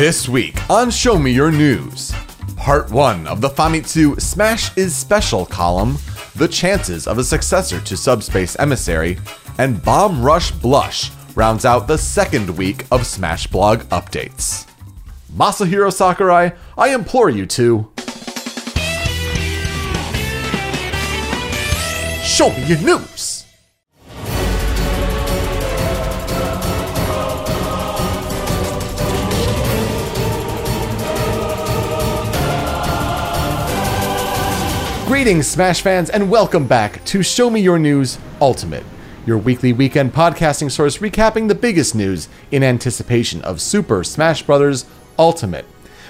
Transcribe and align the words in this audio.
This 0.00 0.30
week 0.30 0.56
on 0.70 0.90
Show 0.90 1.18
Me 1.18 1.30
Your 1.30 1.52
News, 1.52 2.10
part 2.56 2.90
one 2.90 3.26
of 3.26 3.42
the 3.42 3.50
Famitsu 3.50 4.18
Smash 4.18 4.74
is 4.74 4.96
Special 4.96 5.44
column, 5.44 5.98
the 6.36 6.48
chances 6.48 7.06
of 7.06 7.18
a 7.18 7.22
successor 7.22 7.82
to 7.82 7.98
Subspace 7.98 8.58
Emissary, 8.58 9.18
and 9.58 9.84
Bomb 9.84 10.22
Rush 10.22 10.52
Blush 10.52 11.10
rounds 11.34 11.66
out 11.66 11.86
the 11.86 11.98
second 11.98 12.48
week 12.56 12.86
of 12.90 13.06
Smash 13.06 13.46
Blog 13.48 13.80
updates. 13.90 14.66
Masahiro 15.36 15.92
Sakurai, 15.92 16.52
I 16.78 16.94
implore 16.94 17.28
you 17.28 17.44
to. 17.44 17.86
Show 22.24 22.48
me 22.48 22.64
your 22.64 22.78
news! 22.78 23.29
Greetings, 35.10 35.48
Smash 35.48 35.82
fans, 35.82 36.08
and 36.08 36.30
welcome 36.30 36.68
back 36.68 37.04
to 37.06 37.20
Show 37.20 37.50
Me 37.50 37.60
Your 37.60 37.80
News 37.80 38.16
Ultimate, 38.40 38.84
your 39.26 39.38
weekly 39.38 39.72
weekend 39.72 40.12
podcasting 40.14 40.70
source 40.70 40.98
recapping 40.98 41.48
the 41.48 41.54
biggest 41.56 41.96
news 41.96 42.28
in 42.52 42.62
anticipation 42.62 43.42
of 43.42 43.60
Super 43.60 44.04
Smash 44.04 44.44
Bros. 44.44 44.86
Ultimate. 45.18 45.66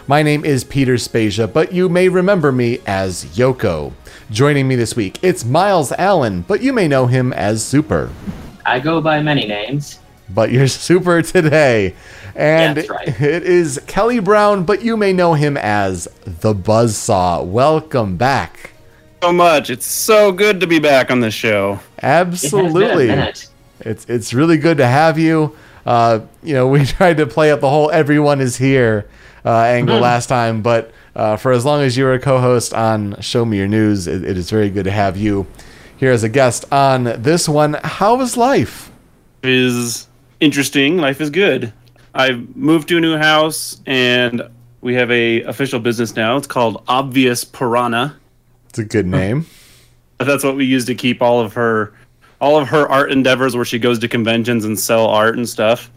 My 0.07 0.23
name 0.23 0.45
is 0.45 0.65
Peter 0.65 0.99
Spezia, 0.99 1.49
but 1.49 1.73
you 1.73 1.89
may 1.89 2.11
remember 2.11 2.53
me 2.53 2.81
as 2.87 3.25
Yoko. 3.25 3.95
Joining 4.31 4.69
me 4.69 4.77
this 4.77 4.95
week, 4.95 5.19
it's 5.23 5.47
Miles 5.47 5.93
Allen, 5.93 6.43
but 6.43 6.63
you 6.63 6.75
may 6.75 6.87
know 6.87 7.07
him 7.07 7.33
as 7.33 7.65
Super. 7.65 8.11
I 8.67 8.81
go 8.81 9.01
by 9.01 9.23
many 9.23 9.47
names. 9.47 9.99
But 10.29 10.53
you're 10.53 10.69
Super 10.69 11.23
today. 11.23 11.95
And 12.35 12.87
right. 12.87 13.09
it 13.09 13.45
is 13.45 13.81
Kelly 13.87 14.19
Brown, 14.19 14.65
but 14.65 14.83
you 14.83 14.99
may 14.99 15.15
know 15.15 15.33
him 15.33 15.57
as 15.57 16.07
the 16.27 16.55
Buzzsaw. 16.55 17.47
Welcome 17.47 18.19
back. 18.19 18.73
So 19.23 19.33
much. 19.33 19.71
It's 19.71 19.87
so 19.87 20.33
good 20.33 20.61
to 20.61 20.67
be 20.67 20.79
back 20.79 21.11
on 21.11 21.21
the 21.21 21.31
show. 21.31 21.81
It 21.99 22.03
has 22.05 22.41
been 22.43 22.61
a 22.61 22.65
Absolutely. 22.65 23.07
minute. 23.09 23.49
It's 23.81 24.05
it's 24.09 24.35
really 24.35 24.59
good 24.59 24.79
to 24.79 24.87
have 24.87 25.19
you. 25.19 25.57
Uh, 25.87 26.21
you 26.43 26.55
know, 26.55 26.69
we 26.75 26.85
tried 26.85 27.17
to 27.19 27.27
play 27.27 27.51
up 27.51 27.61
the 27.61 27.69
whole 27.71 27.91
"everyone 27.91 28.41
is 28.41 28.57
here" 28.57 29.09
uh, 29.45 29.51
angle 29.63 29.97
Mm-hmm. 29.97 30.03
last 30.03 30.27
time, 30.29 30.63
but 30.63 30.93
uh, 31.17 31.37
for 31.37 31.53
as 31.53 31.65
long 31.65 31.83
as 31.83 31.97
you 31.97 32.05
were 32.05 32.15
a 32.15 32.21
co-host 32.21 32.73
on 32.75 33.21
Show 33.21 33.45
Me 33.45 33.59
Your 33.59 33.69
News, 33.69 34.07
it, 34.07 34.25
it 34.25 34.37
is 34.37 34.51
very 34.51 34.71
good 34.71 34.85
to 34.85 34.91
have 34.91 35.17
you 35.17 35.47
here 35.97 36.13
as 36.13 36.23
a 36.25 36.29
guest 36.29 36.71
on 36.73 37.05
this 37.23 37.49
one. 37.49 37.75
How 37.83 38.21
is 38.21 38.37
life? 38.37 38.91
Is 39.43 40.07
interesting. 40.41 40.99
Life 40.99 41.21
is 41.21 41.31
good. 41.31 41.73
I've 42.15 42.55
moved 42.57 42.89
to 42.89 42.99
a 42.99 43.01
new 43.01 43.17
house 43.17 43.81
and 43.87 44.43
we 44.83 44.95
have 44.95 45.11
a 45.11 45.43
official 45.43 45.79
business 45.81 46.17
now. 46.17 46.37
It's 46.37 46.47
called 46.47 46.83
Obvious 46.89 47.45
Piranha. 47.45 48.17
It's 48.71 48.79
a 48.79 48.85
good 48.85 49.07
name. 49.07 49.47
That's 50.19 50.45
what 50.45 50.57
we 50.57 50.65
use 50.65 50.85
to 50.87 50.95
keep 50.95 51.23
all 51.23 51.41
of 51.41 51.53
her 51.55 51.95
all 52.41 52.59
of 52.59 52.69
her 52.69 52.89
art 52.89 53.13
endeavors 53.13 53.55
where 53.55 53.65
she 53.65 53.79
goes 53.79 53.99
to 53.99 54.09
conventions 54.09 54.65
and 54.65 54.79
sell 54.79 55.07
art 55.07 55.37
and 55.37 55.47
stuff. 55.49 55.91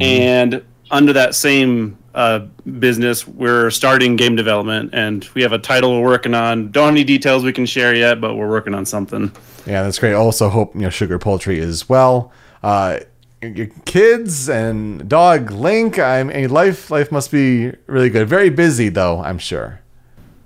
And 0.00 0.62
under 0.90 1.12
that 1.14 1.34
same 1.34 1.98
uh, 2.14 2.40
business, 2.78 3.26
we're 3.26 3.70
starting 3.70 4.14
game 4.14 4.36
development 4.36 4.90
and 4.92 5.28
we 5.34 5.42
have 5.42 5.52
a 5.52 5.58
title 5.58 6.00
we're 6.00 6.06
working 6.06 6.34
on. 6.34 6.70
Don't 6.70 6.84
have 6.84 6.94
any 6.94 7.02
details 7.02 7.42
we 7.42 7.52
can 7.52 7.66
share 7.66 7.94
yet, 7.94 8.20
but 8.20 8.36
we're 8.36 8.48
working 8.48 8.74
on 8.74 8.86
something. 8.86 9.32
Yeah, 9.66 9.82
that's 9.82 9.98
great. 9.98 10.14
Also, 10.14 10.48
hope 10.48 10.74
you 10.74 10.82
know 10.82 10.90
Sugar 10.90 11.18
Poultry 11.18 11.60
as 11.60 11.88
well. 11.88 12.32
Uh, 12.62 13.00
your 13.42 13.68
kids 13.84 14.48
and 14.48 15.08
dog 15.08 15.50
Link. 15.50 15.98
I 15.98 16.22
mean, 16.22 16.50
life 16.50 16.90
life 16.90 17.10
must 17.10 17.30
be 17.32 17.72
really 17.86 18.10
good. 18.10 18.28
Very 18.28 18.50
busy 18.50 18.90
though, 18.90 19.22
I'm 19.22 19.38
sure. 19.38 19.80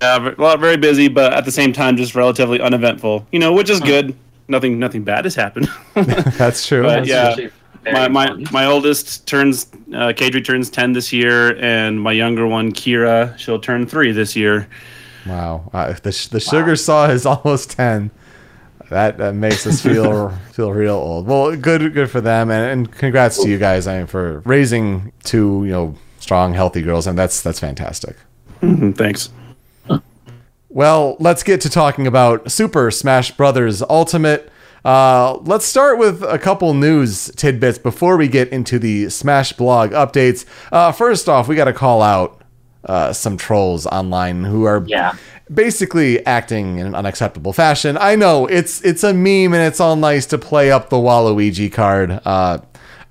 Yeah, 0.01 0.33
well, 0.37 0.57
very 0.57 0.77
busy, 0.77 1.07
but 1.07 1.33
at 1.33 1.45
the 1.45 1.51
same 1.51 1.73
time, 1.73 1.97
just 1.97 2.15
relatively 2.15 2.59
uneventful. 2.59 3.25
You 3.31 3.39
know, 3.39 3.53
which 3.53 3.69
is 3.69 3.79
good. 3.79 4.15
Nothing, 4.47 4.77
nothing 4.77 5.03
bad 5.03 5.25
has 5.25 5.35
happened. 5.35 5.69
That's 5.93 6.67
true. 6.67 6.83
But 6.83 7.07
yeah, 7.07 7.35
my 7.91 8.07
my 8.07 8.27
fun. 8.27 8.45
my 8.51 8.65
oldest 8.65 9.27
turns 9.27 9.67
uh, 9.93 10.13
Kadri 10.13 10.43
turns 10.43 10.69
ten 10.69 10.93
this 10.93 11.13
year, 11.13 11.57
and 11.59 12.01
my 12.01 12.11
younger 12.11 12.47
one 12.47 12.71
Kira, 12.71 13.37
she'll 13.37 13.59
turn 13.59 13.85
three 13.85 14.11
this 14.11 14.35
year. 14.35 14.67
Wow, 15.25 15.69
uh, 15.73 15.93
the 15.93 16.27
the 16.31 16.39
sugar 16.39 16.75
saw 16.75 17.07
is 17.07 17.25
almost 17.25 17.71
ten. 17.71 18.11
That, 18.91 19.17
that 19.17 19.33
makes 19.33 19.65
us 19.65 19.81
feel 19.81 20.29
feel 20.51 20.71
real 20.71 20.93
old. 20.93 21.25
Well, 21.25 21.55
good 21.55 21.93
good 21.93 22.09
for 22.09 22.21
them, 22.21 22.51
and, 22.51 22.71
and 22.71 22.91
congrats 22.91 23.41
to 23.41 23.49
you 23.49 23.57
guys. 23.57 23.87
I 23.87 23.99
mean, 23.99 24.07
for 24.07 24.41
raising 24.45 25.11
two 25.23 25.63
you 25.65 25.71
know 25.71 25.95
strong, 26.19 26.53
healthy 26.53 26.81
girls, 26.81 27.07
and 27.07 27.17
that's 27.17 27.41
that's 27.41 27.59
fantastic. 27.59 28.15
Mm, 28.61 28.95
Thanks. 28.95 29.29
Well, 30.79 31.15
let's 31.21 31.41
get 31.41 31.61
to 31.61 31.69
talking 31.69 32.05
about 32.05 32.51
Super 32.51 32.91
Smash 32.91 33.31
Brothers 33.31 33.81
Ultimate. 33.81 34.51
Uh, 34.83 35.37
let's 35.43 35.65
start 35.65 35.97
with 35.97 36.21
a 36.21 36.37
couple 36.37 36.73
news 36.73 37.31
tidbits 37.37 37.77
before 37.77 38.17
we 38.17 38.27
get 38.27 38.49
into 38.49 38.77
the 38.77 39.07
Smash 39.09 39.53
blog 39.53 39.91
updates. 39.91 40.43
Uh, 40.73 40.91
first 40.91 41.29
off, 41.29 41.47
we 41.47 41.55
got 41.55 41.63
to 41.65 41.71
call 41.73 42.01
out 42.01 42.41
uh, 42.83 43.13
some 43.13 43.37
trolls 43.37 43.85
online 43.87 44.43
who 44.43 44.65
are 44.65 44.83
Yeah. 44.85 45.13
basically 45.49 46.23
acting 46.25 46.77
in 46.79 46.87
an 46.87 46.93
unacceptable 46.93 47.53
fashion. 47.53 47.97
I 47.97 48.17
know 48.17 48.45
it's 48.45 48.81
it's 48.81 49.05
a 49.05 49.13
meme 49.13 49.53
and 49.53 49.63
it's 49.63 49.79
all 49.79 49.95
nice 49.95 50.25
to 50.25 50.37
play 50.37 50.71
up 50.71 50.89
the 50.89 50.97
Waluigi 50.97 51.71
card. 51.71 52.19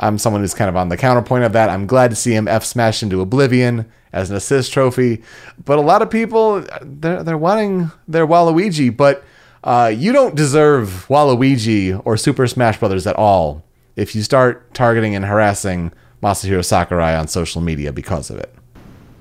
I'm 0.00 0.18
someone 0.18 0.42
who's 0.42 0.54
kind 0.54 0.68
of 0.68 0.76
on 0.76 0.88
the 0.88 0.96
counterpoint 0.96 1.44
of 1.44 1.52
that. 1.52 1.70
I'm 1.70 1.86
glad 1.86 2.10
to 2.10 2.16
see 2.16 2.34
him 2.34 2.48
F 2.48 2.64
smash 2.64 3.02
into 3.02 3.20
oblivion 3.20 3.90
as 4.12 4.30
an 4.30 4.36
assist 4.36 4.72
trophy, 4.72 5.22
but 5.64 5.78
a 5.78 5.82
lot 5.82 6.02
of 6.02 6.10
people 6.10 6.64
they're 6.82 7.22
they're 7.22 7.38
wanting 7.38 7.90
their 8.06 8.26
Waluigi, 8.26 8.94
but 8.96 9.24
uh, 9.64 9.92
you 9.94 10.12
don't 10.12 10.34
deserve 10.34 11.06
Waluigi 11.08 12.00
or 12.04 12.16
Super 12.16 12.46
Smash 12.46 12.78
Brothers 12.78 13.06
at 13.06 13.16
all 13.16 13.64
if 13.96 14.14
you 14.14 14.22
start 14.22 14.72
targeting 14.74 15.14
and 15.14 15.24
harassing 15.24 15.92
Masahiro 16.22 16.64
Sakurai 16.64 17.16
on 17.16 17.28
social 17.28 17.60
media 17.60 17.92
because 17.92 18.30
of 18.30 18.38
it. 18.38 18.54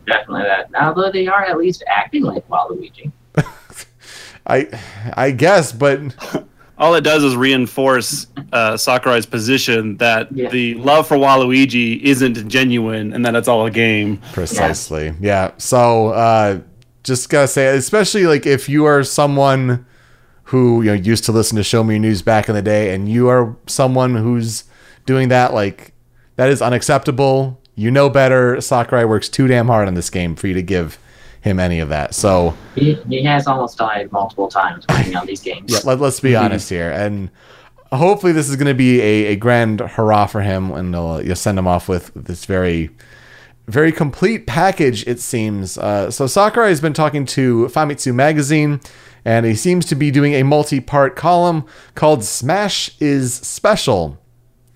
Definitely 0.05 0.43
that. 0.43 0.69
Although 0.81 1.11
they 1.11 1.27
are 1.27 1.45
at 1.45 1.57
least 1.57 1.83
acting 1.87 2.23
like 2.23 2.47
Waluigi. 2.49 3.11
I 4.47 4.67
I 5.15 5.31
guess, 5.31 5.71
but 5.71 5.99
All 6.77 6.95
it 6.95 7.01
does 7.01 7.23
is 7.23 7.35
reinforce 7.35 8.27
uh, 8.51 8.77
Sakurai's 8.77 9.25
position 9.25 9.97
that 9.97 10.31
Yeah. 10.31 10.49
the 10.49 10.73
love 10.75 11.07
for 11.07 11.17
Waluigi 11.17 12.01
isn't 12.01 12.47
genuine 12.47 13.13
and 13.13 13.25
that 13.25 13.35
it's 13.35 13.47
all 13.47 13.65
a 13.65 13.71
game. 13.71 14.19
Precisely. 14.33 15.13
Yeah. 15.21 15.51
So 15.57 16.09
uh 16.09 16.59
just 17.03 17.29
gotta 17.29 17.47
say, 17.47 17.67
especially 17.77 18.25
like 18.25 18.45
if 18.45 18.67
you 18.69 18.85
are 18.85 19.03
someone 19.03 19.85
who 20.45 20.81
you 20.81 20.87
know 20.87 20.93
used 20.93 21.25
to 21.25 21.31
listen 21.31 21.55
to 21.57 21.63
Show 21.63 21.83
Me 21.83 21.99
News 21.99 22.21
back 22.21 22.47
in 22.49 22.55
the 22.55 22.61
day, 22.61 22.93
and 22.95 23.07
you 23.09 23.27
are 23.29 23.55
someone 23.67 24.15
who's 24.15 24.63
doing 25.05 25.29
that, 25.29 25.53
like 25.53 25.93
that 26.37 26.49
is 26.49 26.61
unacceptable. 26.61 27.59
You 27.75 27.91
know 27.91 28.09
better. 28.09 28.59
Sakurai 28.61 29.03
works 29.05 29.29
too 29.29 29.47
damn 29.47 29.67
hard 29.67 29.87
on 29.87 29.93
this 29.95 30.09
game 30.09 30.35
for 30.35 30.47
you 30.47 30.53
to 30.53 30.61
give 30.61 30.97
him 31.43 31.59
any 31.59 31.79
of 31.79 31.89
that. 31.89 32.15
So 32.15 32.55
He, 32.73 32.93
he 33.09 33.23
has 33.25 33.47
almost 33.47 33.77
died 33.77 34.11
multiple 34.11 34.47
times 34.47 34.85
working 34.89 35.15
on 35.15 35.25
these 35.27 35.41
games. 35.41 35.71
yeah, 35.71 35.79
let, 35.83 35.99
let's 35.99 36.19
be 36.21 36.35
honest 36.35 36.69
here, 36.69 36.89
and 36.89 37.29
hopefully 37.91 38.31
this 38.31 38.49
is 38.49 38.55
going 38.55 38.67
to 38.67 38.73
be 38.73 39.01
a, 39.01 39.25
a 39.27 39.35
grand 39.35 39.81
hurrah 39.81 40.25
for 40.25 40.41
him, 40.41 40.71
and 40.71 40.93
they'll 40.93 41.21
you'll 41.21 41.35
send 41.35 41.59
him 41.59 41.67
off 41.67 41.89
with 41.89 42.11
this 42.15 42.45
very, 42.45 42.89
very 43.67 43.91
complete 43.91 44.47
package. 44.47 45.05
It 45.05 45.19
seems. 45.19 45.77
Uh, 45.77 46.09
so 46.09 46.27
Sakurai 46.27 46.69
has 46.69 46.81
been 46.81 46.93
talking 46.93 47.25
to 47.27 47.65
Famitsu 47.67 48.15
magazine, 48.15 48.79
and 49.25 49.45
he 49.45 49.53
seems 49.53 49.85
to 49.87 49.95
be 49.95 50.11
doing 50.11 50.33
a 50.33 50.43
multi-part 50.43 51.15
column 51.17 51.65
called 51.93 52.23
"Smash 52.23 52.95
is 53.01 53.33
Special." 53.33 54.17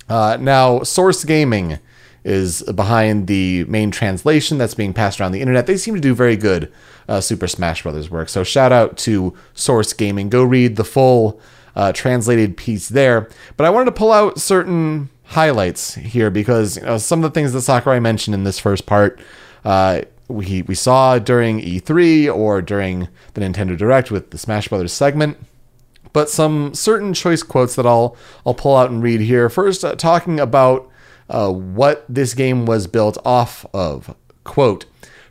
Uh, 0.09 0.37
now, 0.39 0.83
Source 0.83 1.23
Gaming 1.23 1.79
is 2.27 2.61
behind 2.63 3.27
the 3.27 3.63
main 3.65 3.89
translation 3.89 4.57
that's 4.57 4.73
being 4.73 4.93
passed 4.93 5.19
around 5.19 5.31
the 5.31 5.41
internet. 5.41 5.65
They 5.65 5.77
seem 5.77 5.95
to 5.95 6.01
do 6.01 6.13
very 6.13 6.35
good 6.35 6.71
uh, 7.07 7.21
Super 7.21 7.47
Smash 7.47 7.83
Brothers 7.83 8.09
work. 8.09 8.27
So 8.27 8.43
shout 8.43 8.71
out 8.71 8.97
to 8.99 9.33
Source 9.53 9.93
Gaming. 9.93 10.29
Go 10.29 10.43
read 10.43 10.75
the 10.75 10.83
full 10.83 11.39
uh, 11.75 11.93
translated 11.93 12.57
piece 12.57 12.89
there. 12.89 13.29
But 13.55 13.65
I 13.65 13.69
wanted 13.69 13.85
to 13.85 13.91
pull 13.93 14.11
out 14.11 14.39
certain 14.39 15.09
highlights 15.23 15.95
here 15.95 16.29
because 16.29 16.77
you 16.77 16.83
know, 16.83 16.97
some 16.97 17.23
of 17.23 17.31
the 17.31 17.33
things 17.33 17.53
that 17.53 17.61
Sakurai 17.61 17.99
mentioned 17.99 18.35
in 18.35 18.43
this 18.43 18.59
first 18.59 18.85
part. 18.85 19.19
Uh, 19.63 20.01
we, 20.27 20.61
we 20.63 20.75
saw 20.75 21.19
during 21.19 21.61
E3 21.61 22.33
or 22.33 22.61
during 22.61 23.07
the 23.33 23.41
Nintendo 23.41 23.77
Direct 23.77 24.11
with 24.11 24.31
the 24.31 24.37
Smash 24.37 24.67
Brothers 24.67 24.91
segment 24.91 25.37
but 26.13 26.29
some 26.31 26.73
certain 26.73 27.13
choice 27.13 27.43
quotes 27.43 27.75
that 27.75 27.85
I'll 27.85 28.17
I'll 28.43 28.55
pull 28.55 28.75
out 28.75 28.89
and 28.89 29.03
read 29.03 29.21
here. 29.21 29.49
First, 29.49 29.85
uh, 29.85 29.93
talking 29.93 30.39
about 30.39 30.89
uh, 31.29 31.51
what 31.51 32.05
this 32.09 32.33
game 32.33 32.65
was 32.65 32.87
built 32.87 33.17
off 33.25 33.65
of. 33.73 34.15
Quote: 34.43 34.85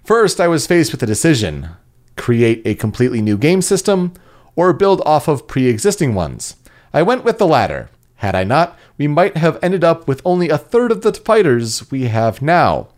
First, 0.05 0.41
I 0.41 0.49
was 0.49 0.67
faced 0.67 0.93
with 0.93 1.03
a 1.03 1.07
decision: 1.07 1.71
create 2.17 2.63
a 2.65 2.75
completely 2.75 3.21
new 3.21 3.39
game 3.39 3.63
system 3.63 4.15
or 4.55 4.73
build 4.73 5.03
off 5.05 5.29
of 5.29 5.47
pre-existing 5.47 6.15
ones. 6.15 6.57
I 6.93 7.03
went 7.03 7.25
with 7.25 7.39
the 7.39 7.47
latter. 7.47 7.91
Had 8.17 8.35
I 8.35 8.45
not, 8.45 8.79
we 8.97 9.07
might 9.07 9.37
have 9.37 9.59
ended 9.63 9.85
up 9.85 10.09
with 10.09 10.23
only 10.25 10.49
a 10.49 10.57
third 10.57 10.91
of 10.91 11.03
the 11.03 11.13
fighters 11.13 11.91
we 11.91 12.05
have 12.05 12.41
now. 12.41 12.89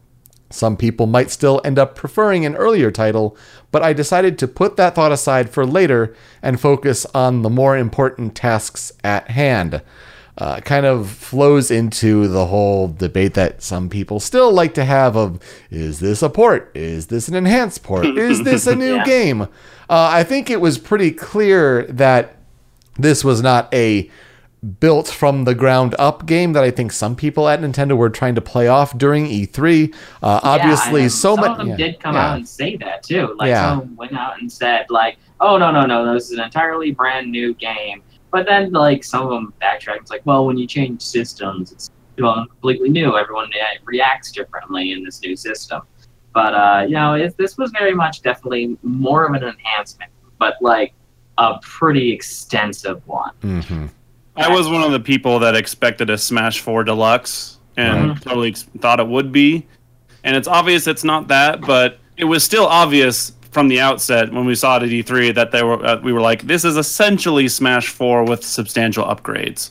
Some 0.50 0.76
people 0.76 1.06
might 1.06 1.30
still 1.30 1.60
end 1.64 1.78
up 1.78 1.94
preferring 1.94 2.46
an 2.46 2.56
earlier 2.56 2.90
title, 2.90 3.36
but 3.70 3.82
I 3.82 3.92
decided 3.92 4.38
to 4.38 4.48
put 4.48 4.76
that 4.76 4.94
thought 4.94 5.12
aside 5.12 5.50
for 5.50 5.66
later 5.66 6.14
and 6.40 6.60
focus 6.60 7.04
on 7.14 7.42
the 7.42 7.50
more 7.50 7.76
important 7.76 8.34
tasks 8.34 8.92
at 9.04 9.30
hand. 9.32 9.82
Uh, 10.40 10.61
kind 10.61 10.87
of 10.87 11.11
flows 11.11 11.69
into 11.69 12.29
the 12.29 12.46
whole 12.46 12.87
debate 12.87 13.35
that 13.35 13.61
some 13.61 13.88
people 13.88 14.20
still 14.20 14.52
like 14.52 14.73
to 14.73 14.85
have 14.85 15.17
of 15.17 15.40
is 15.69 15.99
this 15.99 16.23
a 16.23 16.31
port? 16.31 16.70
Is 16.76 17.08
this 17.08 17.26
an 17.26 17.35
enhanced 17.35 17.82
port? 17.82 18.06
Is 18.17 18.44
this 18.44 18.69
a 18.69 18.76
new 18.76 18.94
Yeah. 18.96 19.05
game? 19.05 19.43
Uh, 19.43 19.49
I 19.90 20.23
think 20.23 20.49
it 20.49 20.61
was 20.61 20.79
pretty 20.79 21.11
clear 21.11 21.82
that 21.88 22.37
this 22.96 23.25
was 23.25 23.43
not 23.43 23.73
a 23.75 24.08
built 24.81 25.08
from 25.08 25.43
the 25.44 25.55
ground 25.56 25.94
up 25.99 26.25
game 26.26 26.52
that 26.52 26.62
I 26.62 26.70
think 26.70 26.93
some 26.93 27.17
people 27.17 27.49
at 27.49 27.61
Nintendo 27.61 27.96
were 27.96 28.11
trying 28.11 28.35
to 28.37 28.40
play 28.40 28.69
off 28.69 28.96
during 28.96 29.26
E3. 29.26 29.93
Uh, 30.23 30.40
obviously, 30.43 31.00
yeah, 31.00 31.05
and 31.05 31.12
so 31.12 31.35
some 31.35 31.40
much. 31.40 31.50
of 31.50 31.58
them 31.58 31.69
yeah, 31.69 31.76
did 31.76 32.00
come 32.00 32.14
yeah. 32.14 32.29
out 32.31 32.37
and 32.37 32.49
say 32.49 32.76
that 32.76 33.02
too. 33.02 33.35
Like 33.38 33.49
Yeah. 33.49 33.70
someone 33.70 33.96
went 33.96 34.12
out 34.17 34.40
and 34.40 34.50
said 34.50 34.87
like, 34.88 35.17
"Oh 35.40 35.58
no, 35.58 35.70
no, 35.73 35.85
no, 35.87 36.12
this 36.14 36.31
is 36.31 36.38
an 36.38 36.44
entirely 36.44 36.93
brand 36.93 37.31
new 37.32 37.55
game." 37.55 38.02
But 38.30 38.46
then 38.46 38.72
like 38.72 39.04
some 39.04 39.22
of 39.25 39.30
them 39.30 39.52
backtrack. 39.62 39.96
It's 40.00 40.10
like, 40.10 40.22
well, 40.25 40.46
when 40.46 40.58
you 40.58 40.66
change 40.66 41.02
systems, 41.02 41.72
it's 41.72 41.90
you 42.16 42.25
know, 42.25 42.44
completely 42.48 42.88
new. 42.88 43.16
Everyone 43.16 43.46
uh, 43.46 43.78
reacts 43.84 44.32
differently 44.32 44.92
in 44.92 45.04
this 45.04 45.20
new 45.22 45.36
system. 45.36 45.82
But 46.34 46.54
uh, 46.54 46.84
you 46.86 46.94
know, 46.94 47.14
it, 47.14 47.36
this 47.38 47.56
was 47.56 47.70
very 47.70 47.94
much 47.94 48.22
definitely 48.22 48.76
more 48.82 49.25
of 49.26 49.34
an 49.34 49.44
enhancement, 49.44 50.10
but 50.38 50.54
like 50.60 50.92
a 51.38 51.58
pretty 51.62 52.12
extensive 52.12 53.00
one. 53.06 53.30
Mhm. 53.42 53.90
I 54.36 54.48
was 54.52 54.69
one 54.69 54.82
of 54.82 54.92
the 54.92 55.00
people 55.00 55.38
that 55.40 55.56
expected 55.56 56.10
a 56.10 56.19
Smash 56.19 56.60
4 56.60 56.84
Deluxe 56.84 57.58
and 57.76 58.10
Right. 58.10 58.22
totally 58.22 58.48
ex- 58.48 58.64
thought 58.80 59.00
it 59.00 59.06
would 59.08 59.32
be. 59.32 59.66
And 60.22 60.36
it's 60.36 60.46
obvious 60.48 60.86
it's 60.86 61.02
not 61.04 61.28
that, 61.28 61.60
but 61.60 61.98
it 62.16 62.25
was 62.25 62.44
still 62.44 62.66
obvious 62.66 63.32
from 63.58 63.66
the 63.66 63.81
outset 63.81 64.32
when 64.32 64.44
we 64.44 64.55
saw 64.55 64.76
it 64.76 64.84
at 64.84 64.88
E3 64.90 65.34
that 65.34 65.50
they 65.50 65.64
were 65.64 65.84
uh, 65.84 66.00
we 66.00 66.12
were 66.12 66.20
like 66.20 66.43
this 66.43 66.64
is 66.64 66.76
essentially 66.76 67.49
Smash 67.49 67.88
4 67.88 68.22
with 68.22 68.44
substantial 68.44 69.05
upgrades. 69.05 69.70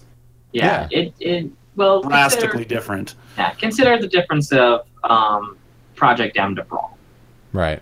Yeah, 0.52 0.90
it 0.92 1.14
it 1.22 1.50
well 1.78 2.02
Drastically 2.02 2.50
consider, 2.66 2.76
different. 2.76 3.16
yeah, 3.38 3.52
consider 3.52 3.98
the 3.98 4.10
difference 4.10 4.52
of 4.52 4.82
um, 5.06 5.58
Project 5.96 6.38
M 6.38 6.54
to 6.58 6.66
Brawl. 6.66 6.98
Right. 7.54 7.82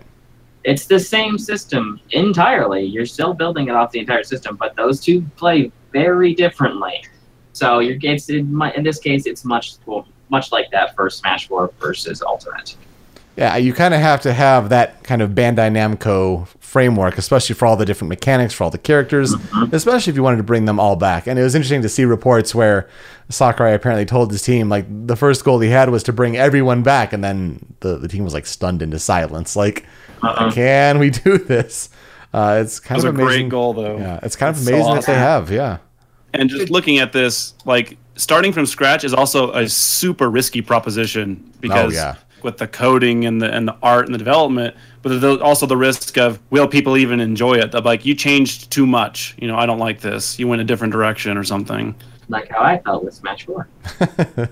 it's 0.62 0.86
the 0.86 1.00
same 1.00 1.38
system 1.38 2.00
entirely. 2.12 2.84
You're 2.84 3.04
still 3.16 3.34
building 3.34 3.66
it 3.66 3.74
off 3.74 3.90
the 3.90 3.98
entire 3.98 4.22
system, 4.22 4.54
but 4.54 4.76
those 4.76 5.00
two 5.00 5.22
play 5.36 5.72
very 5.92 6.34
differently. 6.34 7.04
So 7.52 7.80
your 7.80 7.96
it's 8.00 8.28
in, 8.28 8.54
mu- 8.54 8.70
in 8.76 8.84
this 8.84 9.00
case, 9.00 9.26
it's 9.26 9.44
much 9.44 9.74
well, 9.86 10.06
much 10.28 10.52
like 10.52 10.70
that 10.70 10.94
for 10.94 11.10
Smash 11.10 11.48
Four 11.48 11.72
versus 11.80 12.22
Ultimate. 12.22 12.76
Yeah, 13.36 13.56
you 13.56 13.74
kind 13.74 13.92
of 13.92 14.00
have 14.00 14.22
to 14.22 14.32
have 14.32 14.70
that 14.70 15.02
kind 15.04 15.20
of 15.20 15.32
Bandai 15.32 15.70
Namco 15.70 16.48
framework, 16.58 17.18
especially 17.18 17.54
for 17.54 17.66
all 17.66 17.76
the 17.76 17.84
different 17.84 18.08
mechanics, 18.08 18.54
for 18.54 18.64
all 18.64 18.70
the 18.70 18.78
characters, 18.78 19.34
especially 19.72 20.10
if 20.10 20.16
you 20.16 20.22
wanted 20.22 20.38
to 20.38 20.42
bring 20.42 20.64
them 20.64 20.80
all 20.80 20.96
back. 20.96 21.26
And 21.26 21.38
it 21.38 21.42
was 21.42 21.54
interesting 21.54 21.82
to 21.82 21.88
see 21.88 22.04
reports 22.06 22.54
where 22.54 22.88
Sakurai 23.28 23.74
apparently 23.74 24.06
told 24.06 24.30
his 24.32 24.40
team, 24.42 24.68
like, 24.70 24.86
the 25.06 25.16
first 25.16 25.44
goal 25.44 25.60
he 25.60 25.68
had 25.68 25.90
was 25.90 26.02
to 26.04 26.12
bring 26.14 26.36
everyone 26.36 26.82
back, 26.82 27.12
and 27.12 27.22
then 27.22 27.74
the, 27.80 27.98
the 27.98 28.08
team 28.08 28.24
was, 28.24 28.32
like, 28.32 28.46
stunned 28.46 28.80
into 28.80 28.98
silence. 28.98 29.54
Like, 29.54 29.84
Uh-uh. 30.22 30.52
can 30.52 30.98
we 30.98 31.10
do 31.10 31.36
this? 31.36 31.90
Uh, 32.32 32.60
it's 32.62 32.80
kind 32.80 32.98
of 32.98 33.14
amazing. 33.14 33.26
great 33.26 33.48
goal 33.48 33.72
though. 33.72 33.98
Yeah, 33.98 34.20
it's 34.22 34.36
kind 34.36 34.50
of 34.50 34.56
It's 34.56 34.66
so 34.66 34.74
amazing 34.74 34.94
that 34.94 35.06
they 35.06 35.14
have. 35.14 35.50
Yeah. 35.50 35.78
And 36.34 36.50
just 36.50 36.70
looking 36.70 36.98
at 36.98 37.12
this, 37.12 37.54
like 37.64 37.96
starting 38.16 38.52
from 38.52 38.66
scratch 38.66 39.04
is 39.04 39.14
also 39.14 39.52
a 39.52 39.68
super 39.68 40.28
risky 40.30 40.60
proposition 40.60 41.50
because 41.60 41.92
Oh, 41.92 41.96
yeah. 41.96 42.16
With 42.42 42.58
the 42.58 42.66
coding 42.68 43.24
and 43.24 43.40
the 43.40 43.52
and 43.52 43.66
the 43.66 43.76
art 43.82 44.06
and 44.06 44.14
the 44.14 44.18
development, 44.18 44.74
but 45.02 45.20
there's 45.20 45.40
also 45.40 45.66
the 45.66 45.76
risk 45.76 46.16
of 46.18 46.38
will 46.50 46.68
people 46.68 46.96
even 46.96 47.20
enjoy 47.20 47.54
it? 47.54 47.74
Of 47.74 47.84
like 47.84 48.04
you 48.04 48.14
changed 48.14 48.70
too 48.70 48.86
much, 48.86 49.34
you 49.38 49.48
know, 49.48 49.56
I 49.56 49.66
don't 49.66 49.78
like 49.78 50.00
this. 50.00 50.38
You 50.38 50.48
went 50.48 50.60
a 50.60 50.64
different 50.64 50.92
direction 50.92 51.36
or 51.36 51.44
something. 51.44 51.94
Like 52.28 52.48
how 52.50 52.60
I 52.60 52.78
felt 52.80 53.04
with 53.04 53.14
Smash 53.14 53.46
Four. 53.46 53.68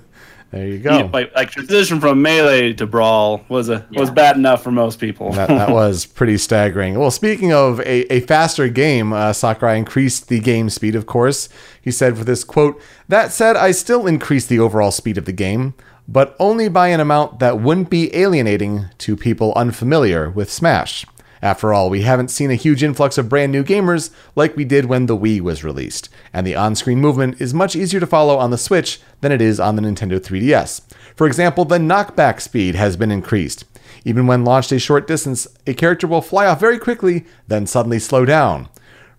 There 0.55 0.69
you 0.69 0.79
go. 0.79 0.99
You- 0.99 1.05
like 1.07 1.35
like 1.35 1.51
transition 1.51 1.99
from 2.01 2.23
melee 2.23 2.75
to 2.75 2.87
brawl 2.87 3.45
was 3.49 3.69
a 3.69 3.85
was 3.91 4.09
bad 4.13 4.37
enough 4.37 4.63
for 4.63 4.71
most 4.71 5.01
people. 5.01 5.33
that, 5.33 5.49
that 5.49 5.71
was 5.73 6.07
pretty 6.07 6.39
staggering. 6.39 6.97
Well, 6.97 7.11
speaking 7.11 7.53
of 7.53 7.81
a, 7.81 8.13
a 8.13 8.21
faster 8.21 8.69
game, 8.69 9.13
uh, 9.13 9.33
Sakurai 9.33 9.77
increased 9.77 10.29
the 10.29 10.39
game 10.39 10.71
speed, 10.71 10.95
of 10.95 11.07
course. 11.07 11.49
He 11.83 11.91
said 11.91 12.17
for 12.17 12.23
this 12.23 12.45
quote, 12.45 12.81
That 13.09 13.33
said, 13.33 13.57
I 13.57 13.73
still 13.73 14.07
increased 14.07 14.49
the 14.49 14.61
overall 14.61 14.93
speed 14.93 15.19
of 15.19 15.25
the 15.25 15.33
game, 15.33 15.75
but 16.07 16.37
only 16.39 16.69
by 16.69 16.89
an 16.89 17.01
amount 17.01 17.39
that 17.39 17.61
wouldn't 17.61 17.91
be 17.91 18.15
alienating 18.15 18.87
to 18.99 19.17
people 19.17 19.53
unfamiliar 19.55 20.31
with 20.31 20.53
Smash. 20.53 21.07
After 21.43 21.75
all, 21.75 21.91
we 21.91 22.03
haven't 22.03 22.31
seen 22.31 22.51
a 22.51 22.55
huge 22.55 22.83
influx 22.83 23.19
of 23.19 23.29
brand 23.29 23.53
new 23.53 23.63
gamers 23.63 24.11
like 24.35 24.57
we 24.57 24.65
did 24.65 24.87
when 24.87 25.07
the 25.07 25.17
Wii 25.17 25.43
was 25.43 25.63
released, 25.63 26.09
and 26.33 26.47
the 26.47 26.57
on 26.57 26.75
screen 26.75 27.01
movement 27.01 27.39
is 27.39 27.53
much 27.53 27.77
easier 27.77 28.01
to 28.01 28.07
follow 28.07 28.39
on 28.39 28.51
the 28.51 28.57
Switch 28.57 28.99
than 29.21 29.31
it 29.31 29.43
is 29.43 29.61
on 29.61 29.77
the 29.77 29.83
Nintendo 29.83 30.19
3DS. 30.19 30.81
For 31.15 31.27
example, 31.27 31.67
the 31.67 31.77
knockback 31.77 32.41
speed 32.41 32.77
has 32.77 32.97
been 32.97 33.11
increased. 33.11 33.65
Even 34.07 34.27
when 34.27 34.45
launched 34.45 34.73
a 34.73 34.79
short 34.79 35.07
distance, 35.07 35.47
a 35.67 35.75
character 35.75 36.07
will 36.07 36.23
fly 36.23 36.47
off 36.47 36.61
very 36.61 36.79
quickly, 36.79 37.27
then 37.47 37.67
suddenly 37.67 37.99
slow 37.99 38.25
down. 38.25 38.69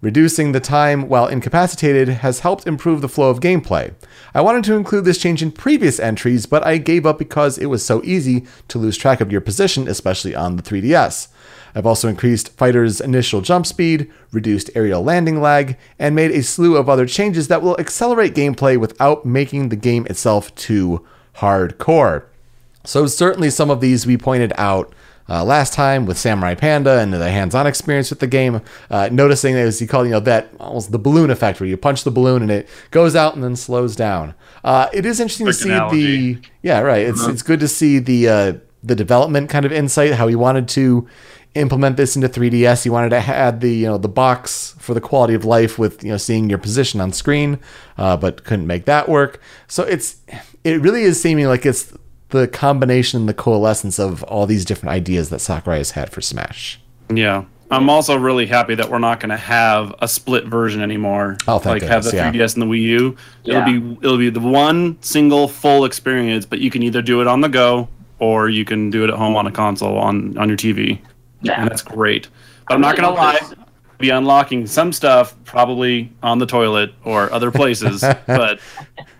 Reducing 0.05 0.51
the 0.51 0.59
time 0.59 1.09
while 1.09 1.25
incapacitated 1.25 2.09
has 2.09 2.41
helped 2.41 2.67
improve 2.67 3.01
the 3.01 3.09
flow 3.09 3.31
of 3.31 3.39
gameplay. 3.39 3.91
I 4.35 4.41
wanted 4.41 4.63
to 4.65 4.75
include 4.75 5.03
this 5.03 5.17
change 5.17 5.41
in 5.41 5.51
previous 5.51 5.99
entries, 5.99 6.45
but 6.45 6.63
I 6.63 6.77
gave 6.77 7.07
up 7.07 7.17
because 7.17 7.57
it 7.57 7.71
was 7.71 7.83
so 7.83 8.03
easy 8.03 8.45
to 8.67 8.77
lose 8.77 8.97
track 8.97 9.19
of 9.19 9.31
your 9.31 9.41
position, 9.41 9.87
especially 9.87 10.35
on 10.35 10.57
the 10.57 10.61
3DS. 10.61 11.29
I've 11.73 11.87
also 11.87 12.07
increased 12.07 12.55
fighters' 12.55 13.01
initial 13.01 13.41
jump 13.41 13.65
speed, 13.65 14.11
reduced 14.31 14.69
aerial 14.75 15.01
landing 15.01 15.41
lag, 15.41 15.75
and 15.97 16.13
made 16.13 16.29
a 16.29 16.43
slew 16.43 16.77
of 16.77 16.87
other 16.87 17.07
changes 17.07 17.47
that 17.47 17.63
will 17.63 17.79
accelerate 17.79 18.35
gameplay 18.35 18.77
without 18.77 19.25
making 19.25 19.69
the 19.69 19.75
game 19.75 20.05
itself 20.05 20.53
too 20.53 21.03
hardcore. 21.37 22.25
So 22.83 23.07
certainly 23.07 23.49
some 23.49 23.71
of 23.71 23.81
these 23.81 24.05
we 24.05 24.17
pointed 24.17 24.53
out 24.55 24.93
uh, 25.27 25.43
last 25.43 25.73
time 25.73 26.05
with 26.05 26.17
Samurai 26.17 26.53
Panda 26.53 26.99
and 26.99 27.13
the 27.13 27.31
hands-on 27.31 27.65
experience 27.65 28.09
with 28.09 28.19
the 28.19 28.27
game. 28.27 28.61
Uh, 28.89 29.09
noticing 29.11 29.55
as 29.55 29.79
he 29.79 29.87
called, 29.87 30.05
you 30.05 30.11
know, 30.11 30.19
that 30.21 30.49
almost 30.59 30.91
the 30.91 30.99
balloon 30.99 31.29
effect 31.29 31.59
where 31.59 31.67
you 31.67 31.77
punch 31.77 32.03
the 32.03 32.11
balloon 32.11 32.41
and 32.41 32.51
it 32.51 32.69
goes 32.91 33.15
out 33.15 33.33
and 33.35 33.43
then 33.43 33.55
slows 33.55 33.95
down. 33.95 34.35
Uh, 34.63 34.87
it 34.93 35.05
is 35.05 35.19
interesting 35.19 35.47
to 35.47 35.53
see 35.53 35.69
analogy. 35.69 36.33
the 36.33 36.41
yeah 36.61 36.79
right. 36.79 37.05
It's 37.07 37.25
it's 37.27 37.41
good 37.41 37.59
to 37.59 37.67
see 37.67 37.99
the 37.99 38.27
uh, 38.29 38.53
the 38.83 38.95
development 38.95 39.49
kind 39.49 39.65
of 39.65 39.71
insight 39.71 40.13
how 40.13 40.27
he 40.27 40.35
wanted 40.35 40.67
to 40.69 41.07
implement 41.55 41.95
this 41.95 42.17
into 42.17 42.27
3ds 42.27 42.83
he 42.83 42.89
wanted 42.89 43.09
to 43.09 43.15
add 43.15 43.61
the 43.61 43.73
you 43.73 43.85
know 43.85 43.97
the 43.97 44.09
box 44.09 44.75
for 44.77 44.93
the 44.93 44.99
quality 44.99 45.33
of 45.33 45.45
life 45.45 45.79
with 45.79 46.03
you 46.03 46.09
know 46.09 46.17
seeing 46.17 46.49
your 46.49 46.57
position 46.57 46.99
on 46.99 47.13
screen 47.13 47.57
uh, 47.97 48.17
but 48.17 48.43
couldn't 48.43 48.67
make 48.67 48.83
that 48.85 49.07
work 49.07 49.39
so 49.67 49.83
it's 49.83 50.17
it 50.65 50.81
really 50.81 51.03
is 51.03 51.21
seeming 51.21 51.47
like 51.47 51.65
it's 51.65 51.93
the 52.35 52.47
combination 52.47 53.21
and 53.21 53.29
the 53.29 53.33
coalescence 53.33 53.99
of 53.99 54.23
all 54.23 54.45
these 54.45 54.65
different 54.65 54.93
ideas 54.93 55.29
that 55.29 55.39
sakurai 55.39 55.77
has 55.77 55.91
had 55.91 56.09
for 56.11 56.21
smash 56.21 56.79
Yeah. 57.09 57.45
I'm 57.71 57.89
also 57.89 58.15
really 58.15 58.45
happy 58.45 58.75
that 58.75 58.91
we're 58.91 58.99
not 58.99 59.19
going 59.19 59.31
to 59.31 59.37
have 59.37 59.93
a 59.99 60.07
split 60.07 60.45
version 60.45 60.81
anymore. 60.83 61.37
Oh, 61.47 61.57
thank 61.57 61.81
you. 61.81 61.87
like 61.87 61.91
have 61.91 62.03
the 62.03 62.11
3DS 62.11 62.53
and 62.53 62.61
the 62.61 62.67
Wii 62.67 62.81
U. 62.81 63.17
It'll 63.43 63.63
be 63.65 63.97
it'll 64.03 64.19
be 64.19 64.29
the 64.29 64.39
one 64.39 65.01
single 65.01 65.47
full 65.47 65.83
experience, 65.83 66.45
but 66.45 66.59
you 66.59 66.69
can 66.69 66.83
either 66.83 67.01
do 67.01 67.21
it 67.21 67.27
on 67.27 67.41
the 67.41 67.49
go 67.49 67.87
or 68.19 68.49
you 68.49 68.65
can 68.65 68.91
do 68.91 69.03
it 69.03 69.09
at 69.09 69.15
home 69.15 69.35
on 69.35 69.47
a 69.47 69.51
console 69.51 69.97
on 69.97 70.37
on 70.37 70.47
your 70.47 70.57
TV. 70.57 70.99
Yeah. 71.41 71.59
And 71.61 71.69
that's 71.71 71.81
great. 71.81 72.27
But 72.67 72.75
I'm 72.75 72.81
not 72.81 72.97
going 72.97 73.09
to 73.09 73.15
lie. 73.15 73.39
Be 73.97 74.09
unlocking 74.11 74.67
some 74.67 74.93
stuff 74.93 75.35
probably 75.45 76.11
on 76.21 76.37
the 76.37 76.45
toilet 76.45 76.93
or 77.03 77.31
other 77.33 77.49
places, 77.49 78.01
but 78.27 78.59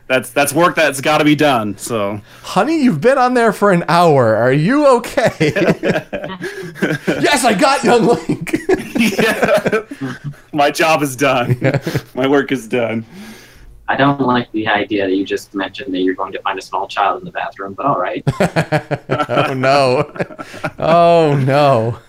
that's 0.08 0.30
that's 0.32 0.54
work 0.54 0.76
that's 0.76 1.02
got 1.02 1.18
to 1.18 1.26
be 1.26 1.36
done. 1.36 1.78
So 1.78 2.22
honey 2.42 2.84
you've 2.84 3.02
been 3.02 3.18
on 3.18 3.34
there 3.34 3.54
for 3.54 3.72
an 3.72 3.84
hour 3.88 4.36
are 4.36 4.54
you 4.54 4.88
okay 4.98 5.32
yes 7.08 7.44
i 7.44 7.54
got 7.54 7.84
young 7.84 8.06
link 8.06 8.56
yeah, 8.98 9.82
my 10.54 10.72
job 10.72 11.02
is 11.02 11.16
done. 11.16 11.58
My 12.14 12.28
work 12.28 12.52
is 12.52 12.68
done. 12.68 13.06
I 13.88 13.96
don't 13.96 14.22
like 14.22 14.52
the 14.52 14.68
idea 14.68 15.06
that 15.06 15.14
you 15.14 15.26
just 15.26 15.54
mentioned 15.54 15.94
that 15.94 16.00
you're 16.00 16.16
going 16.16 16.32
to 16.34 16.42
find 16.42 16.58
a 16.58 16.62
small 16.62 16.88
child 16.88 17.20
in 17.20 17.26
the 17.26 17.32
bathroom, 17.32 17.74
but 17.74 17.86
all 17.86 18.00
right. 18.00 18.24
oh 19.30 19.54
no 19.54 20.12
oh 20.80 21.40
no 21.46 22.00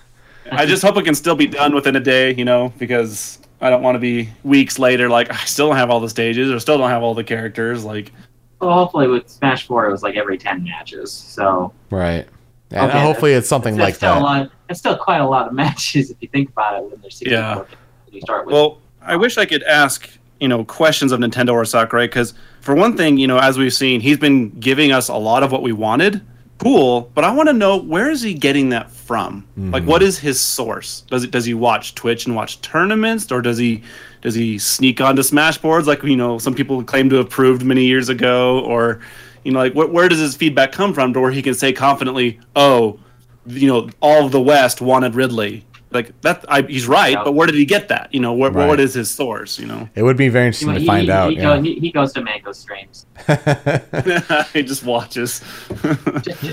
I 0.50 0.64
just 0.64 0.82
hope 0.82 0.96
it 0.96 1.04
can 1.04 1.14
still 1.14 1.34
be 1.34 1.46
done 1.46 1.74
within 1.74 1.96
a 1.96 2.00
day, 2.00 2.34
you 2.34 2.44
know, 2.44 2.72
because 2.78 3.38
I 3.60 3.70
don't 3.70 3.82
want 3.82 3.94
to 3.96 3.98
be 4.00 4.28
weeks 4.44 4.78
later 4.78 5.08
like 5.08 5.30
I 5.32 5.36
still 5.44 5.68
don't 5.68 5.76
have 5.76 5.90
all 5.90 6.00
the 6.00 6.10
stages 6.10 6.50
or 6.50 6.58
still 6.60 6.78
don't 6.78 6.90
have 6.90 7.02
all 7.02 7.14
the 7.14 7.24
characters. 7.24 7.84
Like, 7.84 8.12
Well, 8.60 8.72
hopefully 8.72 9.08
with 9.08 9.28
Smash 9.28 9.66
Four, 9.66 9.86
it 9.88 9.92
was 9.92 10.02
like 10.02 10.16
every 10.16 10.38
ten 10.38 10.62
matches, 10.64 11.10
so 11.12 11.72
Right. 11.90 12.26
And 12.72 12.90
Okay, 12.90 13.00
hopefully 13.00 13.32
it's 13.32 13.48
something 13.48 13.74
it's, 13.74 13.80
like 13.80 13.94
still 13.94 14.14
that. 14.14 14.20
A 14.20 14.24
lot, 14.24 14.50
it's 14.68 14.78
still 14.80 14.96
quite 14.96 15.18
a 15.20 15.26
lot 15.28 15.46
of 15.46 15.52
matches 15.62 16.10
if 16.10 16.16
you 16.20 16.28
think 16.28 16.50
about 16.50 16.76
it 16.82 16.90
when 16.90 17.00
there's 17.00 17.16
64 17.16 17.38
Yeah. 17.38 17.54
games 17.54 17.68
you 18.12 18.20
start 18.20 18.46
with. 18.46 18.52
well, 18.54 18.78
I 19.02 19.14
wish 19.16 19.38
I 19.38 19.46
could 19.46 19.62
ask, 19.62 20.08
you 20.40 20.48
know, 20.48 20.64
questions 20.64 21.12
of 21.12 21.20
Nintendo 21.20 21.52
or 21.52 21.64
Sakurai 21.64 22.08
because 22.08 22.34
for 22.60 22.74
one 22.74 22.96
thing, 22.96 23.18
you 23.18 23.26
know, 23.28 23.38
as 23.38 23.56
we've 23.56 23.72
seen, 23.72 24.00
he's 24.00 24.18
been 24.18 24.50
giving 24.58 24.90
us 24.90 25.08
a 25.08 25.14
lot 25.14 25.42
of 25.44 25.52
what 25.52 25.62
we 25.62 25.70
wanted, 25.72 26.20
cool, 26.58 27.10
but 27.14 27.24
I 27.24 27.32
want 27.32 27.48
to 27.48 27.52
know 27.52 27.76
where 27.76 28.10
is 28.10 28.22
he 28.22 28.34
getting 28.34 28.70
that 28.70 28.90
from? 28.90 29.46
Like, 29.56 29.82
mm-hmm. 29.82 29.90
what 29.90 30.02
is 30.02 30.18
his 30.18 30.40
source? 30.40 31.02
Does 31.02 31.24
it 31.24 31.30
does 31.30 31.44
he 31.44 31.54
watch 31.54 31.94
Twitch 31.94 32.26
and 32.26 32.34
watch 32.34 32.60
tournaments, 32.60 33.30
or 33.30 33.42
does 33.42 33.58
he 33.58 33.82
does 34.22 34.34
he 34.34 34.58
sneak 34.58 35.00
onto 35.00 35.22
Smash 35.22 35.58
boards 35.58 35.86
like 35.86 36.02
you 36.02 36.16
know 36.16 36.38
some 36.38 36.54
people 36.54 36.82
claim 36.82 37.10
to 37.10 37.16
have 37.16 37.30
proved 37.30 37.62
many 37.62 37.84
years 37.84 38.08
ago, 38.08 38.60
or 38.60 39.00
you 39.44 39.52
know 39.52 39.58
like 39.58 39.72
wh- 39.72 39.92
where 39.92 40.08
does 40.08 40.18
his 40.18 40.36
feedback 40.36 40.72
come 40.72 40.94
from 40.94 41.12
to 41.12 41.20
where 41.20 41.30
he 41.30 41.42
can 41.42 41.54
say 41.54 41.72
confidently, 41.72 42.40
oh, 42.54 42.98
you 43.46 43.68
know 43.68 43.90
all 44.00 44.24
of 44.24 44.32
the 44.32 44.40
West 44.40 44.80
wanted 44.80 45.14
Ridley. 45.14 45.64
Like 45.96 46.20
that, 46.20 46.44
I, 46.48 46.62
he's 46.62 46.86
right, 46.86 47.12
Yeah. 47.12 47.24
but 47.24 47.32
where 47.32 47.46
did 47.46 47.56
he 47.56 47.64
get 47.64 47.88
that? 47.88 48.12
You 48.14 48.20
know, 48.20 48.32
where, 48.34 48.50
Right. 48.50 48.68
what 48.68 48.78
is 48.80 48.94
his 48.94 49.10
source? 49.10 49.58
You 49.58 49.66
know, 49.66 49.88
It 49.94 50.02
would 50.02 50.16
be 50.16 50.28
very 50.28 50.46
interesting 50.46 50.72
He, 50.74 50.80
to 50.80 50.86
find 50.86 51.04
he, 51.04 51.10
out. 51.10 51.30
He, 51.30 51.36
yeah. 51.36 51.42
go, 51.56 51.62
he, 51.62 51.74
he 51.80 51.90
goes 51.90 52.12
to 52.14 52.20
Mango 52.22 52.52
streams. 52.52 53.06
he 54.52 54.62
just 54.62 54.84
watches. 54.84 55.40
what, 55.42 56.04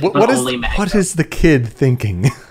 But 0.02 0.14
what, 0.14 0.30
is, 0.30 0.42
what 0.78 0.96
is 0.96 1.16
the 1.16 1.24
kid 1.24 1.68
thinking? 1.68 2.26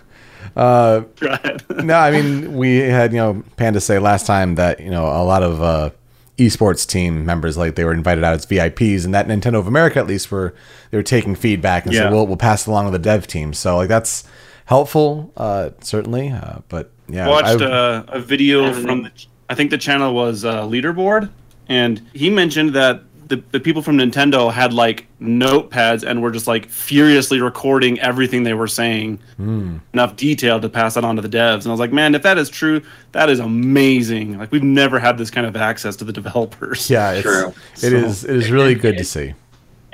Uh, 0.55 1.05
right. 1.23 1.63
no, 1.83 1.95
I 1.95 2.11
mean 2.11 2.55
we 2.55 2.77
had 2.77 3.11
you 3.13 3.17
know 3.19 3.43
Panda 3.57 3.81
say 3.81 3.99
last 3.99 4.27
time 4.27 4.57
that 4.57 4.81
you 4.81 4.91
know 4.91 5.07
a 5.07 5.25
lot 5.25 5.43
of 5.43 5.63
uh, 5.63 5.91
esports 6.37 6.87
team 6.87 7.25
members 7.25 7.57
like 7.57 7.75
they 7.75 7.85
were 7.87 7.95
invited 7.95 8.23
out 8.23 8.35
as 8.35 8.45
VIPs, 8.45 9.07
and 9.07 9.15
that 9.15 9.27
Nintendo 9.29 9.55
of 9.59 9.67
America 9.67 9.99
at 9.99 10.07
least 10.07 10.31
were 10.31 10.53
they 10.91 10.99
were 10.99 11.03
taking 11.03 11.35
feedback 11.35 11.87
and 11.87 11.95
Yeah. 11.95 12.03
said 12.03 12.13
we'll 12.13 12.27
we'll 12.27 12.37
pass 12.37 12.67
it 12.67 12.71
along 12.71 12.85
to 12.85 12.91
the 12.91 12.99
dev 12.99 13.27
team. 13.27 13.55
So 13.55 13.79
like 13.79 13.89
that's 13.89 14.25
helpful, 14.67 15.33
uh, 15.37 15.71
certainly. 15.81 16.31
Uh, 16.31 16.59
but 16.69 16.91
yeah, 17.09 17.29
watched 17.29 17.61
I- 17.63 17.65
uh, 17.67 18.05
a 18.09 18.21
video 18.21 18.73
from 18.73 19.05
the, 19.05 19.11
I 19.49 19.55
think 19.55 19.71
the 19.71 19.79
channel 19.79 20.15
was 20.15 20.45
uh, 20.45 20.63
Leaderboard, 20.65 21.31
and 21.69 22.01
he 22.15 22.31
mentioned 22.31 22.75
that 22.75 23.03
the, 23.29 23.43
the 23.51 23.61
people 23.61 23.81
from 23.81 23.97
Nintendo 23.97 24.53
had 24.53 24.75
like 24.75 25.07
notepads 25.21 26.03
and 26.07 26.21
were 26.21 26.31
just 26.31 26.47
like 26.47 26.69
furiously 26.69 27.41
recording 27.41 27.99
everything 28.01 28.43
they 28.43 28.53
were 28.53 28.67
saying, 28.69 29.19
Hmm. 29.37 29.79
enough 29.95 30.17
detail 30.17 30.61
to 30.61 30.69
pass 30.69 30.95
that 30.95 31.05
on 31.05 31.17
to 31.17 31.23
the 31.23 31.29
devs. 31.31 31.59
And 31.59 31.69
I 31.69 31.71
was 31.71 31.81
like, 31.81 31.93
man, 31.93 32.15
if 32.15 32.23
that 32.25 32.37
is 32.37 32.51
true, 32.51 32.83
that 33.13 33.31
is 33.31 33.39
amazing. 33.41 34.37
Like 34.39 34.53
we've 34.53 34.63
never 34.63 34.99
had 34.99 35.17
this 35.17 35.31
kind 35.31 35.47
of 35.47 35.57
access 35.57 35.97
to 35.97 36.05
the 36.05 36.13
developers. 36.13 36.91
yeah, 36.91 37.13
it's, 37.13 37.23
True. 37.23 37.49
it 37.75 37.79
So- 37.79 37.87
is 37.87 38.25
it 38.25 38.37
is 38.37 38.51
really 38.51 38.75
good 38.75 38.99
to 38.99 39.05
see. 39.05 39.33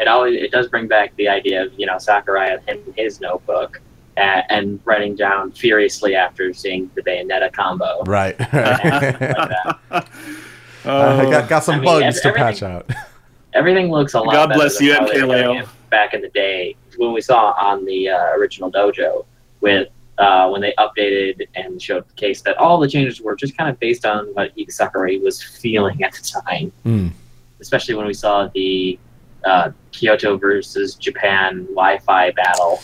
it 0.00 0.08
always 0.08 0.40
it 0.42 0.50
does 0.50 0.66
bring 0.68 0.88
back 0.88 1.14
the 1.16 1.28
idea 1.28 1.64
of 1.64 1.72
you 1.78 1.86
know 1.86 1.98
Sakurai 1.98 2.56
and 2.66 2.80
his 2.96 3.20
notebook 3.20 3.80
uh, 4.18 4.42
and 4.50 4.80
writing 4.84 5.14
down 5.14 5.52
furiously 5.52 6.14
after 6.14 6.52
seeing 6.52 6.90
the 6.94 7.02
Bayonetta 7.02 7.52
combo. 7.52 8.02
Right. 8.04 8.38
like 8.40 8.50
that. 8.50 9.78
Oh, 10.84 11.18
I 11.18 11.30
got, 11.30 11.48
got 11.48 11.64
some 11.64 11.76
I 11.76 11.78
mean, 11.78 11.84
bugs 11.84 12.16
ev- 12.18 12.22
to 12.22 12.32
patch 12.32 12.62
out. 12.62 12.90
Everything 13.54 13.90
looks 13.90 14.14
a 14.14 14.20
lot. 14.20 14.32
God 14.32 14.52
bless 14.54 14.80
you, 14.80 14.94
how 14.94 15.06
they 15.06 15.14
MKLeo. 15.14 15.68
Back 15.90 16.14
in 16.14 16.20
the 16.20 16.28
day, 16.28 16.76
when 16.96 17.12
we 17.12 17.20
saw 17.20 17.52
on 17.52 17.84
the 17.84 18.10
uh, 18.10 18.32
original 18.36 18.70
dojo 18.70 19.24
with 19.60 19.88
uh, 20.18 20.48
when 20.48 20.60
they 20.60 20.74
updated 20.78 21.46
and 21.54 21.80
showed 21.80 22.06
the 22.08 22.14
case 22.14 22.42
that 22.42 22.56
all 22.58 22.78
the 22.78 22.88
changes 22.88 23.20
were 23.20 23.36
just 23.36 23.56
kind 23.56 23.70
of 23.70 23.78
based 23.78 24.04
on 24.04 24.26
what 24.34 24.52
Ike 24.58 24.70
Sakurai 24.70 25.18
was 25.18 25.42
feeling 25.42 26.02
at 26.02 26.12
the 26.12 26.40
time. 26.42 26.72
Mm. 26.84 27.12
Especially 27.60 27.94
when 27.94 28.06
we 28.06 28.14
saw 28.14 28.48
the 28.54 28.98
uh, 29.44 29.70
Kyoto 29.92 30.36
versus 30.36 30.94
Japan 30.94 31.64
Wi-Fi 31.66 32.32
battle. 32.32 32.80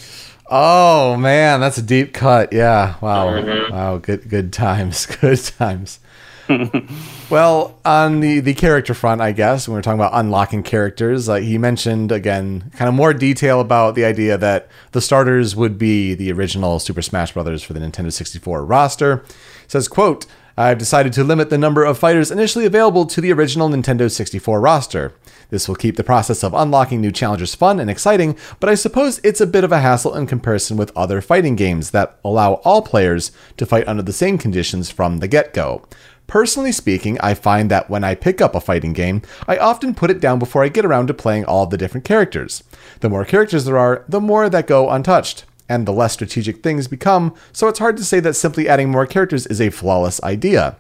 Oh 0.47 1.17
man, 1.17 1.61
that's 1.61 1.79
a 1.79 1.83
deep 1.83 2.13
cut. 2.13 2.53
Yeah. 2.53 2.95
Wow. 3.01 3.29
Mhm. 3.31 3.71
Wow. 3.71 3.99
Good. 3.99 4.29
Good 4.29 4.53
times. 4.53 5.07
Good 5.21 5.43
times. 5.59 6.01
well, 7.31 7.79
on 7.87 8.21
the 8.21 8.41
the 8.41 8.53
character 8.53 8.93
front, 8.93 9.23
I 9.23 9.33
guess 9.33 9.67
when 9.67 9.75
we're 9.77 9.83
talking 9.83 9.99
about 9.99 10.13
unlocking 10.13 10.63
characters, 10.63 11.27
uh, 11.29 11.37
he 11.37 11.57
mentioned 11.57 12.13
again, 12.13 12.71
kind 12.77 12.89
of 12.89 12.95
more 12.95 13.15
detail 13.15 13.61
about 13.61 13.95
the 13.95 14.05
idea 14.05 14.37
that 14.37 14.69
the 14.93 15.01
starters 15.01 15.57
would 15.57 15.79
be 15.79 16.13
the 16.15 16.31
original 16.33 16.79
Super 16.79 17.01
Smash 17.01 17.33
Brothers 17.33 17.63
for 17.63 17.73
the 17.73 17.81
Nintendo 17.81 18.13
64 18.13 18.65
roster. 18.65 19.25
He 19.27 19.69
says, 19.69 19.89
"quote." 19.89 20.27
I've 20.57 20.79
decided 20.79 21.13
to 21.15 21.25
limit 21.25 21.51
the 21.51 21.59
number 21.59 21.83
of 21.83 21.99
fighters 21.99 22.31
initially 22.31 22.65
available 22.65 23.07
to 23.07 23.21
the 23.21 23.33
original 23.33 23.69
Nintendo 23.69 24.09
64 24.09 24.61
roster. 24.61 25.13
This 25.51 25.67
will 25.67 25.75
keep 25.75 25.97
the 25.97 26.05
process 26.05 26.45
of 26.45 26.55
unlocking 26.55 27.01
new 27.01 27.11
challengers 27.11 27.57
fun 27.57 27.81
and 27.81 27.91
exciting, 27.91 28.37
but 28.61 28.71
I 28.71 28.77
suppose 28.77 29.21
it's 29.25 29.41
a 29.41 29.49
bit 29.49 29.65
of 29.65 29.73
a 29.73 29.81
hassle 29.81 30.15
in 30.15 30.29
comparison 30.29 30.77
with 30.77 30.97
other 30.97 31.21
fighting 31.21 31.57
games 31.57 31.91
that 31.91 32.21
allow 32.25 32.55
all 32.65 32.83
players 32.83 33.33
to 33.57 33.67
fight 33.67 33.89
under 33.89 34.03
the 34.03 34.13
same 34.13 34.39
conditions 34.39 34.93
from 34.93 35.19
the 35.19 35.27
get 35.27 35.53
go. 35.55 35.83
Personally 36.29 36.73
speaking, 36.73 37.19
I 37.21 37.35
find 37.35 37.69
that 37.73 37.91
when 37.91 38.05
I 38.05 38.15
pick 38.15 38.41
up 38.41 38.55
a 38.55 38.61
fighting 38.61 38.93
game, 38.93 39.23
I 39.49 39.57
often 39.57 39.93
put 39.93 40.11
it 40.11 40.21
down 40.21 40.39
before 40.39 40.63
I 40.63 40.69
get 40.69 40.85
around 40.85 41.09
to 41.09 41.15
playing 41.15 41.45
all 41.47 41.67
the 41.67 41.77
different 41.77 42.05
characters. 42.05 42.63
The 43.01 43.11
more 43.11 43.25
characters 43.25 43.65
there 43.65 43.77
are, 43.77 44.05
the 44.09 44.21
more 44.21 44.49
that 44.49 44.69
go 44.69 44.89
untouched 44.89 45.45
and 45.69 45.87
the 45.87 45.93
less 45.93 46.13
strategic 46.13 46.63
things 46.63 46.89
become, 46.89 47.35
so 47.53 47.69
it's 47.69 47.79
hard 47.79 47.97
to 47.97 48.05
say 48.05 48.21
that 48.21 48.35
simply 48.35 48.69
adding 48.69 48.91
more 48.91 49.07
characters 49.07 49.47
is 49.47 49.61
a 49.61 49.71
flawless 49.71 50.23
idea. 50.23 50.77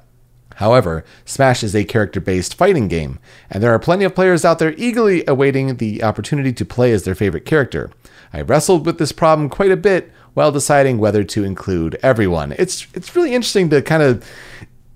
However, 0.57 1.05
Smash 1.25 1.64
is 1.64 1.75
a 1.75 1.85
character 1.85 2.21
based 2.21 2.55
fighting 2.55 2.87
game, 2.87 3.19
and 3.50 3.62
there 3.62 3.73
are 3.75 3.79
plenty 3.79 4.05
of 4.05 4.14
players 4.14 4.45
out 4.45 4.59
there 4.61 4.75
eagerly 4.76 5.25
awaiting 5.26 5.76
the 5.76 6.03
opportunity 6.05 6.53
to 6.53 6.64
play 6.64 6.93
as 6.93 7.03
their 7.05 7.14
favorite 7.17 7.45
character. 7.45 7.91
I 8.33 8.41
wrestled 8.43 8.87
with 8.87 8.99
this 8.99 9.11
problem 9.12 9.49
quite 9.49 9.73
a 9.73 9.76
bit 9.76 10.12
while 10.35 10.53
deciding 10.53 10.99
whether 10.99 11.25
to 11.25 11.45
include 11.45 11.99
everyone. 12.03 12.53
It's 12.59 12.87
it's 12.95 13.17
really 13.17 13.35
interesting 13.35 13.69
to 13.71 13.83
kind 13.83 14.03
of 14.03 14.25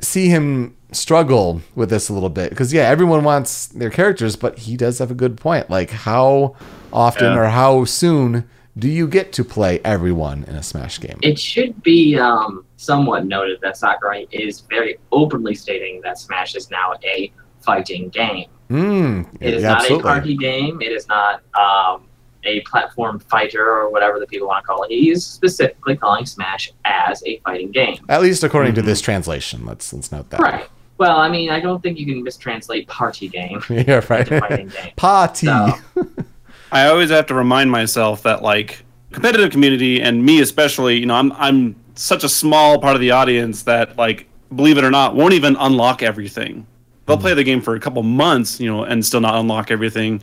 see 0.00 0.28
him 0.28 0.76
struggle 0.92 1.60
with 1.74 1.90
this 1.90 2.08
a 2.08 2.12
little 2.12 2.28
bit 2.30 2.50
because 2.50 2.72
yeah, 2.72 2.84
everyone 2.88 3.24
wants 3.24 3.66
their 3.66 3.90
characters, 3.90 4.36
but 4.36 4.58
he 4.60 4.76
does 4.76 4.98
have 4.98 5.10
a 5.10 5.14
good 5.14 5.36
point. 5.36 5.68
Like 5.70 5.90
how 5.90 6.54
often 6.92 7.32
Yeah. 7.32 7.38
or 7.38 7.44
how 7.46 7.84
soon 7.84 8.48
do 8.78 8.88
you 8.88 9.08
get 9.08 9.32
to 9.32 9.44
play 9.44 9.80
everyone 9.84 10.44
in 10.44 10.54
a 10.56 10.62
Smash 10.62 11.00
game? 11.00 11.18
It 11.22 11.38
should 11.38 11.82
be 11.82 12.16
um, 12.18 12.64
somewhat 12.76 13.26
noted 13.26 13.60
that 13.62 13.76
Sakurai 13.76 14.26
is 14.30 14.60
very 14.60 14.98
openly 15.12 15.54
stating 15.54 16.00
that 16.02 16.18
Smash 16.18 16.54
is 16.54 16.70
now 16.70 16.94
a 17.04 17.32
fighting 17.60 18.08
game. 18.10 18.48
Mm, 18.70 19.26
It 19.40 19.54
is 19.54 19.62
yeah, 19.62 19.68
not 19.70 19.78
absolutely. 19.80 20.10
a 20.10 20.12
party 20.12 20.36
game. 20.36 20.80
It 20.82 20.92
is 20.92 21.08
not 21.08 21.42
um, 21.58 22.06
a 22.44 22.60
platform 22.60 23.18
fighter 23.18 23.64
or 23.66 23.90
whatever 23.90 24.18
the 24.20 24.26
people 24.26 24.46
want 24.48 24.62
to 24.62 24.66
call 24.66 24.82
it. 24.84 24.90
He 24.90 25.10
is 25.10 25.26
specifically 25.26 25.96
calling 25.96 26.24
Smash 26.26 26.72
as 26.84 27.22
a 27.26 27.38
fighting 27.40 27.70
game. 27.72 27.98
At 28.08 28.22
least 28.22 28.44
according 28.44 28.74
to 28.74 28.82
Mhm. 28.82 28.86
this 28.86 29.00
translation. 29.00 29.64
Let's 29.66 29.92
let's 29.92 30.12
note 30.12 30.30
that. 30.30 30.40
Right. 30.40 30.68
Well, 30.98 31.16
I 31.16 31.28
mean, 31.28 31.48
I 31.50 31.60
don't 31.60 31.82
think 31.82 31.98
you 31.98 32.06
can 32.06 32.24
mistranslate 32.24 32.86
party 32.88 33.28
game 33.28 33.62
yeah, 33.70 34.04
right. 34.10 34.26
to 34.26 34.40
fighting 34.40 34.68
game. 34.68 34.92
Party. 34.96 35.46
So, 35.46 35.72
I 36.70 36.88
always 36.88 37.10
have 37.10 37.26
to 37.26 37.34
remind 37.34 37.70
myself 37.70 38.22
that 38.22 38.42
like 38.42 38.84
competitive 39.12 39.50
community 39.50 40.02
and 40.02 40.24
me 40.24 40.40
especially, 40.40 40.98
you 40.98 41.06
know, 41.06 41.14
I'm 41.14 41.32
I'm 41.32 41.76
such 41.94 42.24
a 42.24 42.28
small 42.28 42.78
part 42.78 42.94
of 42.94 43.00
the 43.00 43.10
audience 43.10 43.62
that 43.64 43.96
like 43.96 44.26
believe 44.54 44.78
it 44.78 44.84
or 44.84 44.90
not 44.90 45.14
won't 45.14 45.34
even 45.34 45.56
unlock 45.56 46.02
everything. 46.02 46.66
They'll 47.06 47.16
play 47.16 47.32
the 47.32 47.44
game 47.44 47.62
for 47.62 47.74
a 47.74 47.80
couple 47.80 48.02
months, 48.02 48.60
you 48.60 48.70
know, 48.70 48.84
and 48.84 49.04
still 49.04 49.22
not 49.22 49.34
unlock 49.34 49.70
everything 49.70 50.22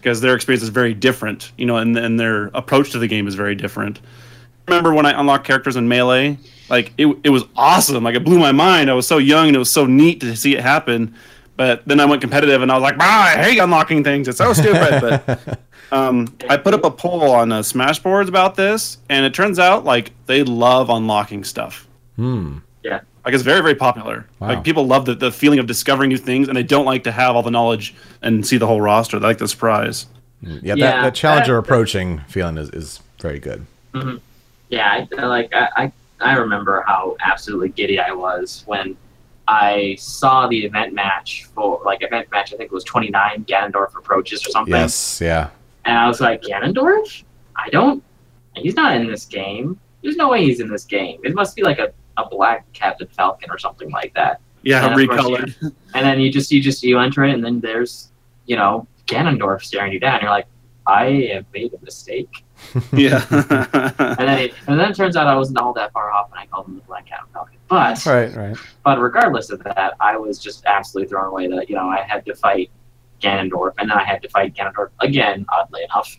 because 0.00 0.22
their 0.22 0.34
experience 0.34 0.62
is 0.62 0.70
very 0.70 0.94
different, 0.94 1.52
you 1.58 1.66
know, 1.66 1.76
and 1.76 1.96
and 1.96 2.18
their 2.18 2.46
approach 2.54 2.90
to 2.92 2.98
the 2.98 3.06
game 3.06 3.28
is 3.28 3.34
very 3.34 3.54
different. 3.54 4.00
Remember 4.66 4.94
when 4.94 5.04
I 5.04 5.18
unlocked 5.18 5.46
characters 5.46 5.76
in 5.76 5.88
Melee? 5.88 6.38
Like 6.70 6.92
it, 6.96 7.06
it 7.22 7.28
was 7.28 7.44
awesome. 7.54 8.02
Like 8.02 8.14
it 8.14 8.24
blew 8.24 8.38
my 8.38 8.52
mind. 8.52 8.90
I 8.90 8.94
was 8.94 9.06
so 9.06 9.18
young 9.18 9.48
and 9.48 9.56
it 9.56 9.58
was 9.58 9.70
so 9.70 9.84
neat 9.84 10.20
to 10.20 10.34
see 10.34 10.54
it 10.54 10.60
happen. 10.60 11.14
But 11.56 11.86
then 11.86 12.00
I 12.00 12.06
went 12.06 12.22
competitive 12.22 12.62
and 12.62 12.72
I 12.72 12.74
was 12.76 12.82
like, 12.82 12.96
ah, 12.98 13.26
I 13.26 13.42
hate 13.42 13.58
unlocking 13.58 14.02
things. 14.02 14.26
It's 14.26 14.38
so 14.38 14.54
stupid. 14.54 15.00
but 15.26 15.58
um, 15.92 16.34
I 16.48 16.56
put 16.56 16.74
up 16.74 16.84
a 16.84 16.90
poll 16.90 17.22
on 17.30 17.52
uh, 17.52 17.60
Smashboards 17.60 18.28
about 18.28 18.56
this, 18.56 18.98
and 19.08 19.24
it 19.24 19.34
turns 19.34 19.58
out 19.58 19.84
like 19.84 20.10
they 20.26 20.42
love 20.42 20.90
unlocking 20.90 21.44
stuff. 21.44 21.86
Hmm. 22.16 22.58
Yeah. 22.82 23.00
Like 23.24 23.34
it's 23.34 23.44
very 23.44 23.60
very 23.60 23.76
popular. 23.76 24.26
Wow. 24.40 24.48
Like 24.48 24.64
people 24.64 24.86
love 24.86 25.04
the, 25.04 25.14
the 25.14 25.30
feeling 25.30 25.58
of 25.60 25.66
discovering 25.66 26.08
new 26.08 26.16
things, 26.18 26.48
and 26.48 26.56
they 26.56 26.62
don't 26.64 26.84
like 26.86 27.04
to 27.04 27.12
have 27.12 27.36
all 27.36 27.42
the 27.42 27.50
knowledge 27.52 27.94
and 28.22 28.44
see 28.44 28.56
the 28.56 28.66
whole 28.66 28.80
roster. 28.80 29.18
They 29.20 29.26
like 29.28 29.38
the 29.38 29.46
surprise. 29.46 30.06
Yeah, 30.40 30.74
that, 30.74 30.78
Yeah, 30.78 31.02
that 31.02 31.14
challenger 31.14 31.52
that- 31.52 31.58
approaching 31.60 32.18
feeling 32.26 32.58
is, 32.58 32.70
is 32.70 32.98
very 33.20 33.38
good. 33.38 33.64
yeah, 34.70 35.06
I, 35.16 35.24
like 35.24 35.54
I, 35.54 35.68
I, 35.76 35.92
I 36.20 36.36
remember 36.36 36.82
how 36.86 37.16
absolutely 37.24 37.68
giddy 37.68 38.00
I 38.00 38.10
was 38.12 38.64
when 38.66 38.96
I 39.46 39.96
saw 40.00 40.48
the 40.48 40.64
event 40.64 40.92
match 40.94 41.44
for 41.54 41.80
like 41.84 42.02
event 42.02 42.28
match. 42.32 42.52
I 42.52 42.56
think 42.56 42.72
it 42.72 42.74
was 42.74 42.84
29 42.84 43.44
Ganondorf 43.44 43.96
approaches 43.96 44.44
or 44.46 44.50
something. 44.50 44.74
Yes, 44.74 45.20
yeah. 45.20 45.50
And 45.84 45.96
I 45.98 46.06
was 46.06 46.20
like, 46.20 46.42
Ganondorf? 46.42 47.24
I 47.56 47.68
don't. 47.70 48.02
He's 48.54 48.74
not 48.74 48.96
in 48.96 49.06
this 49.06 49.24
game. 49.24 49.78
There's 50.02 50.16
no 50.16 50.28
way 50.28 50.44
he's 50.44 50.60
in 50.60 50.68
this 50.70 50.84
game. 50.84 51.20
It 51.24 51.34
must 51.34 51.56
be 51.56 51.62
like 51.62 51.78
a, 51.78 51.92
a 52.16 52.28
black 52.28 52.70
Captain 52.72 53.08
Falcon 53.08 53.50
or 53.50 53.58
something 53.58 53.90
like 53.90 54.14
that. 54.14 54.40
Yeah, 54.62 54.80
Yeah, 54.82 54.86
of 55.02 55.08
course, 55.08 55.20
recolored. 55.20 55.72
And 55.94 56.06
then 56.06 56.20
you 56.20 56.30
just 56.32 56.50
you 56.52 56.62
just 56.62 56.82
you 56.82 56.98
enter 56.98 57.24
it, 57.24 57.34
and 57.34 57.44
then 57.44 57.60
there's 57.60 58.10
you 58.46 58.56
know 58.56 58.86
Ganondorf 59.06 59.62
staring 59.62 59.92
you 59.92 60.00
down. 60.00 60.20
You're 60.22 60.30
like, 60.30 60.46
I 60.86 61.30
have 61.34 61.46
made 61.52 61.72
a 61.74 61.84
mistake. 61.84 62.44
Yeah. 62.92 63.24
And 63.98 64.28
then 64.28 64.38
it, 64.38 64.54
and 64.68 64.78
then 64.78 64.90
it 64.90 64.94
turns 64.94 65.16
out 65.16 65.26
I 65.26 65.34
wasn't 65.34 65.58
all 65.58 65.72
that 65.74 65.92
far 65.92 66.12
off, 66.12 66.30
and 66.30 66.38
I 66.38 66.46
called 66.46 66.66
him 66.68 66.76
the 66.76 66.82
Black 66.82 67.06
Captain 67.06 67.28
Falcon. 67.32 67.56
But 67.68 68.04
Right, 68.06 68.32
right. 68.34 68.56
but 68.84 69.00
regardless 69.00 69.50
of 69.50 69.62
that, 69.64 69.94
I 70.00 70.16
was 70.16 70.38
just 70.38 70.64
absolutely 70.66 71.08
thrown 71.08 71.26
away 71.26 71.48
that 71.48 71.68
you 71.68 71.74
know 71.76 71.88
I 71.88 72.02
had 72.02 72.24
to 72.26 72.34
fight 72.34 72.70
Ganondorf, 73.22 73.72
and 73.78 73.90
then 73.90 73.96
I 73.98 74.04
had 74.04 74.20
to 74.22 74.28
fight 74.28 74.54
Ganondorf 74.54 74.90
again, 75.00 75.46
oddly 75.48 75.82
enough. 75.84 76.16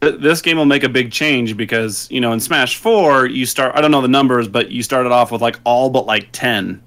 this 0.00 0.40
game 0.42 0.56
will 0.56 0.64
make 0.66 0.84
a 0.84 0.88
big 0.88 1.10
change 1.10 1.56
because 1.56 2.06
you 2.10 2.20
know 2.20 2.32
in 2.32 2.40
Smash 2.40 2.76
Four 2.76 3.26
you 3.26 3.46
start 3.46 3.74
I 3.74 3.80
don't 3.80 3.90
know 3.90 4.00
the 4.00 4.08
numbers, 4.08 4.46
but 4.48 4.70
you 4.70 4.82
started 4.82 5.10
off 5.10 5.32
with 5.32 5.42
like 5.42 5.58
all 5.64 5.90
but 5.90 6.06
like 6.06 6.28
ten, 6.32 6.82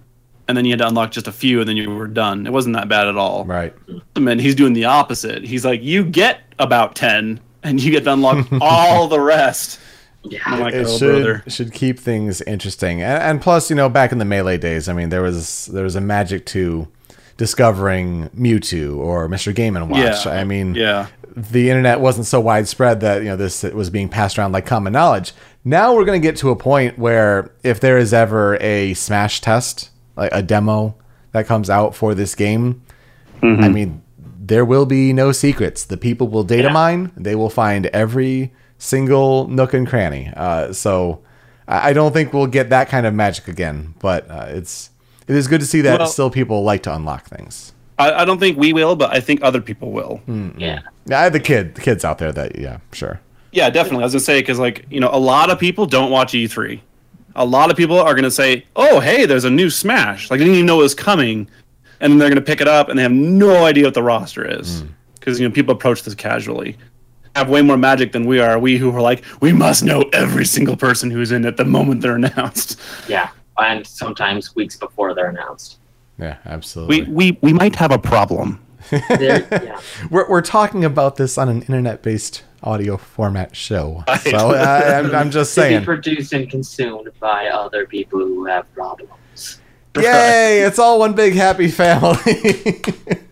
and 0.48 0.56
then 0.58 0.64
you 0.66 0.72
had 0.72 0.80
to 0.80 0.88
unlock 0.88 1.12
just 1.12 1.28
a 1.28 1.32
few, 1.32 1.60
and 1.60 1.68
then 1.68 1.76
you 1.78 1.90
were 1.94 2.08
done. 2.08 2.48
It 2.48 2.54
wasn't 2.54 2.76
that 2.76 2.88
bad 2.88 3.08
at 3.08 3.18
all. 3.18 3.44
Right. 3.46 3.74
And 4.16 4.40
he's 4.40 4.56
doing 4.56 4.74
the 4.74 4.86
opposite. 4.86 5.44
He's 5.44 5.66
like, 5.66 5.82
you 5.84 6.04
get 6.06 6.42
about 6.60 6.96
ten, 6.96 7.40
and 7.64 7.82
you 7.82 7.92
get 7.92 8.04
to 8.06 8.14
unlock 8.14 8.48
all 8.62 9.08
the 9.08 9.20
rest. 9.20 9.80
I'm 10.24 10.32
Yeah. 10.32 10.56
like, 10.58 10.74
it 10.76 10.86
oh 10.88 10.98
should 10.98 11.24
brother. 11.24 11.44
should 11.48 11.74
keep 11.74 12.00
things 12.00 12.42
interesting, 12.44 13.02
and, 13.02 13.22
and 13.24 13.42
plus, 13.42 13.70
you 13.72 13.76
know, 13.76 13.90
back 13.90 14.12
in 14.12 14.20
the 14.20 14.26
melee 14.26 14.58
days, 14.58 14.88
I 14.88 14.94
mean, 14.94 15.10
there 15.10 15.22
was 15.24 15.66
there 15.66 15.84
was 15.84 15.96
a 15.96 16.02
magic 16.02 16.46
to 16.48 16.88
discovering 17.38 18.30
Mewtwo 18.38 18.98
or 18.98 19.28
Mr. 19.28 19.54
Game 19.54 19.76
and 19.76 19.90
Watch. 19.90 20.26
Yeah. 20.26 20.32
I 20.34 20.44
mean, 20.44 20.76
Yeah. 20.76 21.08
the 21.36 21.70
internet 21.70 22.00
wasn't 22.00 22.28
so 22.28 22.40
widespread 22.40 23.00
that 23.02 23.20
you 23.24 23.30
know 23.30 23.36
this 23.36 23.64
was 23.64 23.90
being 23.90 24.10
passed 24.10 24.38
around 24.38 24.52
like 24.52 24.66
common 24.66 24.94
knowledge. 24.94 25.34
Now 25.64 25.96
we're 25.96 26.06
going 26.06 26.22
to 26.22 26.26
get 26.28 26.38
to 26.38 26.50
a 26.50 26.56
point 26.56 26.98
where 26.98 27.52
if 27.64 27.80
there 27.80 27.98
is 27.98 28.14
ever 28.14 28.58
a 28.62 28.94
Smash 28.96 29.42
test, 29.42 29.90
like 30.16 30.32
a 30.34 30.42
demo 30.42 30.96
that 31.32 31.46
comes 31.48 31.70
out 31.70 31.96
for 31.96 32.14
this 32.16 32.36
game, 32.36 32.82
I 33.44 33.70
mean, 33.70 34.02
there 34.40 34.64
will 34.66 34.86
be 34.86 35.14
no 35.14 35.32
secrets. 35.32 35.84
The 35.86 35.98
people 35.98 36.28
will 36.28 36.44
data 36.44 36.68
Yeah. 36.68 36.74
mine. 36.74 37.12
They 37.18 37.34
will 37.36 37.50
find 37.50 37.88
every 37.88 38.54
single 38.78 39.48
nook 39.48 39.74
and 39.74 39.88
cranny. 39.88 40.32
Uh, 40.36 40.74
so 40.74 41.22
I 41.68 41.90
I 41.90 41.94
don't 41.94 42.12
think 42.14 42.34
we'll 42.34 42.48
get 42.48 42.70
that 42.70 42.90
kind 42.90 43.06
of 43.08 43.14
magic 43.16 43.48
again. 43.48 43.94
But 44.00 44.30
uh, 44.30 44.46
it's 44.50 44.91
it 45.32 45.38
is 45.38 45.48
good 45.48 45.62
to 45.62 45.66
see 45.66 45.82
that 45.82 46.00
Well- 46.00 46.08
still 46.08 46.30
people 46.30 46.64
like 46.64 46.84
to 46.84 46.94
unlock 46.94 47.28
things. 47.28 47.74
I, 47.98 48.22
I 48.22 48.26
don't 48.26 48.40
think 48.40 48.58
we 48.58 48.74
will, 48.74 48.96
but 48.96 49.14
I 49.14 49.20
think 49.20 49.44
other 49.44 49.62
people 49.62 49.92
will. 49.92 50.18
Hmm, 50.26 50.50
hmm. 50.50 50.60
Yeah. 50.60 50.82
Yeah, 51.06 51.20
I 51.20 51.24
have 51.24 51.34
the 51.34 51.40
kid, 51.40 51.76
the 51.76 51.82
kids 51.82 52.04
out 52.04 52.18
there 52.18 52.32
that 52.32 52.58
yeah, 52.58 52.80
sure. 52.92 53.22
Yeah, 53.52 53.70
definitely. 53.70 54.04
I 54.04 54.06
was 54.06 54.14
gonna 54.14 54.22
say 54.22 54.42
because 54.42 54.60
like 54.60 54.86
you 54.90 55.00
know 55.00 55.10
a 55.12 55.20
lot 55.20 55.50
of 55.50 55.60
people 55.60 55.86
don't 55.86 56.12
watch 56.12 56.34
E3. 56.34 56.80
A 57.36 57.46
lot 57.46 57.72
of 57.72 57.78
people 57.78 58.00
are 58.00 58.14
gonna 58.14 58.32
say, 58.32 58.66
"Oh, 58.76 59.00
hey, 59.00 59.26
there's 59.26 59.46
a 59.46 59.50
new 59.50 59.70
Smash." 59.70 60.30
Like 60.30 60.40
they 60.40 60.46
didn't 60.46 60.56
even 60.56 60.66
know 60.66 60.80
it 60.80 60.84
was 60.84 60.96
coming, 60.96 61.48
and 62.00 62.12
then 62.12 62.18
they're 62.18 62.30
gonna 62.30 62.42
pick 62.42 62.62
it 62.62 62.68
up 62.68 62.90
and 62.90 62.98
they 62.98 63.04
have 63.04 63.12
no 63.12 63.66
idea 63.66 63.86
what 63.86 63.94
the 63.94 64.04
roster 64.04 64.46
is 64.46 64.82
hmm. 64.82 64.88
because 65.20 65.40
you 65.40 65.48
know 65.48 65.54
people 65.54 65.74
approach 65.74 66.04
this 66.04 66.16
casually. 66.16 66.78
Have 67.36 67.50
way 67.50 67.62
more 67.62 67.78
magic 67.78 68.12
than 68.12 68.26
we 68.26 68.40
are. 68.40 68.60
We 68.60 68.78
who 68.78 68.94
are 68.94 69.02
like, 69.02 69.24
we 69.40 69.54
must 69.54 69.84
know 69.84 70.02
every 70.12 70.46
single 70.46 70.76
person 70.76 71.10
who's 71.10 71.32
in 71.32 71.46
it 71.46 71.56
the 71.56 71.66
moment 71.66 72.02
they're 72.02 72.16
announced. 72.16 72.80
Yeah. 73.08 73.30
And 73.58 73.86
sometimes 73.86 74.56
weeks 74.56 74.76
before 74.76 75.14
they're 75.14 75.30
announced. 75.30 75.78
Yeah, 76.18 76.38
absolutely. 76.46 77.04
We 77.04 77.12
we 77.32 77.38
we 77.42 77.54
might 77.54 77.76
have 77.76 77.92
a 77.92 78.00
problem. 78.00 78.66
They're- 78.90 79.48
yeah. 79.52 79.80
We're, 80.10 80.28
we're 80.30 80.42
talking 80.42 80.84
about 80.86 81.16
this 81.18 81.38
on 81.38 81.50
an 81.50 81.62
internet 81.62 82.02
based 82.02 82.44
audio 82.64 82.98
format 82.98 83.56
show. 83.56 84.04
Right. 84.08 84.20
So 84.32 84.52
I, 84.56 84.98
I'm, 85.00 85.14
I'm 85.16 85.32
just 85.32 85.54
To 85.56 85.62
be 85.62 85.66
saying. 85.70 85.84
produced 85.86 86.34
and 86.34 86.50
consumed 86.50 87.10
by 87.20 87.48
other 87.48 87.86
people 87.86 88.20
who 88.20 88.46
have 88.46 88.72
problems. 88.74 89.60
Yay! 89.98 90.62
It's 90.66 90.80
all 90.80 91.00
one 91.00 91.14
big 91.14 91.34
happy 91.34 91.68
family. 91.68 92.18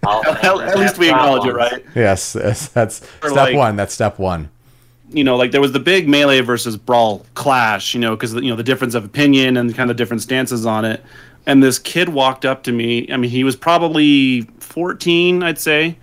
At, 0.08 0.44
at 0.44 0.78
least 0.78 0.94
have 0.94 0.98
we 0.98 1.10
acknowledge 1.10 1.46
it, 1.48 1.54
right? 1.54 1.84
yes, 1.96 2.36
yes, 2.40 2.68
that's 2.70 3.02
Or 3.24 3.30
step 3.30 3.48
like- 3.48 3.56
one. 3.56 3.76
That's 3.76 3.94
step 3.94 4.20
one. 4.20 4.50
You 5.12 5.24
know, 5.24 5.36
like 5.36 5.52
there 5.52 5.62
was 5.62 5.72
the 5.72 5.80
big 5.80 6.08
melee 6.08 6.42
versus 6.42 6.78
brawl 6.78 7.26
clash, 7.34 7.94
you 7.94 8.00
know, 8.00 8.16
because 8.16 8.34
you 8.34 8.50
know 8.50 8.56
the 8.56 8.64
difference 8.64 8.96
of 8.96 9.06
opinion 9.06 9.58
and 9.58 9.74
kind 9.76 9.90
of 9.90 9.98
different 9.98 10.22
stances 10.22 10.66
on 10.66 10.86
it. 10.86 11.04
And 11.46 11.64
this 11.64 11.80
kid 11.80 12.10
walked 12.10 12.46
up 12.46 12.64
to 12.64 12.72
me. 12.72 13.12
I 13.12 13.18
mean, 13.18 13.32
he 13.32 13.44
was 13.44 13.56
probably 13.56 14.42
14, 14.60 15.42
I'd 15.42 15.58
say, 15.58 15.98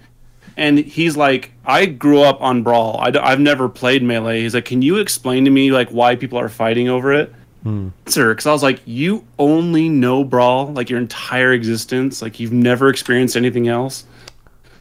and 0.56 0.78
he's 0.78 1.16
like, 1.16 1.52
"I 1.64 1.86
grew 1.86 2.22
up 2.22 2.40
on 2.40 2.62
brawl. 2.62 2.98
I, 3.00 3.30
have 3.30 3.40
never 3.40 3.68
played 3.68 4.02
melee." 4.02 4.42
He's 4.42 4.54
like, 4.54 4.64
"Can 4.64 4.82
you 4.82 4.96
explain 4.96 5.44
to 5.44 5.50
me 5.50 5.70
like 5.70 5.88
why 5.90 6.16
people 6.16 6.38
are 6.38 6.48
fighting 6.48 6.88
over 6.88 7.12
it?" 7.12 7.32
Hmm. 7.62 7.88
Sir, 8.06 8.32
because 8.32 8.46
I 8.46 8.52
was 8.52 8.62
like, 8.62 8.80
"You 8.84 9.24
only 9.38 9.88
know 9.88 10.24
brawl 10.24 10.72
like 10.72 10.90
your 10.90 10.98
entire 10.98 11.52
existence. 11.52 12.22
Like 12.22 12.40
you've 12.40 12.52
never 12.52 12.88
experienced 12.88 13.36
anything 13.36 13.68
else." 13.68 14.04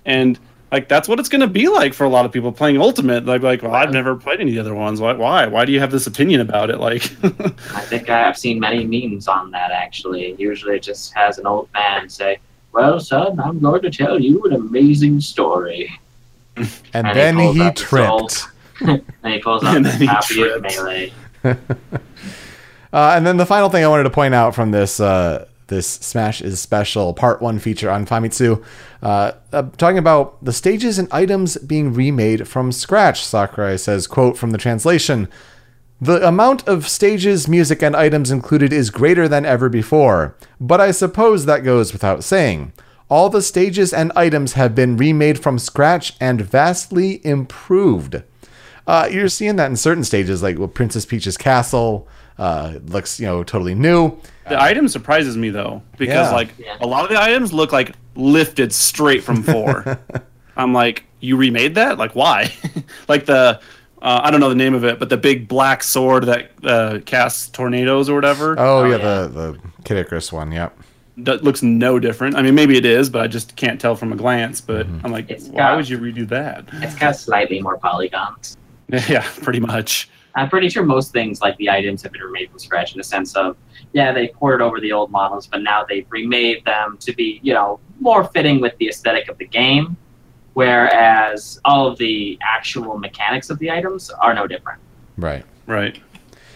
and 0.05 0.39
like 0.71 0.87
that's 0.89 1.07
what 1.07 1.19
it's 1.19 1.29
going 1.29 1.41
to 1.41 1.47
be 1.47 1.67
like 1.67 1.93
for 1.93 2.03
a 2.03 2.09
lot 2.09 2.25
of 2.25 2.31
people 2.31 2.51
playing 2.51 2.79
ultimate 2.81 3.25
like 3.25 3.41
like 3.41 3.61
well 3.61 3.73
i've 3.75 3.91
never 3.91 4.15
played 4.15 4.41
any 4.41 4.57
other 4.59 4.73
ones 4.73 4.99
why 4.99 5.13
why 5.13 5.45
why 5.47 5.63
do 5.63 5.71
you 5.71 5.79
have 5.79 5.91
this 5.91 6.07
opinion 6.07 6.41
about 6.41 6.69
it 6.69 6.79
like 6.79 7.03
I 7.23 7.81
think 7.81 8.09
I've 8.09 8.37
seen 8.37 8.59
many 8.59 8.83
memes 8.85 9.27
on 9.27 9.51
that 9.51 9.71
actually. 9.71 10.35
Usually 10.39 10.77
it 10.77 10.83
just 10.83 11.13
has 11.13 11.37
an 11.37 11.45
old 11.45 11.69
man 11.73 12.09
say, 12.09 12.39
Well, 12.71 12.99
son, 12.99 13.39
I'm 13.39 13.59
going 13.59 13.81
to 13.83 13.91
tell 13.91 14.19
you 14.19 14.41
an 14.43 14.53
amazing 14.53 15.21
story. 15.21 15.91
And, 16.57 16.67
And 16.93 17.07
then 17.15 17.35
pulls 17.35 17.55
he 17.55 17.61
out 17.61 17.79
his 17.79 17.87
tripped. 17.87 18.47
And 19.23 19.33
he 19.33 19.39
pulls 19.39 19.63
out 19.63 19.75
And 19.77 19.85
the 19.85 19.89
then 19.89 19.99
he 20.01 20.07
copy 20.07 20.41
of 20.41 20.61
tripped. 20.63 20.75
Melee. 20.75 21.13
Uh, 22.93 23.13
and 23.17 23.27
then 23.27 23.35
the 23.35 23.45
final 23.45 23.67
thing 23.69 23.83
I 23.83 23.89
wanted 23.89 24.03
to 24.03 24.09
point 24.09 24.33
out 24.33 24.55
from 24.55 24.71
this 24.71 25.01
uh, 25.01 25.45
this 25.67 25.85
Smash 25.85 26.41
is 26.41 26.61
Special 26.61 27.13
Part 27.13 27.41
One 27.41 27.59
feature 27.59 27.89
on 27.91 28.05
Famitsu, 28.05 28.63
uh, 29.05 29.33
uh, 29.53 29.61
talking 29.77 29.99
about 29.99 30.43
the 30.43 30.51
stages 30.51 30.97
and 30.97 31.07
items 31.11 31.57
being 31.57 31.93
remade 31.93 32.47
from 32.47 32.71
scratch. 32.71 33.23
Sakurai 33.23 33.77
says, 33.77 34.07
"quote 34.07 34.35
from 34.35 34.49
the 34.49 34.57
translation." 34.57 35.27
The 36.01 36.27
amount 36.27 36.67
of 36.67 36.87
stages, 36.87 37.47
music, 37.47 37.83
and 37.83 37.95
items 37.95 38.31
included 38.31 38.73
is 38.73 38.89
greater 38.89 39.27
than 39.27 39.45
ever 39.45 39.69
before, 39.69 40.35
but 40.59 40.81
I 40.81 40.89
suppose 40.89 41.45
that 41.45 41.63
goes 41.63 41.93
without 41.93 42.23
saying. 42.23 42.73
All 43.07 43.29
the 43.29 43.43
stages 43.43 43.93
and 43.93 44.11
items 44.15 44.53
have 44.53 44.73
been 44.73 44.97
remade 44.97 45.37
from 45.37 45.59
scratch 45.59 46.15
and 46.19 46.41
vastly 46.41 47.23
improved. 47.23 48.23
Uh, 48.87 49.07
you're 49.11 49.29
seeing 49.29 49.55
that 49.57 49.69
in 49.69 49.75
certain 49.77 50.03
stages, 50.03 50.41
like 50.41 50.57
well, 50.57 50.67
Princess 50.67 51.05
Peach's 51.05 51.37
castle 51.37 52.07
uh, 52.37 52.79
looks, 52.87 53.19
you 53.19 53.25
know, 53.25 53.43
totally 53.43 53.75
new. 53.75 54.11
the 54.49 54.61
item 54.61 54.87
surprises 54.87 55.35
me 55.37 55.49
though 55.49 55.81
because 55.97 56.27
Yeah. 56.29 56.35
like 56.35 56.49
Yeah. 56.57 56.77
a 56.81 56.87
lot 56.87 57.03
of 57.03 57.09
the 57.09 57.19
items 57.21 57.51
look 57.53 57.71
like 57.71 57.93
lifted 58.15 58.71
straight 58.73 59.23
from 59.23 59.41
four 59.43 59.99
i'm 60.57 60.71
like 60.71 61.03
you 61.19 61.35
remade 61.35 61.75
that 61.75 61.97
like 61.97 62.15
why 62.15 62.53
like 63.09 63.25
the 63.25 63.59
uh, 64.01 64.21
i 64.23 64.29
don't 64.31 64.39
know 64.39 64.47
the 64.49 64.55
name 64.55 64.73
of 64.75 64.83
it 64.85 64.99
but 64.99 65.09
the 65.09 65.17
big 65.17 65.47
black 65.47 65.81
sword 65.83 66.23
that 66.25 66.51
uh, 66.63 66.99
casts 67.05 67.49
tornadoes 67.49 68.07
or 68.09 68.15
whatever 68.15 68.55
Oh, 68.59 68.85
yeah, 68.85 68.91
yeah. 68.91 68.97
the 68.97 69.27
the 69.27 69.59
Kid 69.83 69.97
Icarus 69.97 70.31
one. 70.31 70.51
Yep. 70.51 70.77
that 71.17 71.43
looks 71.43 71.61
no 71.63 71.99
different 71.99 72.35
i 72.35 72.41
mean 72.41 72.53
maybe 72.55 72.77
it 72.77 72.85
is 72.85 73.09
but 73.09 73.21
i 73.21 73.27
just 73.27 73.55
can't 73.57 73.81
tell 73.81 73.95
from 73.95 74.13
a 74.13 74.15
glance 74.15 74.61
but 74.61 74.85
Mm-hmm. 74.87 75.05
i'm 75.05 75.11
like 75.11 75.29
It's 75.31 75.47
why 75.47 75.57
got- 75.57 75.75
would 75.77 75.89
you 75.89 75.97
redo 75.97 76.27
that 76.29 76.65
It's 76.73 76.95
got 76.95 77.15
slightly 77.17 77.61
more 77.61 77.77
polygons. 77.77 78.55
yeah 79.09 79.25
pretty 79.41 79.59
much 79.59 80.09
I'm 80.35 80.49
pretty 80.49 80.69
sure 80.69 80.83
most 80.83 81.13
things 81.13 81.41
like 81.41 81.55
the 81.57 81.69
items 81.69 82.03
have 82.03 82.11
been 82.11 82.21
remade 82.21 82.49
from 82.49 82.59
scratch 82.59 82.91
in 82.91 82.97
the 82.97 83.03
sense 83.03 83.35
of, 83.35 83.55
yeah, 83.93 84.11
they 84.11 84.27
ported 84.27 84.61
over 84.61 84.81
the 84.81 84.91
old 84.91 85.09
models, 85.09 85.47
but 85.47 85.61
now 85.61 85.85
they've 85.87 86.05
remade 86.09 86.63
them 86.65 86.97
to 86.99 87.13
be, 87.13 87.39
you 87.41 87.53
know, 87.53 87.79
more 87.99 88.25
fitting 88.25 88.59
with 88.59 88.77
the 88.77 88.89
aesthetic 88.89 89.29
of 89.29 89.37
the 89.37 89.47
game. 89.47 89.95
Whereas 90.53 91.59
all 91.65 91.87
of 91.87 91.97
the 91.97 92.37
actual 92.41 92.97
mechanics 92.97 93.49
of 93.49 93.59
the 93.59 93.71
items 93.71 94.09
are 94.09 94.33
no 94.33 94.47
different. 94.47 94.79
Right. 95.17 95.45
right 95.67 95.99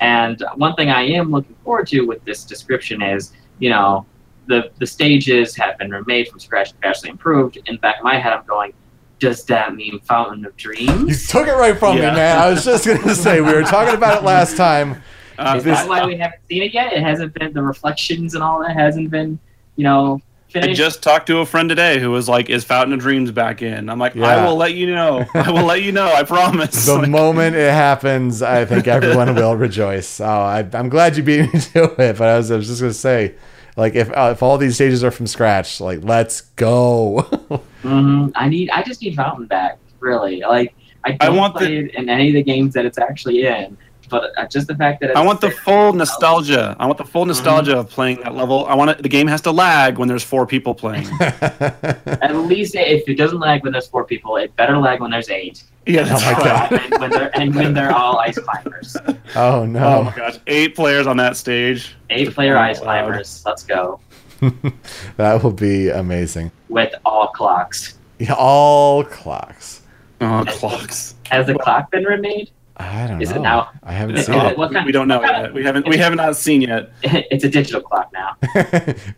And 0.02 0.44
one 0.56 0.76
thing 0.76 0.90
I 0.90 1.04
am 1.04 1.32
looking 1.32 1.56
forward 1.64 1.88
to 1.88 2.02
with 2.02 2.24
this 2.26 2.44
description 2.44 3.02
is, 3.02 3.34
you 3.60 3.70
know, 3.70 4.06
the 4.48 4.72
the 4.80 4.88
stages 4.88 5.56
have 5.56 5.78
been 5.78 5.92
remade 5.92 6.28
from 6.28 6.40
scratch, 6.40 6.74
vastly 6.82 7.10
improved. 7.10 7.58
In 7.68 7.76
the 7.76 7.80
back 7.80 7.98
of 7.98 8.04
my 8.04 8.18
head, 8.18 8.34
I'm 8.34 8.46
going, 8.46 8.74
does 9.20 9.44
that 9.46 9.76
mean 9.76 10.00
Fountain 10.02 10.46
of 10.46 10.56
Dreams? 10.58 11.10
You 11.10 11.28
took 11.40 11.48
it 11.48 11.54
right 11.54 11.78
from 11.78 11.98
Yeah. 11.98 12.10
me, 12.12 12.16
man. 12.18 12.38
I 12.40 12.50
was 12.50 12.64
just 12.66 12.86
gonna 12.86 13.16
say 13.16 13.42
we 13.42 13.54
were 13.54 13.64
talking 13.64 13.96
about 13.96 14.22
it 14.22 14.26
last 14.26 14.58
time. 14.58 15.02
uh, 15.38 15.56
Is 15.58 15.64
that 15.66 15.88
why 15.88 16.06
we 16.06 16.18
haven't 16.18 16.40
seen 16.50 16.64
it 16.64 16.74
yet? 16.74 16.94
It 16.94 17.02
hasn't 17.04 17.34
been 17.34 17.54
the 17.54 17.62
reflections 17.62 18.34
and 18.36 18.44
all 18.44 18.60
that 18.60 18.76
hasn't 18.76 19.10
been, 19.10 19.40
you 19.76 19.84
know, 19.84 20.22
I 20.56 20.74
just 20.74 21.04
talked 21.04 21.28
to 21.28 21.38
a 21.40 21.46
friend 21.46 21.70
today 21.70 22.00
who 22.00 22.10
was 22.10 22.28
like, 22.28 22.50
"Is 22.50 22.64
Fountain 22.64 22.94
of 22.94 23.00
Dreams 23.02 23.30
back 23.30 23.62
in?" 23.62 23.88
I'm 23.88 24.00
like, 24.00 24.16
Yeah. 24.16 24.26
"I 24.26 24.44
will 24.48 24.56
let 24.56 24.74
you 24.74 24.88
know. 24.88 25.24
I 25.36 25.52
will 25.52 25.64
let 25.66 25.84
you 25.84 25.92
know. 25.92 26.12
I 26.12 26.24
promise." 26.24 26.88
The 26.88 26.96
Like, 26.96 27.10
moment 27.22 27.56
it 27.56 27.72
happens, 27.72 28.42
I 28.42 28.66
think 28.66 28.88
everyone 28.88 29.36
will 29.36 29.56
rejoice. 29.56 30.20
Oh, 30.20 30.26
I, 30.26 30.68
I'm 30.74 30.90
glad 30.90 31.16
you 31.18 31.22
beat 31.22 31.54
me 31.54 31.60
to 31.76 31.84
it, 32.02 32.18
but 32.18 32.22
I 32.28 32.38
was, 32.38 32.50
I 32.50 32.56
was 32.56 32.66
just 32.68 32.82
gonna 32.82 32.94
say, 32.94 33.36
like, 33.78 33.94
if 33.94 34.10
uh, 34.10 34.30
if 34.32 34.42
all 34.42 34.58
these 34.58 34.74
stages 34.74 35.04
are 35.04 35.12
from 35.12 35.28
scratch, 35.28 35.80
like, 35.80 36.00
let's 36.04 36.42
go. 36.42 37.62
Mhm. 37.84 38.32
I 38.36 38.50
need. 38.50 38.70
I 38.72 38.84
just 38.84 39.02
need 39.02 39.16
Fountain 39.16 39.46
back. 39.48 39.78
Really, 40.00 40.42
like 40.42 40.74
I 41.06 41.12
don't 41.14 41.36
want 41.38 41.54
the- 41.54 41.60
play 41.60 41.78
it 41.78 41.96
in 41.96 42.10
any 42.10 42.28
of 42.30 42.34
the 42.34 42.44
games 42.44 42.74
that 42.74 42.86
it's 42.86 42.98
actually 42.98 43.46
in. 43.46 43.78
But 44.10 44.32
uh, 44.40 44.48
just 44.48 44.66
the 44.68 44.76
fact 44.76 45.02
that 45.02 45.12
it's 45.12 45.20
I 45.20 45.24
want 45.24 45.40
the 45.40 45.52
full 45.52 45.94
nostalgia. 45.94 46.76
I 46.80 46.88
want 46.88 46.98
the 46.98 47.04
full 47.06 47.26
nostalgia 47.28 47.78
of 47.78 47.90
playing 47.92 48.22
that 48.24 48.34
level. 48.34 48.66
I 48.66 48.74
want 48.74 48.90
it, 48.90 49.04
the 49.04 49.10
game 49.10 49.28
has 49.28 49.40
to 49.42 49.52
lag 49.52 50.00
when 50.00 50.08
there's 50.08 50.24
four 50.24 50.48
people 50.48 50.74
playing. 50.74 51.08
At 51.22 52.36
least 52.36 52.74
if 52.76 53.08
it 53.08 53.16
doesn't 53.16 53.40
lag 53.40 53.64
when 53.64 53.72
there's 53.72 53.88
four 53.88 54.04
people, 54.06 54.38
it 54.38 54.56
better 54.56 54.78
lag 54.78 55.00
when 55.00 55.12
there's 55.12 55.30
eight. 55.30 55.64
yeah, 55.86 56.04
that's 56.04 56.24
Oh 56.24 56.32
my 56.32 56.38
right. 56.40 56.70
God. 56.70 56.82
and 56.92 57.00
when 57.02 57.10
they're 57.12 57.40
and 57.40 57.56
when 57.56 57.74
they're 57.76 57.92
all 57.96 58.18
ice 58.18 58.40
climbers. 58.40 58.98
oh 59.36 59.66
no! 59.66 59.80
Oh 59.80 59.98
no, 59.98 60.04
my 60.06 60.16
gosh, 60.16 60.38
eight 60.48 60.76
players 60.76 61.06
on 61.06 61.18
that 61.18 61.38
stage. 61.38 61.96
Eight 62.10 62.34
player 62.34 62.58
Oh, 62.58 62.62
ice 62.62 62.80
wow. 62.80 62.86
climbers. 62.86 63.44
Let's 63.46 63.64
go 63.64 64.00
that 65.18 65.44
will 65.44 65.52
be 65.52 65.90
amazing. 65.90 66.52
with 66.70 66.94
all 67.06 67.28
clocks. 67.28 67.96
Yeah, 68.20 68.34
all 68.34 69.04
clocks. 69.04 69.82
Oh, 70.22 70.44
clocks. 70.48 71.16
Has 71.30 71.48
the 71.48 71.56
clock 71.56 71.92
been 71.92 72.04
remade? 72.04 72.50
I 72.78 73.08
don't 73.08 73.22
Is 73.22 73.32
it 73.32 73.36
know. 73.36 73.42
now- 73.42 73.70
I 73.84 73.92
haven't 73.94 74.18
is 74.18 74.26
seen 74.26 74.36
it- 74.36 74.52
it. 74.54 74.58
what 74.58 74.70
we, 74.70 74.76
kind- 74.76 74.86
we 74.86 74.92
don't 74.92 75.08
know 75.08 75.22
yet. 75.22 75.54
We 75.54 75.64
haven't 75.64 75.88
we 75.88 75.98
have 75.98 76.16
not 76.16 76.36
seen 76.38 76.62
yet. 76.62 76.92
it's 77.04 77.44
a 77.44 77.50
digital 77.50 77.82
clock 77.82 78.10
now. 78.14 78.36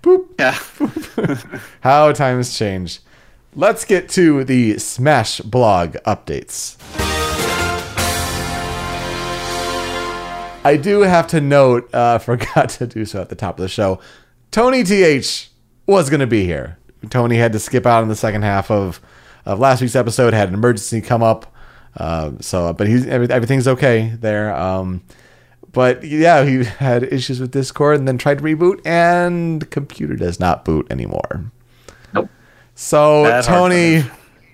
Boop. 0.01 0.27
Yeah. 0.39 1.59
How 1.81 2.11
times 2.11 2.57
change. 2.57 2.99
Let's 3.55 3.85
get 3.85 4.09
to 4.09 4.43
the 4.43 4.77
Smash 4.79 5.41
blog 5.41 5.95
updates. 6.07 6.77
I 10.63 10.77
do 10.77 11.01
have 11.01 11.25
to 11.27 11.41
note, 11.41 11.91
uh, 11.93 12.19
forgot 12.19 12.69
to 12.69 12.85
do 12.87 13.03
so 13.05 13.19
at 13.21 13.29
the 13.29 13.35
top 13.35 13.57
of 13.57 13.63
the 13.63 13.67
show. 13.69 13.99
Tony 14.51 14.83
TH 14.83 15.49
was 15.87 16.09
going 16.09 16.19
to 16.19 16.27
be 16.27 16.45
here. 16.45 16.77
Tony 17.09 17.37
had 17.37 17.53
to 17.53 17.59
skip 17.59 17.85
out 17.85 18.03
in 18.03 18.09
the 18.09 18.15
second 18.15 18.43
half 18.43 18.69
of, 18.69 19.01
of 19.45 19.59
last 19.59 19.81
week's 19.81 19.95
episode, 19.95 20.33
had 20.33 20.49
an 20.49 20.53
emergency 20.53 21.01
come 21.01 21.23
up. 21.23 21.51
Uh, 21.97 22.31
so, 22.39 22.71
but 22.73 22.87
he's 22.87 23.05
every, 23.07 23.29
everything's 23.29 23.67
okay 23.67 24.13
there. 24.19 24.53
Um, 24.55 25.01
but 25.71 26.03
yeah, 26.03 26.43
he 26.45 26.63
had 26.63 27.03
issues 27.03 27.39
with 27.39 27.51
Discord 27.51 27.97
and 27.99 28.07
then 28.07 28.17
tried 28.17 28.37
to 28.39 28.43
reboot, 28.43 28.85
and 28.85 29.69
computer 29.71 30.15
does 30.15 30.39
not 30.39 30.63
boot 30.63 30.87
anymore. 30.89 31.45
Nope. 32.13 32.29
So 32.75 33.41
Tony, 33.43 34.03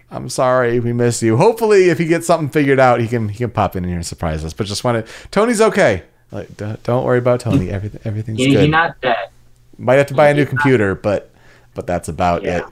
I'm 0.10 0.30
sorry, 0.30 0.80
we 0.80 0.94
miss 0.94 1.22
you. 1.22 1.38
Hopefully, 1.38 1.90
if 1.90 1.98
he 1.98 2.06
gets 2.06 2.28
something 2.28 2.50
figured 2.50 2.80
out, 2.80 3.00
he 3.02 3.08
can 3.08 3.30
he 3.30 3.38
can 3.40 3.50
pop 3.52 3.76
in 3.76 3.84
here 3.84 3.96
and 3.96 4.06
surprise 4.06 4.44
us. 4.46 4.54
But 4.54 4.68
just 4.68 4.84
want 4.84 5.06
to, 5.06 5.12
Tony's 5.30 5.62
okay. 5.62 6.04
Like, 6.32 6.56
don't, 6.58 6.82
don't 6.84 7.04
worry 7.06 7.20
about 7.20 7.40
Tony. 7.40 7.70
Everything 7.70 8.02
everything's 8.04 8.40
He, 8.40 8.52
good. 8.52 8.62
he's 8.62 8.70
not 8.70 9.00
dead. 9.02 9.30
Might 9.78 9.96
have 9.96 10.08
to 10.08 10.14
buy 10.14 10.30
a 10.30 10.34
new 10.34 10.46
computer, 10.46 10.96
but 10.96 11.32
but 11.74 11.86
that's 11.86 12.08
about 12.10 12.44
Yeah. 12.44 12.58
it. 12.60 12.64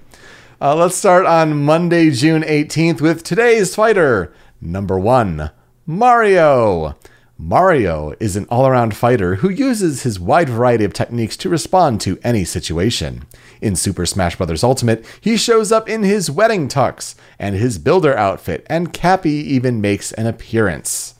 Uh, 0.59 0.75
let's 0.75 0.95
start 0.95 1.25
on 1.25 1.63
Monday, 1.63 2.09
June 2.09 2.43
18th 2.43 3.01
with 3.01 3.23
today's 3.23 3.75
fighter, 3.75 4.33
number 4.61 4.97
one, 4.97 5.51
Mario. 5.85 6.95
Mario 7.37 8.13
is 8.21 8.35
an 8.37 8.45
all 8.49 8.65
around 8.65 8.95
fighter 8.95 9.35
who 9.35 9.49
uses 9.49 10.03
his 10.03 10.19
wide 10.19 10.47
variety 10.49 10.85
of 10.85 10.93
techniques 10.93 11.35
to 11.37 11.49
respond 11.49 11.99
to 12.01 12.17
any 12.23 12.45
situation. 12.45 13.23
In 13.61 13.75
Super 13.75 14.05
Smash 14.05 14.37
Bros. 14.37 14.63
Ultimate, 14.63 15.05
he 15.19 15.35
shows 15.37 15.71
up 15.71 15.89
in 15.89 16.03
his 16.03 16.31
wedding 16.31 16.67
tux 16.67 17.15
and 17.37 17.55
his 17.55 17.77
builder 17.77 18.17
outfit, 18.17 18.65
and 18.69 18.93
Cappy 18.93 19.31
even 19.31 19.81
makes 19.81 20.11
an 20.13 20.27
appearance. 20.27 21.15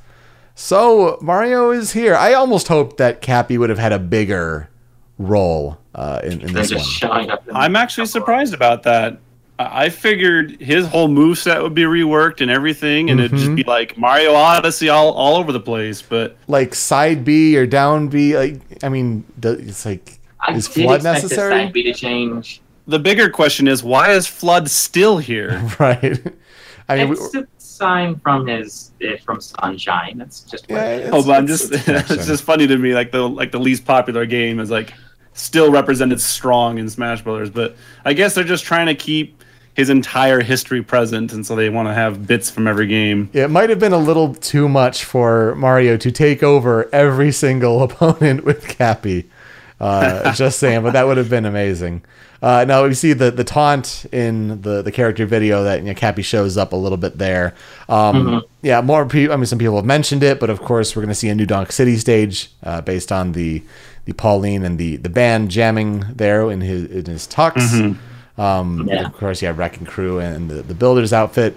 So, 0.53 1.17
Mario 1.21 1.71
is 1.71 1.91
here. 1.93 2.15
I 2.15 2.33
almost 2.33 2.69
hoped 2.69 2.97
that 2.97 3.21
Cappy 3.21 3.57
would 3.57 3.69
have 3.69 3.79
had 3.79 3.91
a 3.91 3.99
bigger 3.99 4.69
role 5.17 5.77
uh, 5.93 6.19
in, 6.23 6.41
in 6.41 6.53
this 6.53 6.73
one. 6.73 6.83
showing 6.83 7.29
up. 7.29 7.47
in- 7.47 7.55
I'm 7.55 7.75
actually 7.75 8.07
surprised 8.07 8.53
about 8.53 8.83
that. 8.83 9.13
I 9.13 9.85
I 9.85 9.89
figured 9.89 10.59
his 10.59 10.85
whole 10.85 11.07
move 11.07 11.37
set 11.37 11.61
would 11.63 11.73
be 11.73 11.83
reworked 11.83 12.41
and 12.41 12.51
everything, 12.51 13.09
and 13.09 13.21
it'd 13.21 13.37
just 13.39 13.55
be 13.55 13.63
like 13.63 13.97
Mario 13.97 14.33
Odyssey 14.33 14.89
all, 14.89 15.13
all 15.13 15.37
over 15.37 15.53
the 15.53 15.61
place. 15.61 16.01
But 16.01 16.35
Like 16.47 16.75
side 16.75 17.23
B 17.23 17.57
or 17.57 17.65
down 17.65 18.09
B. 18.09 18.37
Like, 18.37 18.59
I 18.83 18.89
mean, 18.89 19.23
it's 19.41 19.85
like, 19.85 20.19
I 20.41 20.53
is 20.55 20.67
FLUDD 20.67 21.03
necessary? 21.03 21.53
the 21.53 21.63
side 21.67 21.73
B 21.73 21.83
to 21.83 21.93
change. 21.93 22.61
the 22.85 22.99
bigger 22.99 23.29
question 23.29 23.69
is, 23.69 23.81
why 23.81 24.11
is 24.11 24.27
FLUDD 24.27 24.67
still 24.67 25.17
here? 25.19 25.61
right? 25.79 26.21
I 26.89 26.97
mean, 26.97 27.09
we- 27.09 27.15
It's 27.15 27.33
a 27.35 27.47
sign 27.57 28.19
from 28.19 28.45
his 28.47 28.91
eh, 29.01 29.15
from 29.23 29.39
Sunshine. 29.39 30.17
That's 30.17 30.41
just 30.41 30.69
what 30.69 30.75
Yeah, 30.75 30.85
it 30.87 30.93
is. 30.95 30.99
it's- 31.07 31.13
oh, 31.23 31.25
but 31.25 31.31
I'm 31.37 31.47
just 31.47 31.71
it's 31.87 32.11
it's 32.11 32.27
just 32.27 32.43
funny 32.43 32.67
to 32.67 32.77
me. 32.77 32.93
Like 32.93 33.11
the 33.13 33.21
like 33.29 33.53
the 33.53 33.59
least 33.59 33.85
popular 33.85 34.25
game 34.25 34.59
is 34.59 34.69
like 34.69 34.93
still 35.35 35.71
represented 35.71 36.19
strong 36.19 36.79
in 36.79 36.89
Smash 36.89 37.21
Brothers, 37.21 37.49
but 37.51 37.75
I 38.03 38.13
guess 38.13 38.33
they're 38.33 38.43
just 38.43 38.63
trying 38.63 38.87
to 38.87 38.95
keep 38.95 39.43
his 39.75 39.89
entire 39.89 40.39
history 40.39 40.81
present, 40.81 41.33
and 41.33 41.45
so 41.45 41.55
they 41.55 41.69
want 41.69 41.89
to 41.89 41.93
have 41.93 42.25
bits 42.25 42.49
from 42.49 42.65
every 42.65 42.87
game. 42.87 43.29
it 43.33 43.49
might 43.51 43.69
have 43.69 43.79
been 43.79 43.91
a 43.93 43.97
little 43.97 44.33
too 44.33 44.69
much 44.69 45.03
for 45.03 45.53
Mario 45.55 45.97
to 45.97 46.11
take 46.11 46.41
over 46.41 46.89
every 46.93 47.31
single 47.31 47.83
opponent 47.87 48.45
with 48.45 48.67
Cappy. 48.67 49.29
Uh, 49.79 50.33
just 50.35 50.57
saying, 50.59 50.81
but 50.81 50.93
that 50.93 51.05
would 51.05 51.17
have 51.17 51.29
been 51.29 51.45
amazing. 51.45 52.01
Uh, 52.41 52.63
now 52.63 52.85
we 52.85 52.93
see 52.93 53.11
the 53.11 53.31
the 53.31 53.43
taunt 53.43 54.05
in 54.11 54.61
the 54.61 54.81
the 54.81 54.91
character 54.91 55.25
video 55.25 55.63
that 55.63 55.79
you 55.79 55.85
know, 55.85 55.93
Cappy 55.93 56.21
shows 56.21 56.57
up 56.57 56.71
a 56.73 56.75
little 56.75 56.97
bit 56.97 57.17
there. 57.17 57.53
Um, 57.89 58.43
Yeah, 58.61 58.81
more 58.81 59.05
people. 59.05 59.33
I 59.33 59.37
mean, 59.37 59.45
some 59.45 59.59
people 59.59 59.75
have 59.75 59.85
mentioned 59.85 60.23
it, 60.23 60.39
but 60.39 60.49
of 60.49 60.61
course, 60.61 60.95
we're 60.95 61.01
going 61.01 61.09
to 61.09 61.15
see 61.15 61.29
a 61.29 61.35
new 61.35 61.45
Donk 61.45 61.71
City 61.71 61.97
stage 61.97 62.51
uh, 62.63 62.81
based 62.81 63.11
on 63.11 63.33
the 63.33 63.63
the 64.05 64.13
Pauline 64.13 64.63
and 64.63 64.77
the 64.77 64.97
the 64.97 65.09
band 65.09 65.51
jamming 65.51 66.05
there 66.15 66.49
in 66.51 66.61
his 66.61 66.85
in 66.85 67.05
his 67.05 67.27
tux. 67.27 67.97
Um, 68.37 68.87
Yeah. 68.87 69.05
Of 69.05 69.13
course, 69.13 69.41
you 69.41 69.47
have 69.47 69.57
Wrecking 69.57 69.85
Crew 69.85 70.19
and 70.19 70.49
the, 70.49 70.61
the 70.61 70.73
builder's 70.73 71.13
outfit. 71.13 71.55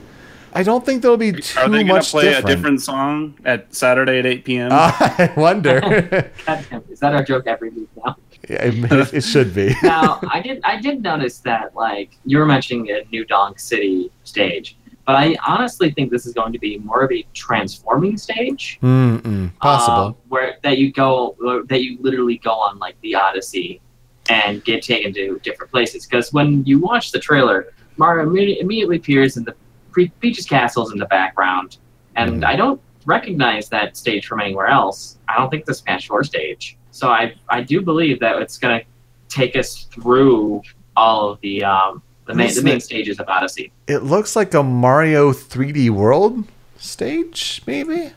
I 0.54 0.62
don't 0.62 0.84
think 0.86 1.02
there'll 1.02 1.16
be 1.18 1.32
too 1.32 1.58
Are 1.60 1.68
they 1.68 1.78
going 1.78 1.86
to 1.88 1.92
much 1.94 2.10
play 2.10 2.24
different. 2.24 2.48
a 2.48 2.54
different 2.56 2.80
song 2.82 3.34
at 3.44 3.72
Saturday 3.74 4.18
at 4.18 4.26
8 4.26 4.44
p.m.? 4.44 4.70
I 4.72 5.32
wonder. 5.36 5.80
Damn, 6.46 6.82
is 6.90 7.00
that 7.00 7.14
our 7.14 7.22
joke 7.22 7.46
every 7.46 7.70
week 7.70 7.88
now? 8.04 8.16
Yeah, 8.48 8.62
it, 8.64 9.12
it 9.12 9.24
should 9.24 9.52
be. 9.54 9.74
now 9.82 10.20
I 10.30 10.40
did 10.40 10.60
I 10.64 10.80
did 10.80 11.02
notice 11.02 11.38
that 11.40 11.74
like 11.74 12.16
you 12.24 12.38
were 12.38 12.46
mentioning 12.46 12.88
a 12.90 13.02
new 13.12 13.26
Donk 13.26 13.58
City 13.58 14.10
stage, 14.24 14.76
but 15.08 15.16
I 15.16 15.36
honestly 15.46 15.90
think 15.90 16.10
this 16.10 16.26
is 16.26 16.34
going 16.34 16.52
to 16.52 16.58
be 16.58 16.76
more 16.80 17.02
of 17.02 17.10
a 17.10 17.26
transforming 17.32 18.18
stage. 18.18 18.78
Mm-mm, 18.82 19.48
uh, 19.48 19.50
possible. 19.58 20.18
where 20.28 20.58
that 20.62 20.76
you 20.76 20.92
go 20.92 21.34
that 21.70 21.82
you 21.82 21.96
literally 22.02 22.36
go 22.36 22.50
on 22.52 22.78
like 22.78 23.00
the 23.00 23.14
Odyssey 23.14 23.80
and 24.28 24.62
get 24.64 24.82
taken 24.82 25.14
to 25.14 25.38
different 25.42 25.72
places. 25.72 26.04
Because 26.04 26.30
when 26.34 26.62
you 26.66 26.78
watch 26.78 27.10
the 27.10 27.18
trailer, 27.18 27.72
Mario 27.96 28.28
immediately 28.28 28.96
appears 28.98 29.38
in 29.38 29.44
the 29.44 29.54
Pre- 29.92 30.12
Peach's 30.20 30.44
castles 30.44 30.92
in 30.92 30.98
the 30.98 31.06
background, 31.06 31.78
and 32.16 32.42
Mhm. 32.42 32.46
I 32.46 32.54
don't 32.54 32.78
recognize 33.06 33.70
that 33.70 33.96
stage 33.96 34.26
from 34.26 34.42
anywhere 34.42 34.66
else. 34.66 35.16
I 35.26 35.38
don't 35.38 35.48
think 35.48 35.64
the 35.64 35.72
Smash 35.72 36.06
Four 36.06 36.22
stage. 36.22 36.76
So 36.90 37.08
I 37.08 37.32
I 37.48 37.62
do 37.62 37.80
believe 37.80 38.20
that 38.20 38.36
it's 38.42 38.58
gonna 38.58 38.82
take 39.30 39.56
us 39.56 39.84
through 39.90 40.60
all 40.98 41.30
of 41.30 41.40
the 41.40 41.64
um 41.64 42.02
the 42.28 42.34
main 42.34 42.54
the 42.54 42.62
main 42.62 42.76
it- 42.76 42.82
stages 42.82 43.18
of 43.18 43.28
Odyssey. 43.28 43.72
it 43.88 44.04
looks 44.04 44.36
like 44.36 44.54
a 44.54 44.62
Mario 44.62 45.32
3D 45.32 45.90
World 45.90 46.44
stage, 46.76 47.60
maybe. 47.66 48.12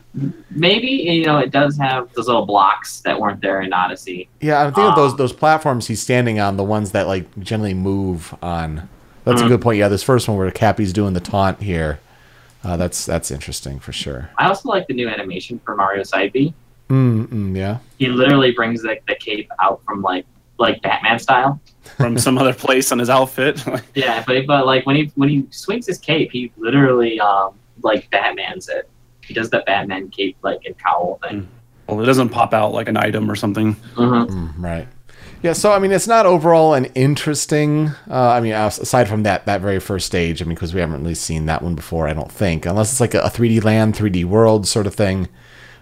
Maybe 0.50 0.86
you 0.86 1.26
know 1.26 1.38
it 1.38 1.50
does 1.50 1.76
have 1.78 2.12
those 2.12 2.26
little 2.28 2.46
blocks 2.46 3.00
that 3.00 3.18
weren't 3.20 3.40
there 3.40 3.60
in 3.62 3.72
Odyssey. 3.72 4.28
Yeah, 4.40 4.60
I'm 4.60 4.66
thinking 4.72 4.90
of 4.90 4.96
those 4.96 5.12
Um, 5.12 5.16
those 5.16 5.32
platforms 5.32 5.88
he's 5.88 6.00
standing 6.00 6.38
on, 6.38 6.56
the 6.56 6.62
ones 6.64 6.92
that 6.92 7.08
like 7.08 7.26
generally 7.40 7.74
move 7.74 8.34
on. 8.42 8.88
That's 9.24 9.40
a 9.40 9.44
Mhm. 9.44 9.48
good 9.48 9.60
point. 9.62 9.78
Yeah, 9.78 9.88
this 9.88 10.02
first 10.02 10.28
one 10.28 10.36
where 10.36 10.50
Cappy's 10.50 10.92
doing 10.92 11.14
the 11.14 11.20
taunt 11.20 11.62
here. 11.62 11.98
Uh, 12.64 12.76
that's 12.76 13.04
that's 13.04 13.30
interesting 13.32 13.80
for 13.80 13.92
sure. 13.92 14.30
I 14.38 14.46
also 14.46 14.68
like 14.68 14.86
the 14.86 14.94
new 14.94 15.08
animation 15.08 15.60
for 15.64 15.74
Mario 15.74 16.02
Side 16.04 16.32
B. 16.32 16.54
Mm-mm, 16.90 17.56
yeah. 17.56 17.78
he 17.98 18.08
literally 18.08 18.52
brings 18.52 18.82
the, 18.82 18.98
the 19.08 19.14
cape 19.14 19.48
out 19.60 19.80
from 19.86 20.02
like 20.02 20.26
like 20.58 20.82
Batman 20.82 21.18
style. 21.18 21.58
From 21.96 22.18
some 22.18 22.38
other 22.38 22.54
place 22.54 22.92
on 22.92 22.98
his 22.98 23.10
outfit. 23.10 23.62
Yeah, 23.94 24.22
but 24.26 24.46
but 24.46 24.66
like 24.66 24.86
when 24.86 24.96
he 24.96 25.12
when 25.14 25.28
he 25.28 25.46
swings 25.50 25.86
his 25.86 25.98
cape, 25.98 26.30
he 26.32 26.52
literally 26.56 27.20
um 27.20 27.54
like 27.82 28.08
Batman's 28.10 28.68
it. 28.68 28.88
He 29.22 29.34
does 29.34 29.50
the 29.50 29.60
Batman 29.66 30.08
cape 30.10 30.36
like 30.42 30.60
and 30.64 30.76
cowl 30.78 31.18
thing. 31.22 31.48
well, 31.86 32.00
it 32.00 32.06
doesn't 32.06 32.30
pop 32.30 32.52
out 32.54 32.72
like 32.72 32.88
an 32.88 32.96
item 32.96 33.30
or 33.30 33.36
something. 33.36 33.74
Mhm. 33.94 34.28
Mm, 34.28 34.52
right. 34.58 34.88
Yeah, 35.42 35.52
so 35.54 35.72
I 35.72 35.78
mean, 35.80 35.90
it's 35.90 36.06
not 36.06 36.24
overall 36.24 36.74
an 36.74 36.84
interesting. 36.94 37.88
Uh, 38.08 38.30
I 38.30 38.40
mean, 38.40 38.52
aside 38.52 39.08
from 39.08 39.24
that 39.24 39.46
that 39.46 39.60
very 39.60 39.80
first 39.80 40.06
stage, 40.06 40.40
I 40.40 40.44
mean, 40.44 40.54
because 40.54 40.72
we 40.72 40.80
haven't 40.80 41.02
really 41.02 41.14
seen 41.16 41.46
that 41.46 41.62
one 41.62 41.74
before, 41.74 42.06
I 42.08 42.12
don't 42.12 42.30
think, 42.30 42.64
unless 42.64 42.92
it's 42.92 43.00
like 43.00 43.14
a, 43.14 43.20
a 43.22 43.28
3D 43.28 43.62
land, 43.64 43.94
3D 43.94 44.24
world 44.24 44.68
sort 44.68 44.86
of 44.86 44.94
thing. 44.94 45.28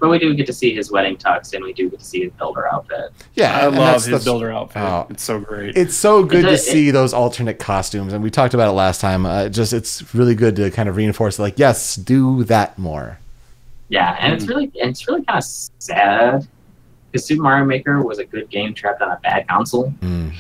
But 0.01 0.09
we 0.09 0.19
do 0.19 0.33
get 0.35 0.47
to 0.47 0.53
see 0.53 0.75
his 0.75 0.91
wedding 0.91 1.17
tux, 1.17 1.53
and 1.55 1.63
we 1.63 1.73
do 1.75 1.91
get 1.91 1.99
to 2.01 2.05
see 2.05 2.23
his 2.25 2.33
builder 2.33 2.67
outfit. 2.73 3.11
Yeah, 3.35 3.57
I 3.59 3.67
love 3.67 3.95
his 3.97 4.05
that's- 4.07 4.25
builder 4.25 4.51
outfit. 4.51 4.83
Oh. 4.83 5.07
it's 5.11 5.23
so 5.23 5.39
great. 5.41 5.77
It's 5.77 5.95
so 5.95 6.25
good 6.25 6.45
to 6.45 6.53
it- 6.53 6.59
see 6.59 6.91
those 6.91 7.13
alternate 7.13 7.59
costumes, 7.59 8.13
and 8.13 8.23
we 8.23 8.31
talked 8.31 8.55
about 8.55 8.69
it 8.69 8.73
last 8.73 9.01
time. 9.01 9.27
Uh, 9.27 9.49
just 9.51 9.73
it's 9.75 10.15
really 10.15 10.35
good 10.35 10.57
to 10.57 10.71
kind 10.71 10.89
of 10.89 10.97
reinforce, 10.97 11.39
like, 11.39 11.59
yes, 11.59 11.97
do 11.97 12.45
that 12.45 12.79
more. 12.79 13.19
Yeah, 13.91 14.17
and 14.21 14.33
it's 14.33 14.47
really 14.47 14.71
it's 14.75 15.07
really 15.09 15.23
kind 15.25 15.39
of 15.39 15.45
sad 15.45 16.47
because 17.11 17.27
Super 17.27 17.43
Mario 17.43 17.65
Maker 17.65 18.03
was 18.03 18.19
a 18.21 18.25
good 18.25 18.49
game 18.49 18.73
trapped 18.73 19.03
on 19.03 19.11
a 19.11 19.19
bad 19.23 19.49
console, 19.49 19.93
Mm. 20.01 20.33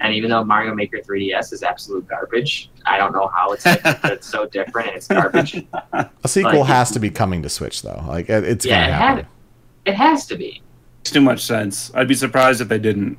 And 0.00 0.14
even 0.14 0.30
though 0.30 0.44
Mario 0.44 0.74
Maker 0.74 0.98
3DS 0.98 1.52
is 1.52 1.62
absolute 1.62 2.06
garbage, 2.06 2.70
I 2.84 2.98
don't 2.98 3.12
know 3.12 3.28
how 3.34 3.52
it's 3.52 3.64
different, 3.64 4.04
it's 4.04 4.26
so 4.28 4.46
different 4.46 4.88
and 4.88 4.96
it's 4.96 5.08
garbage. 5.08 5.64
A 5.92 6.10
sequel 6.28 6.60
Like- 6.60 6.68
has 6.68 6.90
to 6.92 6.98
be 6.98 7.10
coming 7.10 7.42
to 7.42 7.48
Switch, 7.48 7.82
though. 7.82 8.04
Like, 8.06 8.28
it- 8.28 8.44
it's 8.44 8.64
Yeah, 8.66 8.82
gonna 8.82 8.88
it 8.88 8.92
happen. 8.98 9.24
had 9.24 9.26
it 9.86 9.94
has 9.94 10.26
to 10.26 10.36
be. 10.36 10.62
Makes 11.00 11.10
too 11.12 11.20
much 11.20 11.44
sense. 11.44 11.92
I'd 11.94 12.08
be 12.08 12.14
surprised 12.14 12.60
if 12.60 12.68
they 12.68 12.78
didn't. 12.78 13.16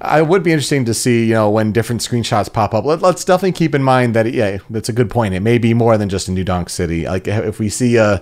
I 0.00 0.20
would 0.22 0.42
be 0.42 0.52
interesting 0.52 0.84
to 0.86 0.94
see, 0.94 1.26
you 1.26 1.34
know, 1.34 1.48
when 1.50 1.70
different 1.72 2.00
screenshots 2.00 2.52
pop 2.52 2.74
up. 2.74 2.84
Let, 2.84 3.02
us 3.04 3.24
definitely 3.24 3.52
keep 3.52 3.74
in 3.74 3.82
mind 3.82 4.14
that, 4.14 4.32
yeah, 4.32 4.58
that's 4.68 4.88
a 4.88 4.92
good 4.92 5.08
point. 5.10 5.34
It 5.34 5.40
may 5.40 5.58
be 5.58 5.74
more 5.74 5.96
than 5.96 6.08
just 6.08 6.28
a 6.28 6.32
New 6.32 6.44
Donk 6.44 6.68
City. 6.70 7.04
Like, 7.06 7.28
if 7.28 7.58
we 7.58 7.68
see 7.68 7.98
uh, 7.98 8.18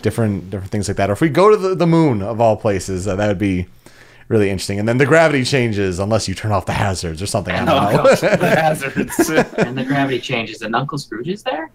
different 0.00 0.50
different 0.50 0.70
things 0.72 0.88
like 0.88 0.96
that, 0.96 1.10
or 1.10 1.12
if 1.12 1.20
we 1.20 1.28
go 1.28 1.50
to 1.50 1.56
the, 1.56 1.74
the 1.74 1.86
moon 1.86 2.22
of 2.22 2.40
all 2.40 2.56
places, 2.56 3.06
uh, 3.06 3.14
that 3.16 3.28
would 3.28 3.38
be 3.38 3.66
really 4.32 4.50
interesting. 4.50 4.78
And 4.80 4.88
then 4.88 4.98
the 4.98 5.06
gravity 5.06 5.44
changes 5.44 5.98
unless 6.00 6.26
you 6.26 6.34
turn 6.34 6.50
off 6.50 6.66
the 6.66 6.72
hazards 6.72 7.22
or 7.22 7.26
something. 7.26 7.54
I 7.54 7.60
Oh, 7.62 7.66
don't 7.66 7.92
know. 7.96 8.02
gosh, 8.04 8.20
the 8.20 8.36
hazards. 8.48 9.28
and 9.58 9.78
the 9.78 9.84
gravity 9.84 10.18
changes, 10.18 10.62
and 10.62 10.74
Uncle 10.74 10.98
Scrooge 10.98 11.28
is 11.28 11.42
there. 11.44 11.70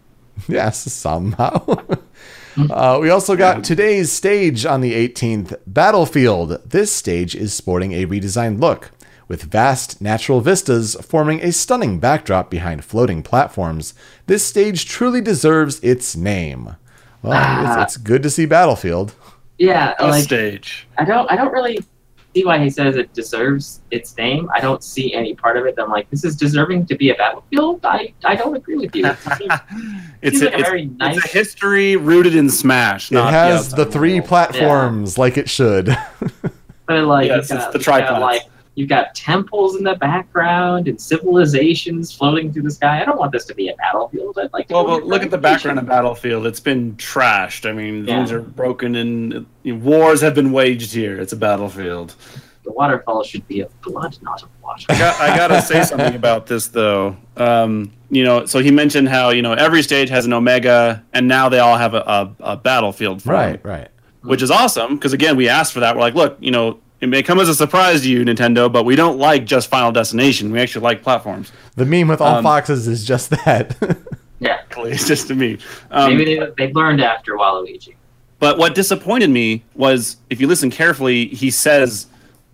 Yes, 0.49 0.91
somehow. 0.91 1.63
uh, 2.69 2.97
we 3.01 3.09
also 3.09 3.35
got 3.35 3.63
today's 3.63 4.11
stage 4.11 4.65
on 4.65 4.81
the 4.81 4.93
18th 4.93 5.55
Battlefield. 5.65 6.59
This 6.69 6.91
stage 6.91 7.35
is 7.35 7.53
sporting 7.53 7.93
a 7.93 8.05
redesigned 8.05 8.59
look, 8.59 8.91
with 9.27 9.43
vast 9.43 10.01
natural 10.01 10.41
vistas 10.41 10.95
forming 11.01 11.41
a 11.41 11.51
stunning 11.51 11.99
backdrop 11.99 12.49
behind 12.49 12.83
floating 12.85 13.21
platforms. 13.23 13.93
This 14.25 14.45
stage 14.45 14.85
truly 14.85 15.21
deserves 15.21 15.79
its 15.81 16.15
name. 16.15 16.75
Well, 17.21 17.33
Ah. 17.35 17.83
it's, 17.83 17.95
it's 17.95 18.03
good 18.03 18.23
to 18.23 18.29
see 18.29 18.45
Battlefield. 18.45 19.13
Yeah, 19.57 19.95
A 19.99 20.07
like 20.07 20.23
stage. 20.23 20.87
I 20.99 21.03
don't 21.05 21.29
I 21.31 21.35
don't 21.35 21.51
really 21.51 21.79
see 22.37 22.45
why 22.45 22.59
he 22.59 22.69
says 22.69 22.95
it 22.95 23.11
deserves 23.13 23.81
its 23.89 24.15
name. 24.17 24.49
I 24.53 24.59
don't 24.59 24.83
see 24.83 25.13
any 25.13 25.33
part 25.33 25.57
of 25.57 25.65
it 25.65 25.75
that 25.75 25.83
I'm 25.85 25.91
like, 25.91 26.09
this 26.11 26.23
is 26.23 26.35
deserving 26.35 26.85
to 26.87 26.95
be 26.95 27.09
a 27.09 27.15
battlefield. 27.15 27.83
I, 27.83 28.13
I 28.23 28.35
don't 28.35 28.55
agree 28.55 28.75
with 28.75 28.95
you. 28.95 29.05
It 29.17 29.19
seems, 29.37 29.53
It's 30.21 30.39
seems 30.39 30.41
a, 30.41 30.45
like 30.45 30.53
a 30.53 30.57
it's, 30.59 30.69
very 30.69 30.83
it's 30.83 30.97
nice 30.97 31.25
a 31.25 31.27
history 31.27 31.95
rooted 31.95 32.35
in 32.35 32.49
Smash. 32.49 33.11
It 33.11 33.15
has 33.17 33.69
the 33.69 33.81
outside 33.81 33.93
three 33.93 34.13
world. 34.15 34.25
platforms 34.27 35.17
like 35.17 35.37
it 35.37 35.49
should. 35.49 35.85
but 36.85 37.03
like 37.05 37.27
Yes, 37.27 37.49
you've 37.49 37.59
it's 37.59 37.67
the 37.67 37.79
you've 37.79 37.85
got, 37.85 38.21
like 38.21 38.41
you've 38.77 38.87
got 38.87 39.15
temples 39.15 39.75
in 39.75 39.83
the 39.83 39.95
background 39.95 40.87
and 40.87 41.01
civilizations 41.01 42.11
floating 42.13 42.53
through 42.53 42.61
the 42.61 42.69
sky. 42.69 43.01
I 43.01 43.05
don't 43.05 43.17
want 43.17 43.31
this 43.31 43.43
to 43.45 43.55
be 43.55 43.69
a 43.69 43.75
battlefield. 43.75 44.37
I'd 44.37 44.53
like 44.53 44.67
to 44.67 44.75
Well, 44.75 44.85
well, 44.85 45.01
look 45.01 45.23
at 45.23 45.31
the 45.31 45.37
background 45.37 45.79
of 45.79 45.87
Battlefield. 45.87 46.45
It's 46.45 46.59
been 46.59 46.95
trashed. 46.95 47.67
I 47.67 47.73
mean, 47.73 48.05
Yeah. 48.05 48.17
things 48.17 48.31
are 48.31 48.39
broken 48.41 48.95
and 48.95 49.47
you 49.63 49.75
know, 49.75 49.79
wars 49.83 50.21
have 50.21 50.35
been 50.35 50.51
waged 50.51 50.93
here. 50.93 51.19
It's 51.19 51.33
a 51.33 51.35
battlefield. 51.35 52.13
The 52.65 52.71
waterfall 52.71 53.23
should 53.23 53.47
be 53.47 53.61
of 53.61 53.81
blood, 53.81 54.15
not 54.21 54.43
of 54.43 54.49
water. 54.61 54.85
I, 54.89 54.99
got, 54.99 55.21
I 55.21 55.35
gotta 55.35 55.59
say 55.61 55.83
something 55.91 56.13
about 56.13 56.45
this 56.45 56.67
though. 56.67 57.17
Um, 57.35 57.91
you 58.11 58.23
know, 58.23 58.45
so 58.45 58.59
he 58.59 58.69
mentioned 58.69 59.09
how 59.09 59.31
you 59.31 59.41
know 59.41 59.53
every 59.53 59.81
stage 59.81 60.09
has 60.09 60.27
an 60.27 60.33
Omega, 60.33 61.03
and 61.13 61.27
now 61.27 61.49
they 61.49 61.59
all 61.59 61.77
have 61.77 61.95
a, 61.95 62.01
a, 62.01 62.35
a 62.41 62.57
battlefield 62.57 63.23
form, 63.23 63.35
right, 63.37 63.65
right. 63.65 63.87
which 64.21 64.41
is 64.43 64.51
awesome 64.51 64.95
because 64.97 65.13
again, 65.13 65.35
we 65.35 65.49
asked 65.49 65.73
for 65.73 65.79
that. 65.79 65.95
We're 65.95 66.01
like, 66.01 66.13
look, 66.13 66.37
you 66.41 66.51
know, 66.51 66.79
it 67.01 67.07
may 67.09 67.21
come 67.23 67.39
as 67.39 67.49
a 67.49 67.55
surprise 67.55 68.01
to 68.01 68.09
you, 68.09 68.25
Nintendo, 68.25 68.71
but 68.71 68.83
we 68.83 68.95
don't 68.95 69.17
like 69.17 69.45
just 69.45 69.69
Final 69.69 69.91
Destination. 69.91 70.51
We 70.51 70.59
actually 70.59 70.81
like 70.83 71.03
platforms. 71.03 71.51
The 71.75 71.85
meme 71.85 72.07
with 72.07 72.21
all 72.21 72.37
Um, 72.37 72.43
foxes 72.43 72.87
is 72.87 73.05
just 73.05 73.29
that. 73.31 73.75
Yeah, 74.39 74.59
It's 74.77 75.07
just 75.07 75.27
to 75.29 75.35
me. 75.35 75.57
Um, 75.89 76.15
maybe 76.15 76.35
they, 76.37 76.47
they've 76.57 76.75
learned 76.75 77.01
after 77.01 77.33
Waluigi. 77.33 77.95
But 78.37 78.59
what 78.59 78.75
disappointed 78.75 79.31
me 79.31 79.63
was, 79.73 80.17
if 80.29 80.39
you 80.39 80.45
listen 80.45 80.69
carefully, 80.69 81.25
he 81.29 81.49
says 81.49 82.05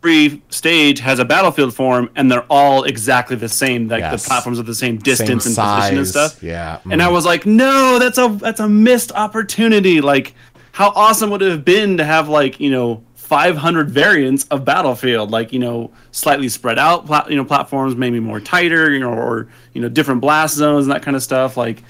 every 0.01 0.41
stage 0.49 0.99
has 1.01 1.19
a 1.19 1.25
battlefield 1.25 1.73
form, 1.75 2.09
and 2.15 2.31
they're 2.31 2.45
all 2.49 2.83
exactly 2.85 3.35
the 3.35 3.49
same. 3.49 3.89
Like 3.89 3.99
Yes. 3.99 4.23
the 4.23 4.27
platforms 4.29 4.59
are 4.59 4.63
the 4.63 4.73
same 4.73 4.95
Same 4.95 4.99
distance 4.99 5.45
and 5.45 5.55
position 5.57 5.97
and 5.97 6.07
size. 6.07 6.31
stuff. 6.31 6.41
Yeah. 6.43 6.79
And 6.89 7.01
I 7.03 7.07
mm. 7.09 7.13
was 7.13 7.25
like, 7.25 7.45
no, 7.45 7.99
that's 7.99 8.17
a 8.17 8.29
that's 8.29 8.61
a 8.61 8.69
missed 8.69 9.11
opportunity. 9.11 9.99
Like, 9.99 10.35
how 10.71 10.89
awesome 10.95 11.29
would 11.31 11.41
it 11.41 11.51
have 11.51 11.65
been 11.65 11.97
to 11.97 12.05
have 12.05 12.29
like 12.29 12.61
you 12.61 12.71
know 12.71 13.03
500 13.33 13.89
variants 13.89 14.43
of 14.51 14.63
Battlefield, 14.63 15.31
like 15.31 15.51
you 15.51 15.57
know 15.57 15.89
slightly 16.11 16.47
spread 16.49 16.77
out, 16.77 17.07
pla- 17.07 17.25
you 17.27 17.35
know 17.35 17.43
platforms, 17.43 17.95
maybe 17.95 18.19
more 18.19 18.39
tighter, 18.39 18.91
you 18.91 18.99
know, 18.99 19.11
or 19.11 19.47
you 19.73 19.81
know 19.81 19.89
different 19.89 20.21
blast 20.21 20.53
zones 20.53 20.85
and 20.85 20.93
that 20.93 21.01
kind 21.01 21.17
of 21.17 21.23
stuff. 21.23 21.57
Like, 21.57 21.81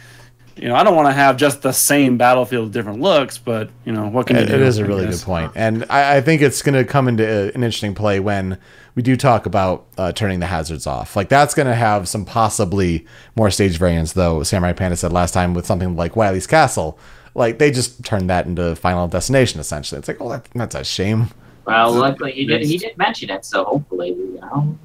you 0.56 0.70
know, 0.70 0.76
I 0.76 0.86
don't 0.86 0.96
want 0.96 1.10
to 1.10 1.12
have 1.12 1.36
just 1.36 1.62
the 1.62 1.74
same 1.74 2.18
Battlefield, 2.18 2.64
with 2.68 2.74
different 2.74 3.02
looks, 3.02 3.38
but 3.38 3.70
you 3.84 3.92
know, 3.92 4.08
what 4.08 4.26
can 4.26 4.38
It, 4.38 4.44
you 4.44 4.48
do? 4.48 4.54
it 4.54 4.62
is 4.62 4.78
a 4.78 4.86
really 4.86 5.06
good 5.06 5.20
point, 5.20 5.52
and 5.56 5.86
I, 5.90 6.16
I 6.16 6.22
think 6.22 6.42
it's 6.42 6.62
going 6.62 6.76
to 6.76 6.86
come 6.86 7.10
into 7.10 7.28
uh, 7.28 7.48
an 7.48 7.56
interesting 7.56 7.94
play 7.94 8.22
when 8.22 8.58
we 8.96 9.04
do 9.04 9.18
talk 9.18 9.46
about 9.46 9.86
uh, 9.98 10.14
turning 10.14 10.40
the 10.40 10.46
hazards 10.46 10.88
off. 10.88 11.18
Like 11.18 11.28
that's 11.28 11.54
going 11.54 11.68
to 11.68 11.76
have 11.76 12.08
some 12.08 12.24
possibly 12.24 13.06
more 13.36 13.52
stage 13.52 13.78
variants, 13.78 14.14
though. 14.14 14.44
Samurai 14.44 14.72
Panda 14.72 14.96
said 14.96 15.12
last 15.12 15.34
time 15.34 15.54
with 15.54 15.66
something 15.66 15.98
like 15.98 16.16
Wily's 16.16 16.48
Castle, 16.48 16.98
like 17.36 17.60
they 17.60 17.72
just 17.72 18.04
turned 18.04 18.30
that 18.30 18.46
into 18.46 18.76
Final 18.76 19.08
Destination. 19.08 19.60
Essentially, 19.60 20.00
it's 20.00 20.08
like, 20.08 20.22
oh, 20.22 20.30
that, 20.30 20.48
that's 20.54 20.76
a 20.76 20.84
shame. 20.84 21.30
Well, 21.66 21.94
luckily 21.94 22.34
he 22.34 22.46
did. 22.46 22.64
He 22.64 22.78
did 22.78 22.98
mention 22.98 23.30
it, 23.30 23.46
so 23.46 23.64
hopefully, 23.64 24.10
you 24.10 24.40
know. 24.42 24.78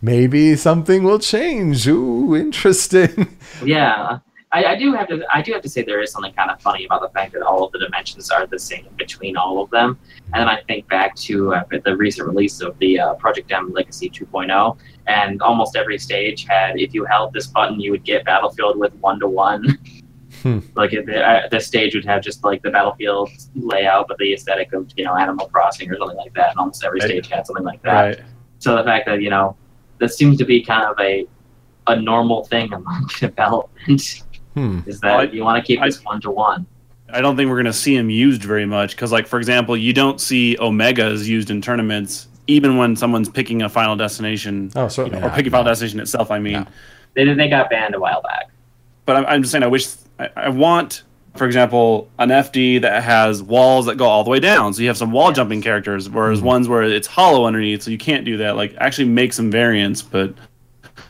Maybe 0.00 0.54
something 0.56 1.02
will 1.02 1.18
change. 1.18 1.86
Ooh, 1.86 2.34
interesting. 2.36 3.28
Yeah, 3.64 4.18
I, 4.50 4.64
I 4.64 4.76
do 4.76 4.92
have 4.94 5.08
to. 5.08 5.24
I 5.32 5.40
do 5.40 5.52
have 5.52 5.62
to 5.62 5.68
say 5.68 5.82
there 5.82 6.02
is 6.02 6.10
something 6.10 6.32
kind 6.32 6.50
of 6.50 6.60
funny 6.60 6.84
about 6.84 7.02
the 7.02 7.08
fact 7.08 7.32
that 7.32 7.42
all 7.42 7.64
of 7.64 7.72
the 7.72 7.78
dimensions 7.78 8.30
are 8.30 8.46
the 8.46 8.58
same 8.58 8.88
between 8.96 9.36
all 9.36 9.62
of 9.62 9.70
them. 9.70 9.98
And 10.32 10.40
then 10.40 10.48
I 10.48 10.60
think 10.62 10.88
back 10.88 11.14
to 11.16 11.54
uh, 11.54 11.64
the 11.84 11.96
recent 11.96 12.28
release 12.28 12.60
of 12.60 12.76
the 12.78 12.98
uh, 12.98 13.14
Project 13.14 13.52
M 13.52 13.72
Legacy 13.72 14.10
2.0, 14.10 14.76
and 15.06 15.40
almost 15.40 15.76
every 15.76 15.98
stage 15.98 16.46
had, 16.46 16.78
if 16.78 16.92
you 16.92 17.04
held 17.04 17.32
this 17.32 17.46
button, 17.46 17.80
you 17.80 17.90
would 17.92 18.04
get 18.04 18.24
Battlefield 18.24 18.76
with 18.76 18.92
one 18.94 19.20
to 19.20 19.28
one. 19.28 19.78
Hmm. 20.44 20.58
Like 20.76 20.92
it- 20.92 21.06
the, 21.06 21.20
uh, 21.26 21.48
the 21.50 21.58
stage 21.58 21.94
would 21.94 22.04
have 22.04 22.22
just 22.22 22.44
like 22.44 22.62
the 22.62 22.70
Battlefield 22.70 23.30
layout, 23.56 24.08
but 24.08 24.18
the 24.18 24.32
aesthetic 24.34 24.72
of 24.74 24.88
you 24.96 25.04
know 25.04 25.16
Animal 25.16 25.46
Crossing 25.48 25.90
or 25.90 25.96
something 25.98 26.16
like 26.18 26.34
that. 26.34 26.50
And 26.50 26.58
almost 26.58 26.84
every 26.84 27.00
Right. 27.00 27.08
stage 27.08 27.28
had 27.28 27.46
something 27.46 27.64
like 27.64 27.82
that. 27.82 27.92
Right. 28.18 28.20
So 28.58 28.76
the 28.76 28.84
fact 28.84 29.06
that 29.06 29.22
you 29.22 29.30
know 29.30 29.56
this 29.98 30.16
seems 30.18 30.36
to 30.38 30.44
be 30.44 30.62
kind 30.62 30.84
of 30.84 30.96
a 31.00 31.26
a 31.86 31.96
normal 31.96 32.44
thing 32.44 32.72
among 32.72 33.08
development 33.20 34.22
Hmm. 34.54 34.80
is 34.86 35.00
that 35.00 35.10
Well, 35.16 35.20
I- 35.20 35.32
you 35.32 35.42
want 35.44 35.64
to 35.64 35.66
keep 35.66 35.80
I- 35.80 35.86
this 35.86 36.04
one 36.04 36.20
to 36.20 36.30
one. 36.30 36.66
I 37.12 37.20
don't 37.20 37.36
think 37.36 37.48
we're 37.48 37.56
going 37.56 37.66
to 37.66 37.72
see 37.72 37.94
him 37.96 38.08
used 38.10 38.42
very 38.42 38.64
much 38.66 38.92
because, 38.96 39.12
like, 39.12 39.26
for 39.26 39.38
example, 39.38 39.76
you 39.76 39.92
don't 39.92 40.20
see 40.20 40.56
Omegas 40.58 41.26
used 41.26 41.50
in 41.50 41.60
tournaments, 41.60 42.28
even 42.48 42.76
when 42.78 42.96
someone's 42.96 43.28
picking 43.28 43.62
a 43.62 43.68
Final 43.68 43.94
Destination, 43.94 44.70
Oh, 44.74 44.88
you 44.96 45.10
know, 45.10 45.18
or 45.18 45.20
not, 45.20 45.34
picking 45.34 45.52
no. 45.52 45.58
Final 45.58 45.70
Destination 45.70 46.00
itself. 46.00 46.30
I 46.30 46.38
mean, 46.38 46.52
No. 46.54 46.66
They 47.14 47.32
they 47.34 47.48
got 47.48 47.68
banned 47.70 47.94
a 47.94 48.00
while 48.00 48.22
back. 48.22 48.48
but 49.06 49.16
I'm, 49.16 49.26
I'm 49.26 49.42
just 49.42 49.52
saying, 49.52 49.62
I 49.62 49.66
wish 49.68 49.86
I, 50.18 50.28
I 50.36 50.48
want, 50.48 51.02
for 51.34 51.44
example, 51.46 52.08
an 52.18 52.28
FD 52.30 52.82
that 52.82 53.02
has 53.02 53.42
walls 53.42 53.86
that 53.86 53.96
go 53.96 54.06
all 54.06 54.24
the 54.24 54.30
way 54.30 54.40
down, 54.40 54.72
so 54.74 54.82
you 54.82 54.88
have 54.88 54.96
some 54.96 55.10
wall 55.12 55.28
Yes. 55.28 55.36
jumping 55.36 55.62
characters, 55.62 56.08
whereas 56.08 56.38
Mm-hmm. 56.38 56.46
ones 56.46 56.68
where 56.68 56.82
it's 56.82 57.06
hollow 57.06 57.46
underneath, 57.46 57.82
so 57.82 57.90
you 57.90 57.98
can't 57.98 58.24
do 58.24 58.36
that. 58.38 58.56
Like, 58.56 58.74
actually 58.78 59.08
make 59.08 59.32
some 59.32 59.50
variants, 59.50 60.02
but 60.02 60.34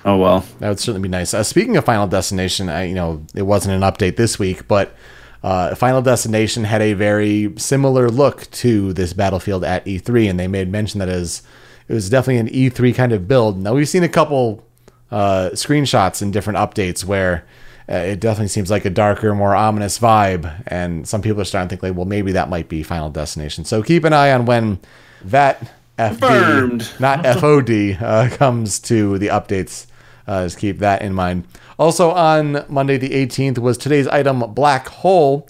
oh 0.04 0.16
well. 0.16 0.44
That 0.60 0.68
would 0.70 0.80
certainly 0.80 1.06
be 1.06 1.10
nice. 1.10 1.34
Uh, 1.34 1.42
speaking 1.42 1.76
of 1.76 1.84
Final 1.84 2.06
Destination, 2.06 2.68
I, 2.68 2.84
you 2.84 2.94
know, 2.94 3.24
it 3.34 3.42
wasn't 3.42 3.74
an 3.74 3.82
update 3.90 4.16
this 4.16 4.38
week, 4.38 4.66
but 4.68 4.94
uh, 5.42 5.74
Final 5.74 6.00
Destination 6.00 6.64
had 6.64 6.80
a 6.80 6.94
very 6.94 7.52
similar 7.58 8.08
look 8.08 8.50
to 8.52 8.94
this 8.94 9.12
Battlefield 9.12 9.62
at 9.64 9.84
E3, 9.84 10.30
and 10.30 10.40
they 10.40 10.48
made 10.48 10.70
mention 10.70 11.00
that 11.00 11.10
as 11.10 11.42
it 11.86 11.92
was 11.92 12.08
definitely 12.08 12.38
an 12.38 12.48
E3 12.70 12.94
kind 12.94 13.12
of 13.12 13.28
build. 13.28 13.58
Now 13.58 13.74
we've 13.74 13.86
seen 13.88 14.02
a 14.04 14.08
couple 14.08 14.64
uh, 15.10 15.50
screenshots 15.52 16.22
in 16.22 16.30
different 16.30 16.58
updates 16.58 17.04
where 17.04 17.44
uh, 17.88 17.94
it 17.96 18.20
definitely 18.20 18.48
seems 18.48 18.70
like 18.70 18.84
a 18.84 18.90
darker, 18.90 19.34
more 19.34 19.54
ominous 19.54 19.98
vibe, 19.98 20.62
and 20.66 21.06
some 21.06 21.20
people 21.22 21.40
are 21.40 21.44
starting 21.44 21.68
to 21.68 21.72
think 21.72 21.82
like, 21.82 21.96
well, 21.96 22.06
maybe 22.06 22.32
that 22.32 22.48
might 22.48 22.68
be 22.68 22.82
Final 22.82 23.10
Destination. 23.10 23.64
So 23.64 23.82
keep 23.82 24.04
an 24.04 24.12
eye 24.12 24.32
on 24.32 24.46
when 24.46 24.78
that 25.22 25.60
FD, 25.98 26.18
Confirmed. 26.18 26.90
not 26.98 27.22
FOD, 27.24 28.00
uh, 28.00 28.28
comes 28.36 28.78
to 28.80 29.18
the 29.18 29.28
updates. 29.28 29.86
Uh, 30.26 30.44
just 30.44 30.58
keep 30.58 30.78
that 30.78 31.02
in 31.02 31.12
mind. 31.12 31.46
Also 31.78 32.10
on 32.10 32.64
Monday 32.68 32.96
the 32.96 33.10
18th 33.10 33.58
was 33.58 33.76
today's 33.76 34.08
item 34.08 34.40
Black 34.54 34.88
Hole 34.88 35.48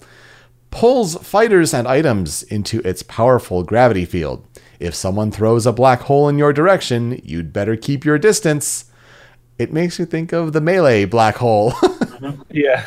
pulls 0.71 1.15
fighters 1.25 1.73
and 1.73 1.87
items 1.87 2.43
into 2.43 2.81
its 2.81 3.01
powerful 3.03 3.63
gravity 3.63 4.03
field. 4.03 4.45
If 4.79 4.93
someone 4.93 5.31
throws 5.31 5.65
a 5.65 5.71
black 5.71 6.01
hole 6.01 6.27
in 6.27 6.37
your 6.37 6.51
direction, 6.51 7.21
you'd 7.23 7.53
better 7.53 7.77
keep 7.77 8.03
your 8.03 8.17
distance. 8.19 8.85
It 9.57 9.71
makes 9.71 9.97
you 9.97 10.05
think 10.05 10.33
of 10.33 10.51
the 10.51 10.59
melee 10.59 11.05
black 11.05 11.37
hole. 11.37 11.73
Yeah. 12.49 12.85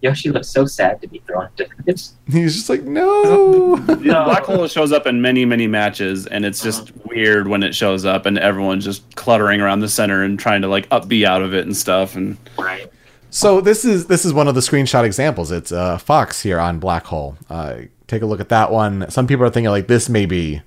Yoshi 0.00 0.30
looks 0.30 0.48
so 0.48 0.66
sad 0.66 1.00
to 1.00 1.08
be 1.08 1.20
thrown 1.20 1.48
into 1.56 1.66
it. 1.86 2.10
He's 2.30 2.54
just 2.54 2.68
like, 2.68 2.82
no. 2.82 3.76
The 3.86 3.96
black 3.96 4.44
hole 4.44 4.66
shows 4.68 4.92
up 4.92 5.06
in 5.06 5.22
many, 5.22 5.46
many 5.46 5.66
matches, 5.66 6.26
and 6.26 6.44
it's 6.44 6.62
just 6.62 6.92
weird 7.06 7.48
when 7.48 7.62
it 7.62 7.74
shows 7.74 8.04
up, 8.04 8.26
and 8.26 8.38
everyone's 8.38 8.84
just 8.84 9.16
cluttering 9.16 9.62
around 9.62 9.80
the 9.80 9.88
center 9.88 10.22
and 10.22 10.38
trying 10.38 10.60
to 10.60 10.68
like 10.68 10.86
up 10.90 11.08
B 11.08 11.24
out 11.24 11.40
of 11.40 11.54
it 11.54 11.64
and 11.64 11.74
stuff. 11.74 12.16
And 12.16 12.36
Right. 12.58 12.90
So 13.30 13.60
this 13.60 13.84
is 13.84 14.06
this 14.06 14.24
is 14.24 14.32
one 14.32 14.46
of 14.46 14.54
the 14.54 14.60
screenshot 14.60 15.04
examples. 15.04 15.50
It's 15.50 15.72
uh, 15.72 15.98
Fox 15.98 16.40
here 16.42 16.60
on 16.60 16.78
Black 16.78 17.04
Hole. 17.06 17.36
Uh, 17.50 17.82
take 18.06 18.22
a 18.22 18.26
look 18.26 18.40
at 18.40 18.50
that 18.50 18.70
one. 18.70 19.10
Some 19.10 19.26
people 19.26 19.44
are 19.44 19.50
thinking 19.50 19.70
like 19.70 19.88
this 19.88 20.08
may 20.08 20.26
be 20.26 20.62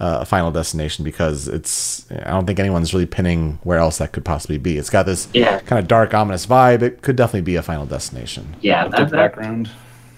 uh, 0.00 0.18
a 0.22 0.24
Final 0.24 0.50
Destination 0.50 1.04
because 1.04 1.46
it's. 1.46 2.10
I 2.10 2.30
don't 2.30 2.46
think 2.46 2.58
anyone's 2.58 2.92
really 2.94 3.06
pinning 3.06 3.58
where 3.62 3.78
else 3.78 3.98
that 3.98 4.12
could 4.12 4.24
possibly 4.24 4.58
be. 4.58 4.78
It's 4.78 4.90
got 4.90 5.04
this 5.06 5.28
Yeah. 5.34 5.60
kind 5.60 5.78
of 5.78 5.86
dark, 5.88 6.14
ominous 6.14 6.46
vibe. 6.46 6.82
It 6.82 7.02
could 7.02 7.16
definitely 7.16 7.42
be 7.42 7.56
a 7.56 7.62
Final 7.62 7.86
Destination. 7.86 8.56
Yeah. 8.62 8.88
That, 8.88 9.10
that, 9.10 9.12
background. 9.12 9.70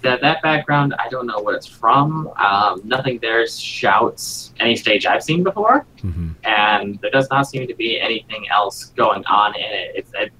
that 0.02 0.20
that 0.20 0.40
background, 0.42 0.94
I 0.98 1.08
don't 1.08 1.26
know 1.26 1.40
what 1.40 1.54
it's 1.56 1.66
from. 1.66 2.30
Um, 2.38 2.80
nothing 2.84 3.18
there 3.20 3.44
shouts 3.46 4.52
any 4.60 4.76
stage 4.76 5.04
I've 5.06 5.22
seen 5.22 5.42
before, 5.42 5.84
hmm 6.00 6.30
and 6.44 6.98
there 7.00 7.10
does 7.10 7.28
not 7.30 7.48
seem 7.48 7.66
to 7.68 7.74
be 7.74 8.00
anything 8.00 8.46
else 8.50 8.86
going 8.96 9.24
on 9.26 9.54
in 9.56 9.62
it. 9.62 9.92
It's. 9.96 10.10
It, 10.14 10.32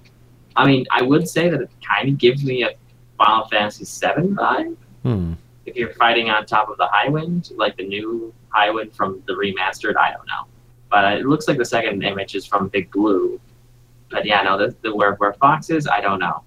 I 0.55 0.66
mean, 0.66 0.85
I 0.90 1.00
would 1.02 1.26
say 1.28 1.48
that 1.48 1.61
it 1.62 1.70
kind 1.87 2.09
of 2.11 2.18
gives 2.18 2.44
me 2.44 2.62
a 2.62 2.70
Final 3.18 3.46
Fantasy 3.48 3.85
VII 3.85 4.28
vibe. 4.35 4.76
Hmm. 5.02 5.33
if 5.66 5.74
you're 5.76 5.94
fighting 5.94 6.28
on 6.31 6.44
top 6.46 6.68
of 6.68 6.76
the 6.76 6.88
Highwind, 6.94 7.57
like 7.57 7.76
the 7.76 7.87
new 7.87 8.33
Highwind 8.54 8.94
from 8.94 9.22
the 9.26 9.32
remastered, 9.32 9.96
I 9.96 10.12
don't 10.12 10.26
know. 10.26 10.46
But 10.90 11.14
it 11.14 11.26
looks 11.26 11.48
like 11.48 11.58
the 11.58 11.64
second 11.64 12.02
image 12.02 12.34
is 12.34 12.46
from 12.46 12.68
Big 12.68 12.90
Blue. 12.90 13.40
But 14.10 14.26
yeah, 14.26 14.42
no, 14.42 14.58
the, 14.58 14.74
the 14.82 14.94
where 14.94 15.14
where 15.14 15.32
Fox 15.34 15.70
is, 15.70 15.86
I 15.86 16.00
don't 16.00 16.18
know. 16.18 16.42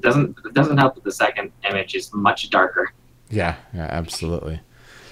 doesn't 0.00 0.38
it 0.44 0.54
doesn't 0.54 0.78
help 0.78 0.94
that 0.94 1.04
the 1.04 1.12
second 1.12 1.50
image 1.68 1.94
is 1.94 2.12
much 2.14 2.48
darker. 2.50 2.92
Yeah, 3.30 3.56
yeah, 3.74 3.88
absolutely. 3.90 4.60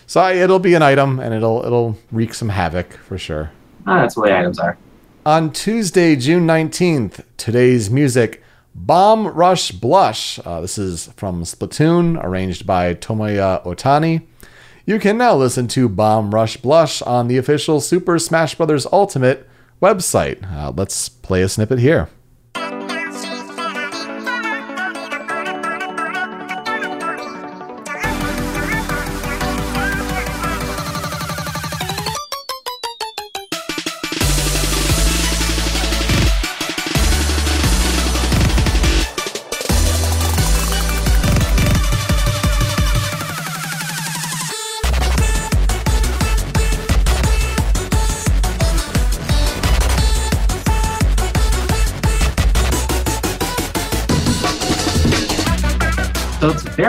So 0.06 0.20
I, 0.20 0.34
it'll 0.34 0.60
be 0.60 0.74
an 0.74 0.82
item, 0.82 1.18
and 1.18 1.34
it'll 1.34 1.64
it'll 1.66 1.98
wreak 2.12 2.32
some 2.32 2.48
havoc 2.48 2.92
for 2.92 3.18
sure. 3.18 3.50
Oh, 3.88 3.96
that's 3.96 4.14
the 4.14 4.20
way 4.20 4.36
items 4.36 4.58
are. 4.58 4.78
On 5.24 5.52
Tuesday, 5.52 6.14
June 6.14 6.46
19th, 6.46 7.24
today's 7.36 7.90
music, 7.90 8.40
Bomb 8.76 9.26
Rush 9.26 9.72
Blush. 9.72 10.38
Uh, 10.44 10.60
this 10.60 10.78
is 10.78 11.06
from 11.16 11.42
Splatoon, 11.42 12.22
arranged 12.22 12.64
by 12.66 12.94
Tomoya 12.94 13.64
Otani. 13.64 14.22
You 14.88 15.00
can 15.00 15.18
now 15.18 15.34
listen 15.34 15.66
to 15.68 15.88
Bomb 15.88 16.32
Rush 16.32 16.58
Blush 16.58 17.02
on 17.02 17.26
the 17.26 17.38
official 17.38 17.80
Super 17.80 18.20
Smash 18.20 18.54
Bros. 18.54 18.86
Ultimate 18.92 19.48
website. 19.82 20.48
Uh, 20.48 20.70
let's 20.76 21.08
play 21.08 21.42
a 21.42 21.48
snippet 21.48 21.80
here. 21.80 22.08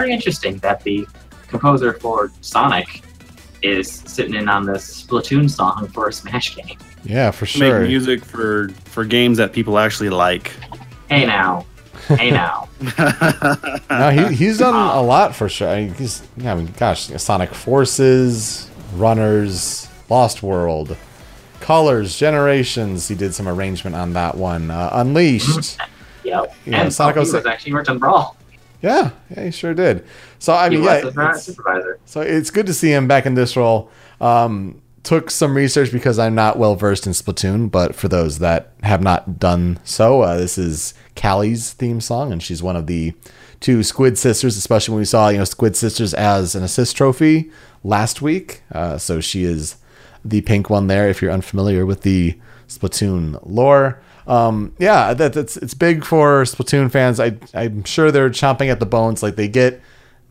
Very 0.07 0.15
interesting 0.15 0.57
that 0.59 0.81
the 0.83 1.05
composer 1.47 1.93
for 1.93 2.31
Sonic 2.41 3.01
is 3.61 3.91
sitting 3.91 4.35
in 4.35 4.47
on 4.47 4.65
this 4.65 5.03
Splatoon 5.03 5.49
song 5.49 5.87
for 5.89 6.07
a 6.07 6.13
Smash 6.13 6.55
game. 6.55 6.77
Yeah, 7.03 7.31
for 7.31 7.45
Make 7.45 7.49
sure. 7.51 7.81
music 7.87 8.23
for 8.23 8.69
for 8.85 9.03
games 9.05 9.37
that 9.37 9.51
people 9.53 9.77
actually 9.77 10.09
like. 10.09 10.51
Hey 11.09 11.25
now, 11.25 11.65
hey 12.07 12.31
now. 12.31 12.69
No, 13.89 14.09
he, 14.11 14.35
he's 14.35 14.59
done 14.59 14.75
a 14.75 15.01
lot 15.01 15.33
for 15.35 15.49
sure. 15.49 15.69
I 15.69 15.85
mean, 15.85 15.93
he's, 15.95 16.21
yeah, 16.37 16.51
I 16.51 16.55
mean, 16.55 16.71
gosh, 16.77 17.07
Sonic 17.21 17.53
Forces, 17.53 18.69
Runners, 18.95 19.87
Lost 20.09 20.43
World, 20.43 20.95
Colors, 21.61 22.17
Generations. 22.17 23.07
He 23.07 23.15
did 23.15 23.33
some 23.33 23.47
arrangement 23.47 23.95
on 23.95 24.13
that 24.13 24.35
one. 24.35 24.69
Uh, 24.69 24.89
Unleashed. 24.93 25.77
Yep. 26.23 26.55
Yeah, 26.65 26.81
and 26.81 26.93
Sonic 26.93 27.15
Sonic 27.15 27.15
was- 27.15 27.33
was 27.33 27.45
actually 27.45 27.73
worked 27.73 27.89
on 27.89 27.97
Brawl. 27.97 28.36
Yeah, 28.81 29.11
yeah, 29.35 29.45
he 29.45 29.51
sure 29.51 29.73
did. 29.73 30.05
So 30.39 30.53
I 30.53 30.69
He 30.69 30.75
mean, 30.75 30.85
was 30.85 31.03
yeah, 31.03 31.07
it's- 31.09 31.15
so 32.05 32.21
it's 32.21 32.51
good 32.51 32.67
to 32.67 32.73
see 32.73 32.91
him 32.91 33.07
back 33.07 33.25
in 33.25 33.33
this 33.33 33.55
role. 33.57 33.89
Um, 34.21 34.81
took 35.03 35.31
some 35.31 35.55
research 35.55 35.91
because 35.91 36.19
I'm 36.19 36.35
not 36.35 36.59
well 36.59 36.75
versed 36.75 37.07
in 37.07 37.13
Splatoon, 37.13 37.71
but 37.71 37.95
for 37.95 38.07
those 38.07 38.39
that 38.39 38.73
have 38.83 39.01
not 39.01 39.39
done 39.39 39.79
so, 39.83 40.21
uh, 40.21 40.37
this 40.37 40.57
is 40.57 40.93
Callie's 41.15 41.73
theme 41.73 42.01
song, 42.01 42.31
and 42.31 42.43
she's 42.43 42.61
one 42.61 42.75
of 42.75 42.87
the 42.87 43.13
two 43.59 43.81
Squid 43.83 44.17
Sisters. 44.17 44.57
Especially 44.57 44.93
when 44.93 44.99
we 44.99 45.05
saw 45.05 45.29
you 45.29 45.37
know 45.39 45.43
Squid 45.45 45.75
Sisters 45.75 46.13
as 46.13 46.53
an 46.55 46.63
assist 46.63 46.95
trophy 46.97 47.49
last 47.83 48.21
week. 48.21 48.61
Uh, 48.71 48.97
so 48.97 49.19
she 49.21 49.43
is 49.43 49.77
the 50.25 50.41
pink 50.41 50.69
one 50.69 50.87
there. 50.87 51.09
If 51.09 51.21
you're 51.21 51.31
unfamiliar 51.31 51.85
with 51.85 52.01
the 52.01 52.37
Splatoon 52.67 53.39
lore. 53.43 53.99
Um, 54.27 54.73
yeah, 54.77 55.13
that, 55.13 55.33
that's 55.33 55.57
it's 55.57 55.73
big 55.73 56.03
for 56.03 56.43
Splatoon 56.43 56.91
fans. 56.91 57.19
I 57.19 57.37
I'm 57.53 57.83
sure 57.85 58.11
they're 58.11 58.29
chomping 58.29 58.69
at 58.69 58.79
the 58.79 58.85
bones. 58.85 59.23
Like 59.23 59.35
they 59.35 59.47
get 59.47 59.81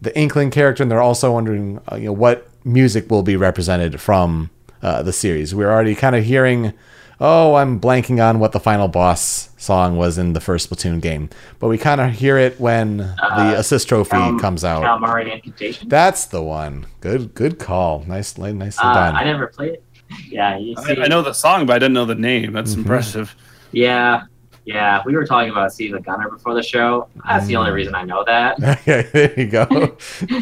the 0.03 0.17
Inkling 0.19 0.51
character, 0.51 0.83
and 0.83 0.91
they're 0.93 1.01
also 1.01 1.33
wondering, 1.33 1.81
uh, 1.91 1.97
you 1.97 2.07
know, 2.07 2.13
what 2.13 2.49
music 2.65 3.11
will 3.11 3.23
be 3.23 3.37
represented 3.37 4.01
from 4.01 4.51
uh, 4.83 5.03
the 5.03 5.13
series. 5.13 5.55
We're 5.55 5.71
already 5.73 5.95
kind 5.95 6.15
of 6.15 6.25
hearing, 6.25 6.75
oh, 7.21 7.55
I'm 7.55 7.81
blanking 7.81 8.23
on 8.23 8.39
what 8.39 8.53
the 8.53 8.61
final 8.61 8.89
boss 8.89 9.49
song 9.57 9.97
was 9.97 10.19
in 10.19 10.35
the 10.35 10.41
first 10.41 10.69
Splatoon 10.69 11.01
game, 11.01 11.31
but 11.59 11.69
we 11.69 11.79
kind 11.79 12.01
of 12.03 12.11
hear 12.13 12.37
it 12.37 12.61
when 12.61 12.99
the 12.99 13.55
assist 13.57 13.89
trophy 13.89 14.17
Um, 14.17 14.39
comes 14.39 14.63
out. 14.65 14.83
Calamari 14.85 15.33
Inkantation. 15.33 15.89
That's 15.89 16.27
the 16.27 16.43
one. 16.43 16.87
Good, 17.01 17.33
good 17.35 17.59
call. 17.59 18.05
Nice, 18.07 18.37
nicely 18.37 18.69
Uh, 18.85 18.93
done. 18.93 19.17
I 19.17 19.25
never 19.25 19.47
played 19.47 19.73
it. 19.75 19.83
Yeah, 20.31 20.57
you 20.59 20.77
see, 20.85 21.01
I, 21.01 21.05
I 21.05 21.09
know 21.09 21.23
the 21.23 21.33
song, 21.33 21.67
but 21.67 21.75
I 21.75 21.79
didn't 21.81 21.95
know 21.95 22.05
the 22.05 22.15
name. 22.15 22.53
That's 22.53 22.75
Mhm. 22.75 22.79
impressive. 22.79 23.35
Yeah, 23.77 24.23
yeah. 24.65 25.03
We 25.05 25.15
were 25.15 25.27
talking 25.27 25.51
about 25.51 25.71
Steve 25.71 25.93
the 25.93 26.01
Gunner 26.01 26.31
before 26.31 26.55
the 26.55 26.63
show. 26.63 27.09
That's 27.29 27.47
the 27.47 27.57
only 27.57 27.71
Mm. 27.73 27.75
reason 27.75 27.95
I 27.95 28.05
know 28.05 28.25
that. 28.25 28.59
yeah, 28.87 29.03
there 29.03 29.35
you 29.39 29.47
go. 29.47 29.67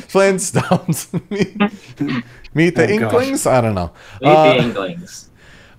Flintstones. 0.08 1.12
Meet 2.54 2.76
the 2.76 2.82
Oh, 2.84 2.86
gosh. 2.86 2.90
Inklings. 2.90 3.46
I 3.46 3.60
don't 3.60 3.74
know. 3.74 3.90
Meet 4.20 4.28
Uh, 4.30 4.52
the 4.54 4.58
Inklings. 4.62 5.30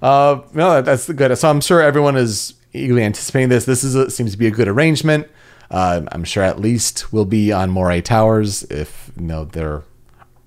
Uh, 0.01 0.41
no, 0.53 0.81
that's 0.81 1.09
good. 1.09 1.37
So 1.37 1.49
I'm 1.49 1.61
sure 1.61 1.81
everyone 1.81 2.17
is 2.17 2.55
eagerly 2.73 3.03
anticipating 3.03 3.47
this. 3.47 3.63
This 3.63 3.83
is 3.85 3.95
a, 3.95 4.09
seems 4.11 4.33
to 4.33 4.37
be 4.37 4.47
a 4.47 4.51
good 4.51 4.67
arrangement. 4.67 5.27
Uh, 5.71 6.01
I'm 6.11 6.25
sure 6.25 6.43
at 6.43 6.59
least 6.59 7.13
we'll 7.13 7.23
be 7.25 7.53
on 7.53 7.69
Moray 7.69 8.01
Towers 8.01 8.63
if 8.63 9.11
you 9.17 9.23
know 9.25 9.45
there 9.45 9.83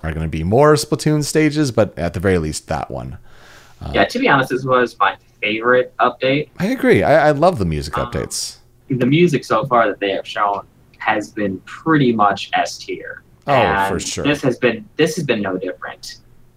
are 0.03 0.13
going 0.13 0.23
to 0.23 0.29
be 0.29 0.45
more 0.45 0.75
Splatoon 0.75 1.25
stages, 1.25 1.73
but 1.73 1.99
at 1.99 2.13
the 2.13 2.21
very 2.21 2.37
least 2.39 2.69
that 2.69 2.91
one. 2.91 3.17
yeah, 3.95 4.05
to 4.05 4.19
be 4.19 4.29
honest, 4.29 4.51
this 4.51 4.65
was 4.65 4.95
my 5.01 5.17
favorite 5.41 5.95
update. 5.99 6.49
I 6.59 6.67
agree. 6.67 7.03
I, 7.03 7.29
I 7.29 7.31
love 7.33 7.59
the 7.59 7.65
music 7.65 7.97
Um, 7.99 8.11
updates. 8.11 8.59
The 8.89 9.07
music 9.07 9.45
so 9.45 9.65
far 9.67 9.87
that 9.89 10.01
they 10.01 10.11
have 10.13 10.27
shown 10.27 10.67
has 10.99 11.31
been 11.31 11.59
pretty 11.61 12.13
much 12.13 12.51
S 12.55 12.79
tier. 12.79 13.23
Oh, 13.47 13.53
And 13.53 13.93
for 13.93 14.01
sure. 14.01 14.25
This 14.25 14.43
has 14.43 14.59
been 14.59 14.89
this 14.97 15.17
has 15.17 15.25
been 15.25 15.43
no 15.43 15.57
different. 15.57 16.17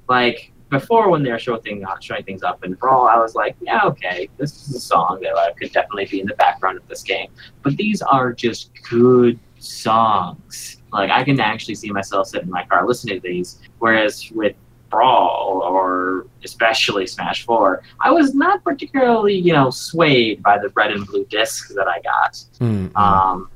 Like 0.09 0.51
before, 0.69 1.09
when 1.09 1.21
they're 1.21 1.37
showing 1.39 1.61
things 1.61 1.85
showing 1.99 2.23
things 2.23 2.43
up 2.43 2.63
in 2.63 2.73
Brawl, 2.75 3.05
I 3.07 3.17
was 3.17 3.35
like, 3.35 3.55
yeah, 3.61 3.81
okay, 3.83 4.29
this 4.37 4.67
is 4.69 4.75
a 4.75 4.79
song 4.79 5.19
that 5.21 5.33
uh, 5.33 5.53
could 5.59 5.71
definitely 5.73 6.05
be 6.05 6.21
in 6.21 6.27
the 6.27 6.35
background 6.35 6.77
of 6.77 6.87
this 6.87 7.03
game. 7.03 7.29
But 7.61 7.75
these 7.75 8.01
are 8.01 8.31
just 8.31 8.71
good 8.89 9.37
songs. 9.59 10.77
Like 10.93 11.09
I 11.11 11.23
can 11.23 11.39
actually 11.39 11.75
see 11.75 11.89
myself 11.91 12.27
sitting 12.27 12.47
in 12.47 12.51
my 12.51 12.65
car 12.65 12.87
listening 12.87 13.21
to 13.21 13.27
these. 13.27 13.59
Whereas 13.79 14.29
with 14.33 14.55
Brawl 14.91 15.63
or 15.65 16.27
especially 16.43 17.07
Smash 17.07 17.45
Four, 17.45 17.81
I 17.99 18.11
was 18.11 18.35
not 18.35 18.63
particularly 18.63 19.33
you 19.35 19.53
know 19.53 19.69
swayed 19.71 20.43
by 20.43 20.57
the 20.59 20.69
red 20.75 20.91
and 20.91 21.05
blue 21.07 21.25
discs 21.25 21.73
that 21.75 21.87
I 21.87 21.99
got. 22.01 22.33
Mm, 22.59 22.89
mm. 22.91 22.95
Um, 22.99 23.49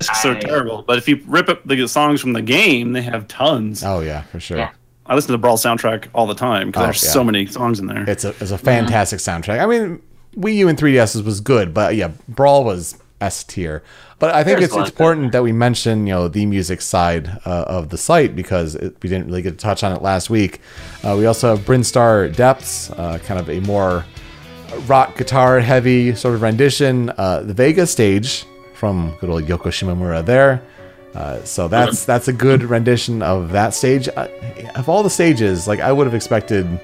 Discs 0.00 0.24
are 0.24 0.38
terrible, 0.38 0.82
but 0.82 0.96
if 0.98 1.08
you 1.08 1.20
rip 1.26 1.48
up 1.48 1.64
the 1.64 1.86
songs 1.88 2.20
from 2.20 2.32
the 2.32 2.42
game, 2.42 2.92
they 2.92 3.02
have 3.02 3.26
tons. 3.28 3.82
oh 3.84 4.00
yeah, 4.00 4.22
for 4.22 4.38
sure. 4.40 4.56
Yeah. 4.58 4.70
I 5.06 5.14
listen 5.14 5.28
to 5.28 5.32
the 5.32 5.38
Brawl 5.38 5.56
soundtrack 5.56 6.06
all 6.14 6.26
the 6.26 6.34
time 6.34 6.68
because 6.68 6.82
Oh, 6.82 6.84
there's 6.86 7.02
yeah. 7.02 7.10
so 7.10 7.24
many 7.24 7.46
songs 7.46 7.80
in 7.80 7.86
there. 7.86 8.04
It's 8.08 8.24
a 8.24 8.28
it's 8.40 8.50
a 8.50 8.58
fantastic 8.58 9.18
soundtrack. 9.20 9.58
I 9.58 9.66
mean, 9.66 10.00
Wii 10.36 10.54
U 10.56 10.68
and 10.68 10.78
3DS 10.78 11.24
was 11.24 11.40
good, 11.40 11.72
but 11.74 11.96
yeah, 11.96 12.12
Brawl 12.28 12.62
was 12.64 12.96
S 13.20 13.44
tier. 13.44 13.82
But 14.18 14.34
I 14.34 14.44
think 14.44 14.58
There's 14.58 14.66
it's 14.66 14.74
a 14.74 14.76
lot 14.76 14.88
it's 14.88 14.90
important 14.90 15.32
that 15.32 15.42
we 15.42 15.52
mention 15.52 16.06
you 16.06 16.14
know 16.14 16.28
the 16.28 16.46
music 16.46 16.80
side 16.80 17.28
uh, 17.44 17.64
of 17.66 17.88
the 17.90 17.98
site 17.98 18.34
because 18.34 18.74
it, 18.74 18.96
we 19.02 19.08
didn't 19.08 19.26
really 19.26 19.42
get 19.42 19.50
to 19.50 19.56
touch 19.56 19.84
on 19.84 19.92
it 19.92 20.02
last 20.02 20.30
week. 20.30 20.60
Uh, 21.02 21.16
we 21.18 21.26
also 21.26 21.54
have 21.54 21.64
Brinstar 21.64 22.34
Depths, 22.34 22.90
uh, 22.90 23.18
kind 23.24 23.40
of 23.40 23.48
a 23.48 23.60
more 23.60 24.04
rock 24.86 25.16
guitar 25.16 25.60
heavy 25.60 26.14
sort 26.14 26.34
of 26.34 26.42
rendition. 26.42 27.10
Uh, 27.10 27.42
the 27.42 27.54
Vega 27.54 27.86
stage 27.86 28.44
from 28.74 29.16
good 29.20 29.30
old 29.30 29.44
Yoko 29.44 29.70
Shimomura 29.70 30.24
there. 30.24 30.62
Uh, 31.14 31.42
so 31.44 31.68
that's 31.68 32.04
that's 32.04 32.28
a 32.28 32.32
good 32.32 32.62
rendition 32.62 33.22
of 33.22 33.50
that 33.52 33.74
stage. 33.74 34.08
Uh, 34.08 34.28
of 34.76 34.88
all 34.88 35.02
the 35.02 35.10
stages, 35.10 35.66
like 35.66 35.80
I 35.80 35.90
would 35.90 36.06
have 36.06 36.14
expected 36.14 36.80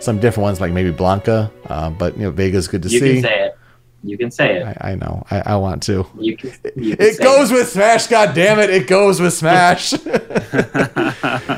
some 0.00 0.18
different 0.18 0.42
ones, 0.44 0.60
like 0.60 0.72
maybe 0.72 0.92
Blanka. 0.92 1.50
Uh, 1.66 1.90
but 1.90 2.16
you 2.16 2.24
know, 2.24 2.30
Vega's 2.30 2.68
good 2.68 2.82
to 2.82 2.88
you 2.88 2.98
see. 2.98 3.22
It. 4.06 4.10
You 4.10 4.18
can 4.18 4.30
say 4.30 4.56
it. 4.60 4.66
I, 4.80 4.92
I 4.92 4.94
know. 4.94 5.24
I, 5.30 5.42
I 5.46 5.56
want 5.56 5.82
to. 5.84 6.06
You 6.18 6.36
can. 6.36 6.52
You 6.76 6.96
can 6.96 7.06
It 7.06 7.18
goes 7.20 7.50
with 7.50 7.68
Smash. 7.68 8.06
God 8.06 8.34
damn 8.34 8.58
it! 8.58 8.70
It 8.70 8.86
goes 8.86 9.20
with 9.20 9.32
Smash. 9.34 9.92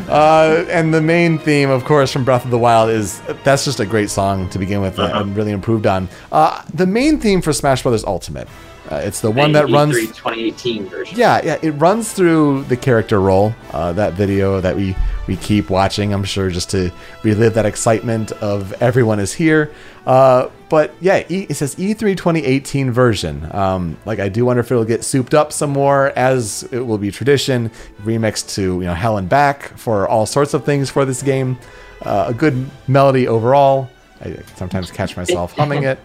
uh, 0.09 0.64
and 0.68 0.93
the 0.93 1.01
main 1.01 1.39
theme, 1.39 1.70
of 1.70 1.85
course, 1.85 2.12
from 2.12 2.25
Breath 2.25 2.45
of 2.45 2.51
the 2.51 2.59
Wild 2.59 2.91
is 2.91 3.20
that's 3.45 3.64
just 3.64 3.81
a 3.81 3.87
great 3.87 4.11
song 4.11 4.49
to 4.51 4.59
begin 4.59 4.81
with 4.81 4.99
Uh-huh. 4.99 5.20
and 5.22 5.37
really 5.37 5.53
improved 5.53 5.87
on. 5.87 6.09
Uh, 6.33 6.62
the 6.75 6.87
main 6.87 7.18
theme 7.20 7.41
for 7.43 7.53
Smash 7.53 7.83
Brothers 7.83 8.05
Ultimate. 8.05 8.49
Uh, 8.91 8.97
it's 8.97 9.20
the 9.20 9.30
one 9.30 9.53
that 9.53 9.68
runs. 9.68 9.95
E3 9.95 10.07
2018 10.09 10.86
version. 10.86 11.18
Yeah, 11.18 11.41
yeah, 11.45 11.59
it 11.61 11.72
runs 11.72 12.12
through 12.12 12.64
the 12.64 12.76
character 12.76 13.20
role. 13.20 13.55
Uh, 13.70 13.93
that 13.93 14.14
video 14.14 14.61
that 14.62 14.74
we 14.74 14.97
we 15.26 15.36
keep 15.36 15.68
watching, 15.68 16.14
I'm 16.14 16.24
sure, 16.24 16.49
just 16.49 16.70
to 16.70 16.91
relive 17.22 17.55
that 17.55 17.66
excitement 17.66 18.32
of 18.32 18.72
everyone 18.82 19.20
is 19.20 19.34
here. 19.34 19.70
Uh, 20.07 20.49
but 20.70 20.95
yeah, 21.01 21.22
e, 21.28 21.47
it 21.51 21.55
says 21.55 21.74
E3 21.76 22.16
2018 22.16 22.91
version. 22.91 23.47
Um, 23.55 23.99
like 24.07 24.20
I 24.20 24.30
do 24.30 24.47
wonder 24.47 24.61
if 24.61 24.72
it'll 24.72 24.86
get 24.86 25.05
souped 25.05 25.34
up 25.34 25.53
some 25.53 25.70
more, 25.70 26.12
as 26.16 26.62
it 26.72 26.80
will 26.80 26.99
be 26.99 27.11
tradition, 27.11 27.70
remixed 28.05 28.55
to 28.55 28.62
you 28.62 28.86
know 28.86 28.95
Hell 28.95 29.18
and 29.18 29.28
Back 29.28 29.76
for 29.76 30.09
all 30.09 30.24
sorts 30.24 30.55
of 30.55 30.64
things 30.64 30.89
for 30.89 31.05
this 31.05 31.22
game. 31.22 31.59
Uh, 32.01 32.26
a 32.28 32.34
good 32.34 32.70
melody 32.86 33.28
overall. 33.28 33.91
I 34.22 34.39
sometimes 34.57 34.91
catch 34.91 35.14
myself 35.14 35.53
humming 35.57 35.82
it. 35.82 35.99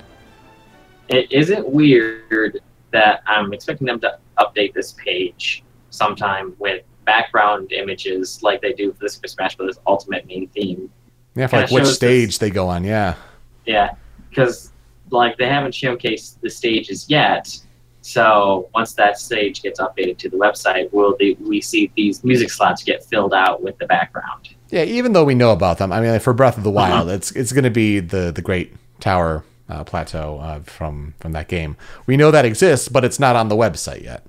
It, 1.08 1.32
is 1.32 1.50
it 1.50 1.66
weird 1.66 2.60
that 2.94 3.22
I'm 3.28 3.54
expecting 3.54 3.86
them 3.88 4.00
to 4.00 4.18
update 4.40 4.74
this 4.74 4.94
page 4.94 5.64
sometime 5.90 6.56
with 6.60 6.84
background 7.06 7.72
images 7.74 8.42
like 8.42 8.62
they 8.62 8.72
do 8.74 8.94
for 8.94 9.00
the 9.02 9.10
Super 9.10 9.28
Smash 9.28 9.56
Bros. 9.58 9.78
Ultimate 9.86 10.26
main 10.26 10.48
theme. 10.50 10.90
Yeah, 11.36 11.48
for 11.48 11.58
like 11.58 11.72
which 11.72 11.86
stage 11.88 12.28
this- 12.30 12.38
they 12.38 12.50
go 12.50 12.68
on. 12.70 12.84
Yeah. 12.86 13.16
Yeah, 13.66 13.96
because 14.30 14.72
like 15.10 15.38
they 15.38 15.48
haven't 15.48 15.72
showcased 15.74 16.40
the 16.42 16.50
stages 16.50 17.10
yet. 17.10 17.58
So 18.02 18.70
once 18.76 18.94
that 18.96 19.18
stage 19.18 19.62
gets 19.62 19.80
updated 19.80 20.18
to 20.20 20.30
the 20.30 20.36
website, 20.36 20.92
will 20.92 21.16
the, 21.18 21.36
we 21.40 21.62
see 21.62 21.90
these 21.96 22.22
music 22.24 22.50
slots 22.52 22.84
get 22.84 23.04
filled 23.06 23.34
out 23.34 23.64
with 23.64 23.78
the 23.78 23.86
background? 23.86 24.50
Yeah, 24.72 24.84
even 24.84 25.14
though 25.14 25.24
we 25.24 25.36
know 25.36 25.52
about 25.52 25.78
them, 25.78 25.94
I 25.94 26.02
mean, 26.02 26.10
like 26.12 26.22
for 26.22 26.34
Breath 26.34 26.58
of 26.58 26.64
the 26.66 26.72
Uh-huh. 26.72 26.92
Wild, 26.92 27.10
it's 27.10 27.32
it's 27.32 27.54
going 27.54 27.64
to 27.64 27.70
be 27.70 28.00
the 28.02 28.32
the 28.32 28.42
Great 28.42 28.74
Tower 29.00 29.44
uh, 29.70 29.84
Plateau 29.84 30.40
uh, 30.40 30.60
from 30.62 31.14
from 31.20 31.32
that 31.34 31.48
game. 31.48 31.76
We 32.06 32.18
know 32.18 32.32
that 32.32 32.46
exists, 32.46 32.88
but 32.88 33.04
it's 33.06 33.20
not 33.20 33.36
on 33.36 33.48
the 33.50 33.56
website 33.56 34.04
yet. 34.04 34.26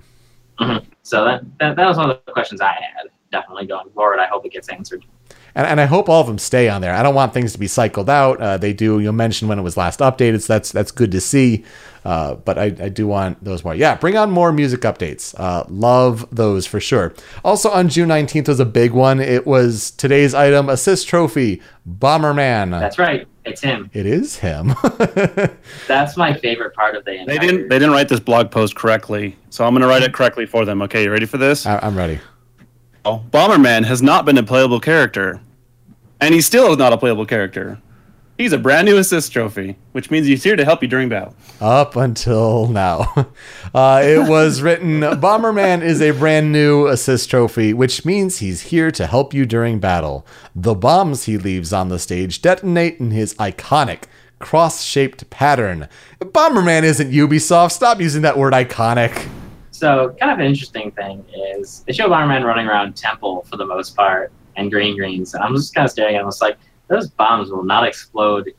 So 1.03 1.25
that, 1.25 1.43
that 1.61 1.77
that 1.77 1.87
was 1.87 1.97
one 1.97 2.11
of 2.11 2.21
the 2.27 2.33
questions 2.33 2.61
I 2.61 2.73
had. 2.73 3.11
Definitely 3.33 3.67
going 3.67 3.91
forward, 3.91 4.21
I 4.21 4.27
hope 4.27 4.47
it 4.47 4.53
gets 4.53 4.69
answered. 4.69 5.05
And, 5.57 5.67
and 5.67 5.81
I 5.81 5.87
hope 5.87 6.09
all 6.09 6.21
of 6.21 6.29
them 6.29 6.39
stay 6.39 6.69
on 6.69 6.81
there. 6.81 6.95
I 6.95 7.03
don't 7.03 7.15
want 7.17 7.35
things 7.35 7.53
to 7.53 7.59
be 7.59 7.67
cycled 7.67 8.09
out. 8.09 8.41
Uh, 8.41 8.59
they 8.59 8.73
do. 8.73 9.01
You 9.01 9.13
mentioned 9.13 9.49
when 9.49 9.59
it 9.59 9.63
was 9.63 9.77
last 9.77 10.01
updated, 10.01 10.43
so 10.43 10.53
that's 10.53 10.71
that's 10.71 10.93
good 10.93 11.11
to 11.11 11.21
see. 11.21 11.65
Uh, 12.05 12.35
but 12.35 12.59
I, 12.59 12.65
I 12.65 12.89
do 12.91 13.07
want 13.07 13.43
those 13.43 13.65
more. 13.65 13.75
Yeah, 13.75 13.97
bring 13.97 14.17
on 14.17 14.31
more 14.31 14.53
music 14.53 14.83
updates. 14.83 15.35
Uh, 15.39 15.65
love 15.69 16.27
those 16.31 16.67
for 16.67 16.79
sure. 16.79 17.15
Also 17.45 17.71
on 17.71 17.89
June 17.89 18.09
nineteenth 18.09 18.47
was 18.47 18.61
a 18.61 18.65
big 18.65 18.93
one. 18.93 19.21
It 19.21 19.47
was 19.47 19.91
today's 19.93 20.35
item 20.35 20.69
assist 20.69 21.09
trophy 21.09 21.61
Bomberman. 21.89 22.79
That's 22.79 22.99
right, 22.99 23.27
it's 23.45 23.61
him. 23.61 23.91
it 23.93 24.07
is 24.07 24.37
him. 24.37 24.75
That's 25.89 26.17
my 26.17 26.33
favorite 26.35 26.75
part 26.75 26.97
of 26.97 27.05
the 27.05 27.25
They 27.27 27.39
didn't. 27.39 27.69
They 27.69 27.79
didn't 27.79 27.93
write 27.93 28.09
this 28.09 28.21
blog 28.21 28.51
post 28.51 28.75
correctly, 28.75 29.37
so 29.51 29.65
I'm 29.65 29.73
going 29.73 29.83
to 29.83 29.89
write 29.89 30.03
it 30.03 30.13
correctly 30.13 30.47
for 30.47 30.65
them. 30.65 30.83
Okay, 30.83 31.05
you 31.05 31.11
ready 31.11 31.27
for 31.27 31.39
this? 31.39 31.67
I, 31.67 31.79
I'm 31.83 31.97
ready. 31.97 32.21
Oh, 33.05 33.23
Bomberman 33.31 33.85
has 33.85 34.01
not 34.01 34.25
been 34.25 34.39
a 34.39 34.43
playable 34.43 34.81
character, 34.81 35.41
and 36.21 36.35
he 36.35 36.41
still 36.41 36.73
is 36.73 36.79
not 36.79 36.93
a 36.93 36.99
playable 36.99 37.27
character. 37.27 37.81
He's 38.37 38.53
a 38.53 38.59
brand 38.59 38.87
new 38.87 38.97
assist 38.97 39.33
trophy, 39.33 39.77
which 39.93 40.11
means 40.11 40.27
he's 40.27 40.43
here 40.43 40.57
to 40.57 40.65
help 40.65 40.83
you 40.83 40.89
during 40.89 41.09
battle. 41.09 41.37
Up 41.61 41.97
until 41.97 42.69
now. 42.69 43.29
Uh, 43.75 44.01
it 44.05 44.29
was 44.29 44.63
written 44.63 45.01
Bomberman 45.01 45.83
is 45.83 46.01
a 46.01 46.13
brand 46.13 46.53
new 46.53 46.87
assist 46.87 47.29
trophy, 47.29 47.75
which 47.75 48.05
means 48.05 48.39
he's 48.39 48.61
here 48.61 48.93
to 48.93 49.05
help 49.05 49.35
you 49.35 49.45
during 49.45 49.81
battle. 49.81 50.25
The 50.55 50.77
bombs 50.77 51.25
he 51.25 51.39
leaves 51.39 51.73
on 51.73 51.89
the 51.89 51.99
stage 51.99 52.41
detonate 52.41 53.01
in 53.01 53.11
his 53.11 53.35
iconic 53.35 54.05
cross 54.39 54.85
shaped 54.85 55.29
pattern. 55.29 55.89
Bomberman 56.21 56.85
isn't 56.85 57.11
Ubisoft. 57.11 57.73
Stop 57.73 58.01
using 58.01 58.23
that 58.23 58.39
word 58.39 58.53
iconic. 58.53 59.29
So, 59.73 60.15
kind 60.21 60.31
of 60.31 60.39
an 60.39 60.47
interesting 60.47 60.93
thing 60.93 61.25
is 61.59 61.83
they 61.89 61.93
show 61.93 62.09
Bomberman 62.09 62.45
running 62.45 62.69
around 62.69 62.95
Temple 62.95 63.45
for 63.51 63.57
the 63.57 63.67
most 63.67 63.97
part 63.97 64.31
and 64.55 64.71
Green 64.71 64.97
Greens, 64.97 65.35
and 65.35 65.43
I'm 65.43 65.53
just 65.57 65.75
kind 65.75 65.85
of 65.85 65.91
staring 65.91 66.15
at 66.15 66.23
him. 66.23 66.29
It's 66.29 66.41
like 66.41 66.59
those 66.89 67.09
bombs 67.09 67.51
will 67.51 67.65
not 67.65 67.87
explode 67.87 68.53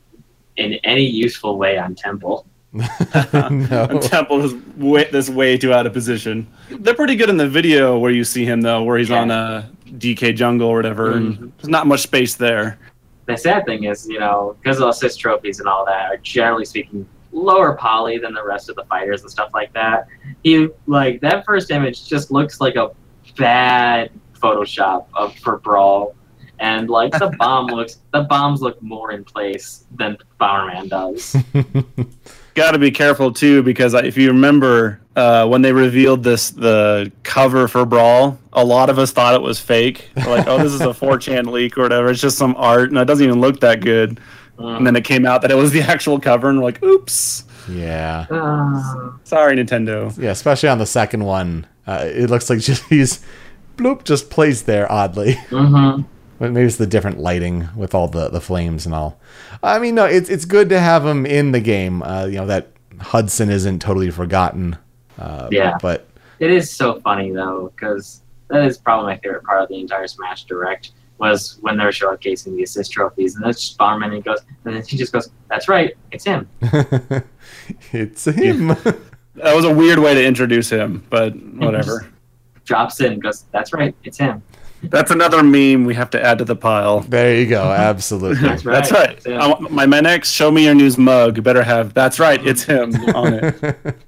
in 0.56 0.74
any 0.84 1.04
useful 1.04 1.58
way 1.58 1.78
on 1.78 1.94
Temple. 1.94 2.46
no. 2.72 3.98
Temple 4.02 4.44
is 4.44 4.54
way, 4.76 5.08
this 5.10 5.30
way 5.30 5.56
too 5.56 5.72
out 5.72 5.86
of 5.86 5.92
position. 5.92 6.46
They're 6.70 6.94
pretty 6.94 7.16
good 7.16 7.30
in 7.30 7.36
the 7.36 7.48
video 7.48 7.98
where 7.98 8.10
you 8.10 8.24
see 8.24 8.44
him 8.44 8.60
though, 8.60 8.82
where 8.82 8.98
he's 8.98 9.08
Yeah. 9.08 9.22
on 9.22 9.30
a 9.30 9.70
DK 9.98 10.34
jungle 10.34 10.68
or 10.68 10.76
whatever, 10.76 11.12
and 11.12 11.34
mm-hmm. 11.34 11.46
there's 11.58 11.68
not 11.68 11.86
much 11.86 12.00
space 12.00 12.34
there. 12.34 12.78
The 13.26 13.36
sad 13.36 13.64
thing 13.64 13.84
is, 13.84 14.08
you 14.08 14.20
know, 14.20 14.56
because 14.60 14.80
of 14.80 14.88
assist 14.88 15.18
trophies 15.20 15.58
and 15.58 15.68
all 15.68 15.84
that 15.86 16.12
are 16.12 16.16
generally 16.18 16.64
speaking 16.64 17.08
lower 17.32 17.74
poly 17.76 18.18
than 18.18 18.32
the 18.34 18.44
rest 18.44 18.68
of 18.68 18.76
the 18.76 18.84
fighters 18.84 19.22
and 19.22 19.30
stuff 19.30 19.50
like 19.52 19.72
that. 19.72 20.06
He 20.42 20.68
like 20.86 21.20
that 21.20 21.44
first 21.44 21.70
image 21.70 22.08
just 22.08 22.30
looks 22.30 22.60
like 22.60 22.76
a 22.76 22.90
bad 23.36 24.10
Photoshop 24.34 25.06
of 25.14 25.36
for 25.38 25.58
Brawl. 25.58 26.14
And 26.58 26.88
like 26.88 27.12
the 27.12 27.34
bomb 27.38 27.66
looks 27.76 27.98
the 28.12 28.22
bombs 28.22 28.62
look 28.62 28.80
more 28.82 29.12
in 29.12 29.24
place 29.24 29.84
than 29.94 30.16
Bomberman 30.40 30.88
does. 30.88 31.36
Got 32.54 32.70
to 32.72 32.78
be 32.78 32.90
careful 32.90 33.32
too, 33.32 33.62
because 33.62 33.92
if 33.92 34.16
you 34.16 34.28
remember 34.28 34.98
uh, 35.14 35.46
when 35.46 35.60
they 35.60 35.72
revealed 35.72 36.22
this, 36.22 36.50
the 36.50 37.12
cover 37.22 37.68
for 37.68 37.84
Brawl, 37.84 38.38
a 38.54 38.64
lot 38.64 38.88
of 38.88 38.98
us 38.98 39.12
thought 39.12 39.34
it 39.34 39.42
was 39.42 39.60
fake. 39.60 40.08
We're 40.16 40.36
like, 40.38 40.46
oh, 40.46 40.56
this 40.62 40.72
is 40.72 40.80
a 40.80 40.84
4chan 40.86 41.50
leak 41.52 41.76
or 41.76 41.82
whatever. 41.82 42.08
It's 42.08 42.20
just 42.20 42.38
some 42.38 42.54
art, 42.56 42.88
and 42.88 42.98
it 42.98 43.04
doesn't 43.04 43.22
even 43.26 43.42
look 43.42 43.60
that 43.60 43.80
good. 43.82 44.18
And 44.58 44.86
then 44.86 44.96
it 44.96 45.04
came 45.04 45.26
out 45.26 45.42
that 45.42 45.50
it 45.50 45.54
was 45.54 45.70
the 45.72 45.82
actual 45.82 46.18
cover, 46.18 46.48
and 46.48 46.56
we're 46.58 46.64
like, 46.64 46.82
oops, 46.82 47.44
Yeah. 47.68 48.24
Uh, 48.30 49.10
sorry, 49.24 49.54
Nintendo. 49.56 50.16
Yeah, 50.16 50.30
especially 50.30 50.70
on 50.70 50.78
the 50.78 50.86
second 50.86 51.24
one. 51.24 51.66
Uh, 51.86 52.04
it 52.06 52.30
looks 52.30 52.48
like 52.48 52.60
just 52.60 52.82
he's 52.84 53.20
bloop 53.76 54.04
just 54.04 54.30
placed 54.30 54.64
there 54.64 54.90
oddly. 54.90 55.34
mhm. 55.50 56.06
But 56.38 56.52
maybe 56.52 56.66
it's 56.66 56.76
the 56.76 56.86
different 56.86 57.18
lighting 57.18 57.68
with 57.74 57.94
all 57.94 58.08
the, 58.08 58.28
the 58.28 58.40
flames 58.40 58.84
and 58.84 58.94
all. 58.94 59.18
I 59.62 59.78
mean, 59.78 59.94
no, 59.94 60.04
it's 60.04 60.28
it's 60.28 60.44
good 60.44 60.68
to 60.68 60.80
have 60.80 61.04
him 61.04 61.24
in 61.24 61.52
the 61.52 61.60
game. 61.60 62.02
Uh, 62.02 62.26
you 62.26 62.36
know 62.36 62.46
that 62.46 62.68
Hudson 63.00 63.50
isn't 63.50 63.80
totally 63.80 64.10
forgotten. 64.10 64.76
Uh, 65.18 65.48
Yeah. 65.50 65.78
But 65.80 66.06
It 66.38 66.50
is 66.50 66.70
so 66.70 67.00
funny 67.00 67.32
though, 67.32 67.72
because 67.74 68.22
that 68.48 68.64
is 68.64 68.78
probably 68.78 69.14
my 69.14 69.18
favorite 69.18 69.44
part 69.44 69.62
of 69.62 69.68
the 69.68 69.80
entire 69.80 70.06
Smash 70.06 70.44
Direct 70.44 70.92
was 71.18 71.58
when 71.62 71.76
they're 71.78 71.88
showcasing 71.88 72.56
the 72.56 72.62
assist 72.62 72.92
trophies, 72.92 73.36
and 73.36 73.44
that's 73.44 73.60
just 73.60 73.78
Bomberman, 73.78 74.04
and 74.04 74.14
he 74.14 74.20
goes, 74.20 74.40
and 74.64 74.74
then 74.74 74.82
he 74.82 74.96
just 74.98 75.12
goes, 75.12 75.30
"That's 75.48 75.68
right, 75.68 75.94
it's 76.12 76.24
him." 76.24 76.48
it's 77.92 78.26
him. 78.26 78.68
That 78.68 79.54
was 79.54 79.64
a 79.64 79.72
weird 79.72 79.98
way 79.98 80.14
to 80.14 80.24
introduce 80.24 80.68
him, 80.70 81.04
but 81.10 81.34
whatever. 81.34 82.06
Drops 82.64 83.00
in, 83.00 83.12
and 83.14 83.22
goes, 83.22 83.44
"That's 83.52 83.72
right, 83.72 83.94
it's 84.04 84.18
him." 84.18 84.42
That's 84.90 85.10
another 85.10 85.42
meme 85.42 85.84
we 85.84 85.94
have 85.94 86.10
to 86.10 86.22
add 86.24 86.38
to 86.38 86.44
the 86.44 86.56
pile. 86.56 87.00
there 87.00 87.34
you 87.34 87.46
go. 87.46 87.62
Absolutely. 87.72 88.42
That's 88.48 88.64
right. 88.64 88.72
That's 88.74 88.92
right. 88.92 89.10
it's. 89.16 89.26
I 89.26 89.58
my 89.70 89.86
my 89.86 90.00
next 90.00 90.32
show 90.32 90.50
me 90.50 90.64
your 90.64 90.74
news 90.74 90.96
mug 90.98 91.36
You 91.36 91.42
better 91.42 91.62
have. 91.62 91.94
That's 91.94 92.18
right. 92.18 92.44
It's 92.46 92.64
him 92.64 92.94
on 93.14 93.34
it. 93.34 93.96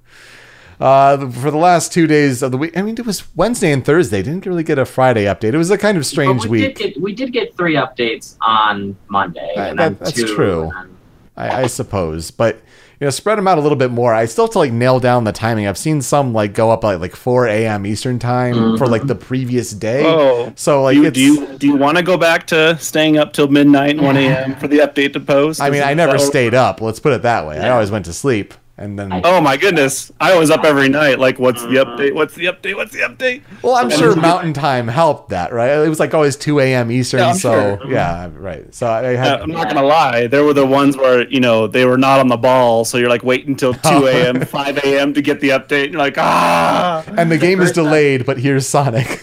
Uh, 0.81 1.29
for 1.33 1.51
the 1.51 1.57
last 1.59 1.93
two 1.93 2.07
days 2.07 2.41
of 2.41 2.53
the 2.53 2.57
week, 2.57 2.77
I 2.79 2.83
mean, 2.83 2.95
it 2.97 3.05
was 3.05 3.25
Wednesday 3.35 3.73
and 3.73 3.85
Thursday. 3.85 4.23
Didn't 4.23 4.47
really 4.47 4.63
get 4.63 4.79
a 4.79 4.85
Friday 4.85 5.25
update. 5.25 5.53
It 5.53 5.57
was 5.57 5.73
a 5.73 5.77
kind 5.77 5.99
of 5.99 6.07
strange 6.07 6.43
But 6.43 6.51
we 6.51 6.61
week. 6.63 6.77
Did 6.77 6.95
get, 6.95 7.03
we 7.03 7.13
did 7.13 7.33
get 7.33 7.57
three 7.57 7.75
updates 7.75 8.37
on 8.43 8.97
Monday, 9.09 9.53
That- 9.57 9.71
and 9.71 9.79
that- 9.81 9.99
that's 9.99 10.13
two. 10.13 10.33
true. 10.37 10.71
and- 10.77 10.97
I, 11.37 11.63
I 11.63 11.67
suppose, 11.67 12.31
but 12.31 12.61
you 13.01 13.05
know, 13.07 13.11
spread 13.11 13.39
them 13.39 13.47
out 13.47 13.59
a 13.59 13.61
little 13.61 13.77
bit 13.77 13.91
more. 13.93 14.13
I 14.13 14.25
still 14.27 14.47
have 14.47 14.53
to 14.53 14.59
like 14.59 14.73
nail 14.73 14.99
down 14.99 15.25
the 15.25 15.33
timing. 15.33 15.67
I've 15.69 15.79
seen 15.79 16.03
some 16.03 16.33
like 16.33 16.53
go 16.53 16.71
up 16.71 16.83
like 16.83 16.99
like 16.99 17.15
4 17.15 17.47
a.m. 17.47 17.87
Eastern 17.87 18.19
time 18.19 18.77
for 18.77 18.87
like 18.89 19.07
the 19.07 19.15
previous 19.15 19.71
day. 19.71 20.05
Oh, 20.05 20.53
So 20.57 20.83
like 20.83 20.97
you, 20.97 21.05
it's. 21.05 21.15
do 21.15 21.21
you 21.21 21.47
do 21.59 21.67
you 21.69 21.77
want 21.77 21.97
to 21.97 22.03
go 22.03 22.17
back 22.17 22.47
to 22.49 22.77
staying 22.79 23.17
up 23.17 23.33
till 23.33 23.49
midnight 23.49 23.91
and 23.91 24.03
one 24.03 24.17
a.m. 24.17 24.57
for 24.57 24.67
the 24.69 24.79
update 24.79 25.13
to 25.13 25.21
post? 25.21 25.61
I 25.61 25.71
mean, 25.71 25.83
I 25.83 25.95
never 25.95 26.19
stayed 26.19 26.55
up. 26.55 26.81
Let's 26.81 26.99
put 27.01 27.13
it 27.13 27.23
that 27.23 27.47
way. 27.47 27.59
I 27.59 27.71
always 27.71 27.91
went 27.91 28.05
to 28.07 28.13
sleep, 28.13 28.55
and 28.79 28.99
then. 28.99 29.13
I- 29.13 29.21
Oh 29.25 29.41
my 29.41 29.57
goodness! 29.57 30.11
I 30.21 30.39
was 30.39 30.51
up 30.51 30.65
every 30.65 30.89
night. 30.89 31.19
Like, 31.19 31.39
what's 31.39 31.63
the 31.63 31.77
update? 31.85 32.15
What's 32.15 32.35
the 32.35 32.47
update? 32.47 32.77
What's 32.77 32.93
the 32.93 33.01
update? 33.01 33.43
well, 33.63 33.75
I'm 33.75 33.85
And 33.91 33.93
sure 33.93 34.11
it's- 34.13 34.23
Mountain 34.23 34.53
Time 34.55 34.89
helped 34.89 35.31
that, 35.31 35.53
right? 35.53 35.71
It 35.85 35.89
was 35.89 36.01
like 36.01 36.15
always 36.15 36.37
2 36.37 36.61
a.m. 36.61 36.91
Eastern. 36.91 37.21
Yeah, 37.21 37.33
so 37.33 37.79
sure. 37.83 37.91
yeah, 37.91 38.31
right. 38.35 38.73
So 38.75 38.87
I 38.91 39.03
had. 39.17 39.41
I'm 39.43 39.51
not 39.51 39.69
gonna 39.69 39.87
lie. 39.87 40.27
There 40.29 40.45
were 40.45 40.55
the 40.55 40.67
ones 40.67 40.97
where 40.97 41.29
you 41.29 41.41
know 41.41 41.67
they 41.67 41.85
were 41.85 41.99
not 41.99 42.21
on 42.21 42.29
the 42.29 42.37
ball, 42.37 42.85
so 42.85 42.97
you're 42.99 43.09
like 43.11 43.23
waiting 43.23 43.51
until 43.51 43.75
two 43.91 44.07
a.m., 44.07 44.41
five 44.47 44.79
a.m. 44.79 45.13
to 45.15 45.21
get 45.23 45.41
the 45.41 45.51
update. 45.51 45.85
And 45.85 45.93
you're 45.95 46.03
like, 46.03 46.17
ah. 46.19 47.05
and 47.17 47.31
the 47.31 47.39
game 47.39 47.61
is 47.61 47.69
first 47.69 47.75
time- 47.77 47.85
delayed, 47.87 48.25
but 48.27 48.39
here's 48.39 48.67
Sonic. 48.67 49.23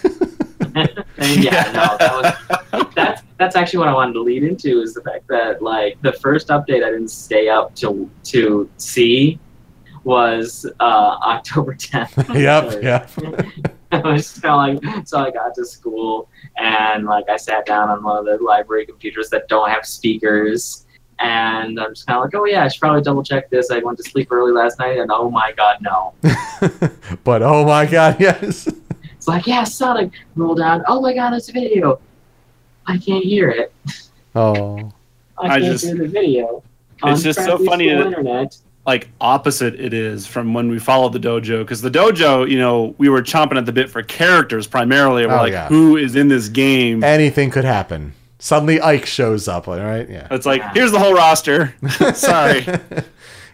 and 0.74 0.88
yeah, 1.42 1.72
no, 1.72 1.96
that 1.98 2.38
was 2.72 2.86
that's 2.94 3.22
that's 3.38 3.56
actually 3.56 3.78
what 3.80 3.88
I 3.88 3.92
wanted 3.94 4.12
to 4.14 4.22
lead 4.22 4.42
into 4.44 4.80
is 4.80 4.94
the 4.94 5.02
fact 5.02 5.26
that 5.28 5.60
like 5.62 6.00
the 6.02 6.12
first 6.14 6.48
update 6.48 6.84
I 6.84 6.90
didn't 6.90 7.08
stay 7.10 7.48
up 7.48 7.74
to 7.76 8.08
to 8.24 8.68
see 8.76 9.38
was 10.06 10.64
uh, 10.78 11.16
October 11.22 11.74
10th. 11.74 12.32
yep, 12.40 12.80
yep. 12.82 13.10
I 13.90 14.12
was 14.12 14.38
kind 14.38 14.78
of 14.78 14.84
like, 14.84 15.06
so 15.06 15.18
I 15.18 15.32
got 15.32 15.54
to 15.56 15.64
school 15.64 16.28
and 16.56 17.06
like 17.06 17.28
I 17.28 17.36
sat 17.36 17.66
down 17.66 17.88
on 17.90 18.04
one 18.04 18.18
of 18.18 18.24
the 18.24 18.42
library 18.42 18.86
computers 18.86 19.28
that 19.30 19.48
don't 19.48 19.68
have 19.68 19.84
speakers. 19.84 20.86
And 21.18 21.80
I'm 21.80 21.92
just 21.94 22.06
kind 22.06 22.18
of 22.18 22.24
like, 22.24 22.34
oh 22.36 22.44
yeah, 22.44 22.64
I 22.64 22.68
should 22.68 22.80
probably 22.80 23.02
double 23.02 23.24
check 23.24 23.50
this. 23.50 23.70
I 23.70 23.78
went 23.78 23.98
to 23.98 24.04
sleep 24.04 24.30
early 24.30 24.52
last 24.52 24.78
night, 24.78 24.98
and 24.98 25.10
oh 25.10 25.30
my 25.30 25.50
god, 25.52 25.78
no! 25.80 26.12
but 27.24 27.42
oh 27.42 27.64
my 27.64 27.86
god, 27.86 28.16
yes. 28.20 28.68
It's 29.14 29.26
like, 29.26 29.46
yeah, 29.46 29.64
Sonic 29.64 30.12
rolled 30.34 30.58
down. 30.58 30.84
Oh 30.86 31.00
my 31.00 31.14
god, 31.14 31.30
there's 31.30 31.48
a 31.48 31.52
video. 31.52 32.00
I 32.86 32.98
can't 32.98 33.24
hear 33.24 33.48
it. 33.48 33.72
Oh. 34.34 34.92
I 35.38 35.46
I 35.46 35.48
can't 35.48 35.64
just- 35.64 35.84
hear 35.86 35.96
the 35.96 36.06
video. 36.06 36.62
It's 37.02 37.22
just 37.22 37.42
so 37.42 37.56
funny 37.64 37.88
school 37.88 37.98
that- 37.98 38.06
internet. 38.08 38.58
Like 38.86 39.08
opposite 39.20 39.74
it 39.80 39.92
is 39.92 40.26
from 40.26 40.54
when 40.54 40.68
we 40.70 40.78
followed 40.78 41.12
the 41.12 41.18
dojo 41.18 41.60
because 41.62 41.82
the 41.82 41.90
dojo 41.90 42.48
you 42.48 42.58
know 42.58 42.94
we 42.98 43.08
were 43.08 43.20
chomping 43.22 43.56
at 43.58 43.66
the 43.66 43.72
bit 43.72 43.90
for 43.90 44.02
characters 44.02 44.66
primarily 44.66 45.26
we're 45.26 45.34
Oh, 45.34 45.38
like 45.38 45.52
yeah. 45.52 45.68
who 45.68 45.96
is 45.96 46.14
in 46.16 46.28
this 46.28 46.48
game 46.48 47.02
Anything 47.02 47.50
could 47.50 47.64
happen. 47.64 48.12
Suddenly 48.38 48.80
Ike 48.80 49.06
shows 49.06 49.48
up, 49.48 49.66
all 49.66 49.78
right? 49.78 50.08
Yeah. 50.08 50.28
it's 50.30 50.46
like 50.46 50.62
here's 50.74 50.92
the 50.92 50.98
whole 50.98 51.14
roster 51.14 51.74
sorry 52.14 52.58
it's 52.66 53.06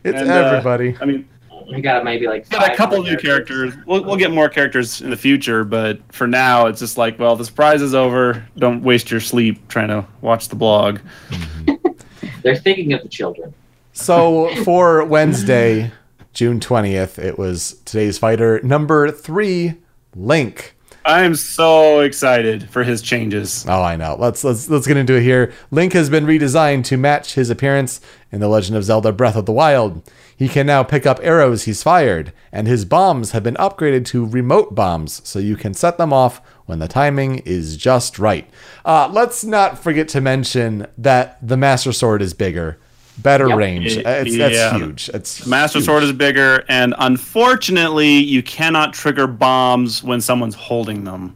And, 0.04 0.30
uh, 0.30 0.34
everybody. 0.34 0.96
i 1.00 1.04
mean 1.04 1.26
We 1.72 1.80
got 1.80 2.04
maybe 2.04 2.26
like 2.26 2.48
got 2.50 2.70
a 2.70 2.76
couple 2.76 2.98
more 2.98 3.06
new 3.10 3.16
characters. 3.16 3.72
We'll, 3.86 4.04
we'll 4.04 4.16
get 4.16 4.32
more 4.32 4.48
characters 4.50 5.00
in 5.00 5.08
the 5.10 5.16
future, 5.16 5.62
but 5.64 6.00
for 6.12 6.26
now, 6.26 6.66
it's 6.66 6.80
just 6.80 6.98
like, 6.98 7.18
well, 7.20 7.36
the 7.36 7.44
surprise 7.44 7.80
is 7.80 7.94
over. 7.94 8.44
Don't 8.58 8.82
waste 8.82 9.10
your 9.12 9.20
sleep 9.20 9.68
trying 9.68 9.88
to 9.88 10.04
watch 10.20 10.48
the 10.48 10.56
blog. 10.56 10.98
They're 12.42 12.56
thinking 12.56 12.92
of 12.92 13.02
the 13.02 13.08
children. 13.08 13.54
So 13.92 14.54
for 14.64 15.04
Wednesday, 15.04 15.92
June 16.32 16.60
20th, 16.60 17.18
it 17.18 17.38
was 17.38 17.80
today's 17.84 18.18
fighter 18.18 18.60
number 18.62 19.10
three, 19.10 19.74
Link. 20.16 20.74
I 21.04 21.24
am 21.24 21.34
so 21.34 22.00
excited 22.00 22.70
for 22.70 22.84
his 22.84 23.02
changes. 23.02 23.66
Oh, 23.68 23.82
I 23.82 23.96
know. 23.96 24.16
Let's 24.18 24.44
let's 24.44 24.70
let's 24.70 24.86
get 24.86 24.96
into 24.96 25.16
it 25.16 25.22
here. 25.22 25.52
Link 25.70 25.94
has 25.94 26.08
been 26.08 26.26
redesigned 26.26 26.84
to 26.84 26.96
match 26.96 27.34
his 27.34 27.50
appearance 27.50 28.00
in 28.30 28.40
The 28.40 28.48
Legend 28.48 28.76
of 28.76 28.84
Zelda: 28.84 29.12
Breath 29.12 29.34
of 29.36 29.46
the 29.46 29.52
Wild. 29.52 30.08
He 30.34 30.48
can 30.48 30.66
now 30.66 30.84
pick 30.84 31.04
up 31.04 31.18
arrows 31.22 31.64
he's 31.64 31.82
fired, 31.82 32.32
and 32.52 32.68
his 32.68 32.84
bombs 32.84 33.32
have 33.32 33.42
been 33.42 33.56
upgraded 33.56 34.04
to 34.06 34.24
remote 34.24 34.74
bombs, 34.74 35.20
so 35.28 35.38
you 35.38 35.56
can 35.56 35.74
set 35.74 35.98
them 35.98 36.12
off 36.12 36.40
when 36.66 36.78
the 36.78 36.88
timing 36.88 37.38
is 37.40 37.76
just 37.76 38.18
right. 38.18 38.48
Uh, 38.84 39.08
let's 39.12 39.44
not 39.44 39.78
forget 39.78 40.08
to 40.08 40.20
mention 40.20 40.86
that 40.96 41.36
the 41.46 41.56
Master 41.56 41.92
Sword 41.92 42.22
is 42.22 42.32
bigger, 42.32 42.78
better 43.22 43.48
Yep. 43.48 43.56
range. 43.58 43.96
It- 43.96 44.06
it's, 44.06 44.34
yeah. 44.36 44.48
That's 44.48 44.76
huge. 44.76 45.10
It's 45.14 45.46
Master 45.46 45.78
huge. 45.78 45.86
Sword 45.86 46.02
is 46.02 46.12
bigger, 46.12 46.64
and 46.68 46.94
unfortunately, 46.98 48.08
you 48.18 48.42
cannot 48.42 48.92
trigger 48.92 49.26
bombs 49.26 50.02
when 50.02 50.20
someone's 50.20 50.54
holding 50.54 51.04
them. 51.04 51.34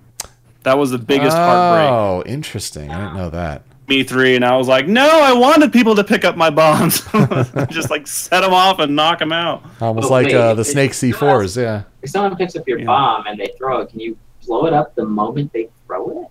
That 0.64 0.78
was 0.78 0.90
the 0.90 0.98
biggest 0.98 1.36
heartbreak. 1.36 1.90
Oh, 1.90 2.22
interesting. 2.26 2.90
I 2.90 3.00
didn't 3.04 3.16
know 3.16 3.30
that. 3.30 3.62
Me 3.88 4.02
three, 4.02 4.34
and 4.34 4.44
I 4.44 4.56
was 4.56 4.66
like, 4.66 4.88
no, 4.88 5.06
I 5.08 5.32
wanted 5.32 5.72
people 5.72 5.94
to 5.94 6.02
pick 6.02 6.24
up 6.24 6.36
my 6.36 6.50
bombs. 6.50 7.02
Just 7.70 7.88
like 7.88 8.08
set 8.08 8.40
them 8.40 8.52
off 8.52 8.80
and 8.80 8.96
knock 8.96 9.20
them 9.20 9.30
out. 9.32 9.62
Almost 9.80 10.08
Oh, 10.08 10.10
like 10.10 10.26
wait, 10.26 10.34
uh, 10.34 10.54
the 10.54 10.64
Snake 10.64 10.90
C4s. 10.90 11.56
Yeah. 11.60 11.82
If 12.02 12.10
someone 12.10 12.36
picks 12.36 12.56
up 12.56 12.66
your 12.66 12.80
Yeah. 12.80 12.86
bomb 12.86 13.26
and 13.28 13.38
they 13.38 13.52
throw 13.56 13.82
it, 13.82 13.90
can 13.90 14.00
you 14.00 14.16
blow 14.44 14.66
it 14.66 14.72
up 14.72 14.96
the 14.96 15.04
moment 15.04 15.52
they 15.52 15.68
throw 15.86 16.10
it? 16.22 16.26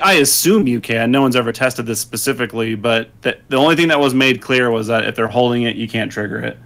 I 0.00 0.14
assume 0.14 0.66
you 0.66 0.80
can. 0.80 1.10
No 1.10 1.20
one's 1.22 1.36
ever 1.36 1.52
tested 1.52 1.86
this 1.86 2.00
specifically, 2.00 2.74
but 2.74 3.10
the, 3.22 3.38
the 3.48 3.56
only 3.56 3.76
thing 3.76 3.88
that 3.88 3.98
was 4.00 4.14
made 4.14 4.40
clear 4.40 4.70
was 4.70 4.86
that 4.86 5.04
if 5.06 5.14
they're 5.16 5.28
holding 5.28 5.62
it, 5.62 5.76
you 5.76 5.88
can't 5.88 6.10
trigger 6.10 6.38
it. 6.40 6.58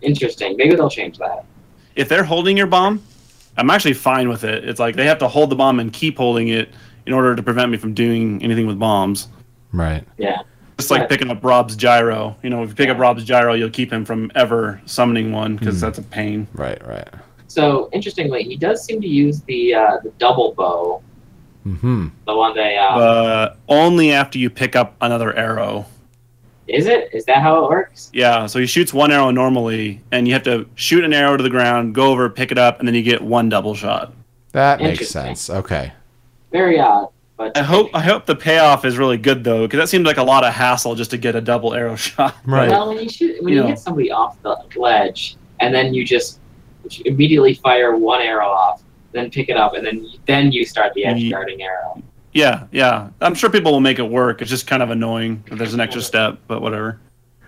Interesting. 0.00 0.56
Maybe 0.56 0.74
they'll 0.74 0.90
change 0.90 1.18
that. 1.18 1.44
If 1.94 2.08
they're 2.08 2.24
holding 2.24 2.56
your 2.56 2.66
bomb, 2.66 3.02
I'm 3.56 3.70
actually 3.70 3.94
fine 3.94 4.28
with 4.28 4.44
it. 4.44 4.64
It's 4.68 4.80
like 4.80 4.96
they 4.96 5.04
have 5.06 5.18
to 5.18 5.28
hold 5.28 5.50
the 5.50 5.56
bomb 5.56 5.78
and 5.80 5.92
keep 5.92 6.16
holding 6.16 6.48
it 6.48 6.70
in 7.06 7.12
order 7.12 7.36
to 7.36 7.42
prevent 7.42 7.70
me 7.70 7.76
from 7.76 7.94
doing 7.94 8.42
anything 8.42 8.66
with 8.66 8.78
bombs. 8.78 9.28
Right. 9.72 10.04
Yeah. 10.18 10.38
It's 10.78 10.90
like 10.90 11.00
Right. 11.02 11.08
picking 11.10 11.30
up 11.30 11.44
Rob's 11.44 11.76
gyro. 11.76 12.36
You 12.42 12.50
know, 12.50 12.62
if 12.62 12.70
you 12.70 12.74
pick 12.74 12.88
up 12.88 12.98
Rob's 12.98 13.24
gyro, 13.24 13.52
you'll 13.54 13.70
keep 13.70 13.92
him 13.92 14.04
from 14.04 14.32
ever 14.34 14.80
summoning 14.86 15.32
one 15.32 15.56
because 15.56 15.80
that's 15.80 15.98
a 15.98 16.02
pain. 16.02 16.46
Right. 16.54 16.84
Right. 16.86 17.08
So 17.46 17.90
interestingly, 17.92 18.42
he 18.44 18.56
does 18.56 18.82
seem 18.84 19.00
to 19.02 19.06
use 19.06 19.42
the 19.42 19.74
uh, 19.74 19.98
the 20.02 20.10
double 20.18 20.54
bow, 20.54 21.02
Hmm. 21.62 22.08
the 22.26 22.34
one 22.36 22.54
they. 22.54 22.76
Uh, 22.76 22.82
Uh, 22.98 23.54
only 23.68 24.12
after 24.12 24.38
you 24.38 24.50
pick 24.50 24.74
up 24.76 24.94
another 25.00 25.32
arrow. 25.36 25.86
is 26.68 26.86
it? 26.86 27.10
Is 27.12 27.24
that 27.26 27.38
how 27.42 27.64
it 27.64 27.70
works? 27.70 28.10
Yeah, 28.12 28.46
so 28.46 28.58
he 28.58 28.66
shoots 28.66 28.92
one 28.94 29.12
arrow 29.12 29.30
normally, 29.30 30.00
and 30.10 30.26
you 30.26 30.34
have 30.34 30.42
to 30.44 30.66
shoot 30.74 31.04
an 31.04 31.12
arrow 31.12 31.36
to 31.36 31.42
the 31.42 31.50
ground, 31.50 31.94
go 31.94 32.10
over, 32.10 32.28
pick 32.30 32.50
it 32.52 32.58
up, 32.58 32.78
and 32.78 32.88
then 32.88 32.94
you 32.94 33.02
get 33.02 33.20
one 33.22 33.48
double 33.48 33.74
shot. 33.74 34.12
That 34.52 34.80
makes 34.80 35.08
sense. 35.08 35.48
Okay. 35.50 35.92
Very 36.50 36.78
odd. 36.80 37.08
But 37.36 37.56
I 37.56 37.62
hope 37.62 37.90
I 37.94 38.00
hope 38.00 38.26
the 38.26 38.36
payoff 38.36 38.84
is 38.84 38.98
really 38.98 39.16
good 39.16 39.42
though, 39.44 39.62
because 39.66 39.78
that 39.78 39.88
seems 39.88 40.04
like 40.04 40.18
a 40.18 40.22
lot 40.22 40.44
of 40.44 40.52
hassle 40.52 40.94
just 40.94 41.10
to 41.12 41.18
get 41.18 41.34
a 41.34 41.40
double 41.40 41.74
arrow 41.74 41.96
shot. 42.08 42.36
Right. 42.44 42.68
Well, 42.70 42.88
when 42.88 43.02
you 43.02 43.08
shoot, 43.08 43.42
when 43.42 43.52
you 43.54 43.60
Yeah. 43.62 43.68
hit 43.68 43.78
somebody 43.78 44.10
off 44.10 44.36
the 44.42 44.56
ledge, 44.76 45.36
and 45.60 45.74
then 45.74 45.94
you 45.94 46.04
just 46.04 46.38
immediately 47.04 47.54
fire 47.54 47.96
one 47.96 48.20
arrow 48.20 48.48
off, 48.48 48.82
then 49.12 49.30
pick 49.30 49.48
it 49.48 49.56
up, 49.56 49.74
and 49.74 49.86
then 49.86 50.06
then 50.26 50.52
you 50.52 50.64
start 50.64 50.92
the 50.94 51.04
edge 51.04 51.30
guarding 51.30 51.62
arrow. 51.62 52.02
Yeah, 52.32 52.66
yeah. 52.72 53.10
I'm 53.20 53.34
sure 53.34 53.50
people 53.50 53.72
will 53.72 53.80
make 53.80 53.98
it 53.98 54.08
work. 54.08 54.40
It's 54.40 54.50
just 54.50 54.66
kind 54.66 54.82
of 54.82 54.90
annoying 54.90 55.44
that 55.48 55.56
there's 55.56 55.74
an 55.74 55.80
extra 55.80 56.00
step, 56.02 56.38
but 56.46 56.62
whatever. 56.62 56.98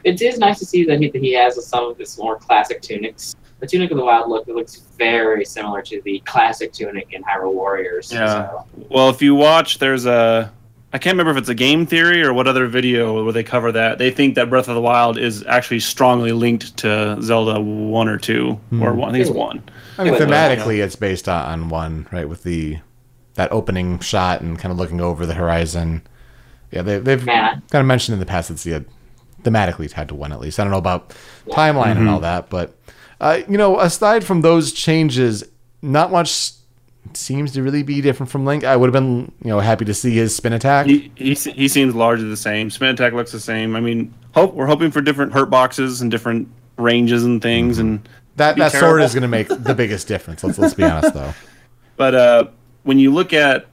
It 0.04 0.20
is 0.20 0.38
nice 0.38 0.58
to 0.58 0.66
see 0.66 0.84
that 0.84 1.00
he, 1.00 1.10
that 1.10 1.22
he 1.22 1.32
has 1.32 1.66
some 1.66 1.90
of 1.90 1.96
his 1.96 2.18
more 2.18 2.36
classic 2.38 2.82
tunics. 2.82 3.34
The 3.60 3.66
tunic 3.66 3.90
of 3.90 3.96
the 3.96 4.04
wild 4.04 4.28
look 4.28 4.46
it 4.46 4.54
looks 4.54 4.76
very 4.98 5.44
similar 5.46 5.80
to 5.82 6.02
the 6.02 6.20
classic 6.26 6.72
tunic 6.74 7.12
in 7.12 7.22
Hyrule 7.22 7.54
Warriors. 7.54 8.12
Yeah. 8.12 8.50
So, 8.50 8.66
Well, 8.90 9.08
if 9.08 9.22
you 9.22 9.34
watch, 9.34 9.78
there's 9.78 10.04
a 10.04 10.52
I 10.94 10.98
can't 10.98 11.14
remember 11.14 11.32
if 11.32 11.36
it's 11.38 11.48
a 11.48 11.54
game 11.56 11.86
theory 11.86 12.22
or 12.22 12.32
what 12.32 12.46
other 12.46 12.68
video 12.68 13.24
where 13.24 13.32
they 13.32 13.42
cover 13.42 13.72
that. 13.72 13.98
They 13.98 14.12
think 14.12 14.36
that 14.36 14.48
Breath 14.48 14.68
of 14.68 14.76
the 14.76 14.80
Wild 14.80 15.18
is 15.18 15.44
actually 15.46 15.80
strongly 15.80 16.30
linked 16.30 16.76
to 16.78 17.20
Zelda 17.20 17.60
one 17.60 18.06
or 18.08 18.16
two, 18.16 18.60
or 18.80 18.92
Hmm. 18.92 18.96
one. 18.98 19.08
I 19.08 19.12
think 19.12 19.26
it's 19.26 19.36
one. 19.36 19.62
I 19.98 20.04
mean, 20.04 20.12
Wait, 20.12 20.20
wait, 20.20 20.28
thematically, 20.28 20.78
it's 20.82 20.94
based 20.94 21.28
on, 21.28 21.44
on 21.62 21.68
one, 21.68 22.06
right? 22.12 22.28
With 22.28 22.44
the 22.44 22.78
that 23.34 23.50
opening 23.50 23.98
shot 23.98 24.40
and 24.40 24.56
kind 24.56 24.70
of 24.70 24.78
looking 24.78 25.00
over 25.00 25.26
the 25.26 25.34
horizon. 25.34 26.02
Yeah, 26.70 26.82
they, 26.82 26.98
they've 26.98 27.24
Man. 27.26 27.62
kind 27.70 27.80
of 27.80 27.86
mentioned 27.86 28.12
in 28.14 28.20
the 28.20 28.26
past 28.26 28.48
it's 28.52 28.64
yeah, 28.64 28.78
thematically 29.42 29.90
tied 29.90 30.06
to 30.10 30.14
one 30.14 30.30
at 30.30 30.38
least. 30.38 30.60
I 30.60 30.62
don't 30.62 30.70
know 30.70 30.78
about 30.78 31.12
timeline 31.48 31.96
and 31.96 32.08
all 32.08 32.20
that, 32.20 32.48
but 32.50 32.78
uh, 33.20 33.40
you 33.48 33.58
know, 33.58 33.80
aside 33.80 34.22
from 34.22 34.42
those 34.42 34.72
changes, 34.72 35.42
not 35.82 36.12
much 36.12 36.52
seems 37.14 37.52
to 37.52 37.62
really 37.62 37.82
be 37.82 38.00
different 38.00 38.30
from 38.30 38.44
Link. 38.44 38.64
I 38.64 38.76
would 38.76 38.86
have 38.86 38.92
been 38.92 39.32
you 39.42 39.50
know 39.50 39.60
happy 39.60 39.84
to 39.84 39.94
see 39.94 40.14
his 40.14 40.34
spin 40.34 40.52
attack. 40.52 40.86
He, 40.86 41.12
he 41.16 41.34
he 41.34 41.68
seems 41.68 41.94
largely 41.94 42.28
the 42.28 42.36
same. 42.36 42.70
Spin 42.70 42.88
attack 42.88 43.12
looks 43.12 43.32
the 43.32 43.40
same. 43.40 43.76
I 43.76 43.80
mean, 43.80 44.12
hope 44.34 44.54
we're 44.54 44.66
hoping 44.66 44.90
for 44.90 45.00
different 45.00 45.32
hurt 45.32 45.50
boxes 45.50 46.00
and 46.00 46.10
different 46.10 46.48
ranges 46.76 47.24
and 47.24 47.40
things. 47.40 47.78
And 47.78 48.08
that 48.36 48.56
that 48.56 48.72
sword 48.72 49.02
is 49.02 49.14
going 49.14 49.22
to 49.22 49.28
make 49.28 49.48
the 49.48 49.74
biggest 49.74 50.08
difference. 50.08 50.42
Let's 50.42 50.58
let's 50.58 50.74
be 50.74 50.84
honest 50.84 51.14
though. 51.14 51.34
but 51.96 52.14
uh, 52.14 52.44
when 52.82 52.98
you 52.98 53.12
look 53.12 53.32
at 53.32 53.66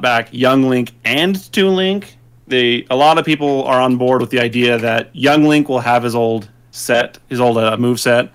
back 0.00 0.28
Young 0.32 0.68
Link 0.68 0.92
and 1.04 1.50
Toon 1.52 1.76
Link, 1.76 2.16
they 2.46 2.86
a 2.90 2.96
lot 2.96 3.18
of 3.18 3.24
people 3.24 3.64
are 3.64 3.80
on 3.80 3.96
board 3.96 4.20
with 4.20 4.30
the 4.30 4.40
idea 4.40 4.78
that 4.78 5.14
Young 5.14 5.44
Link 5.44 5.68
will 5.68 5.80
have 5.80 6.02
his 6.02 6.14
old 6.14 6.48
set, 6.70 7.18
his 7.28 7.40
old 7.40 7.58
uh, 7.58 7.76
move 7.76 8.00
set, 8.00 8.30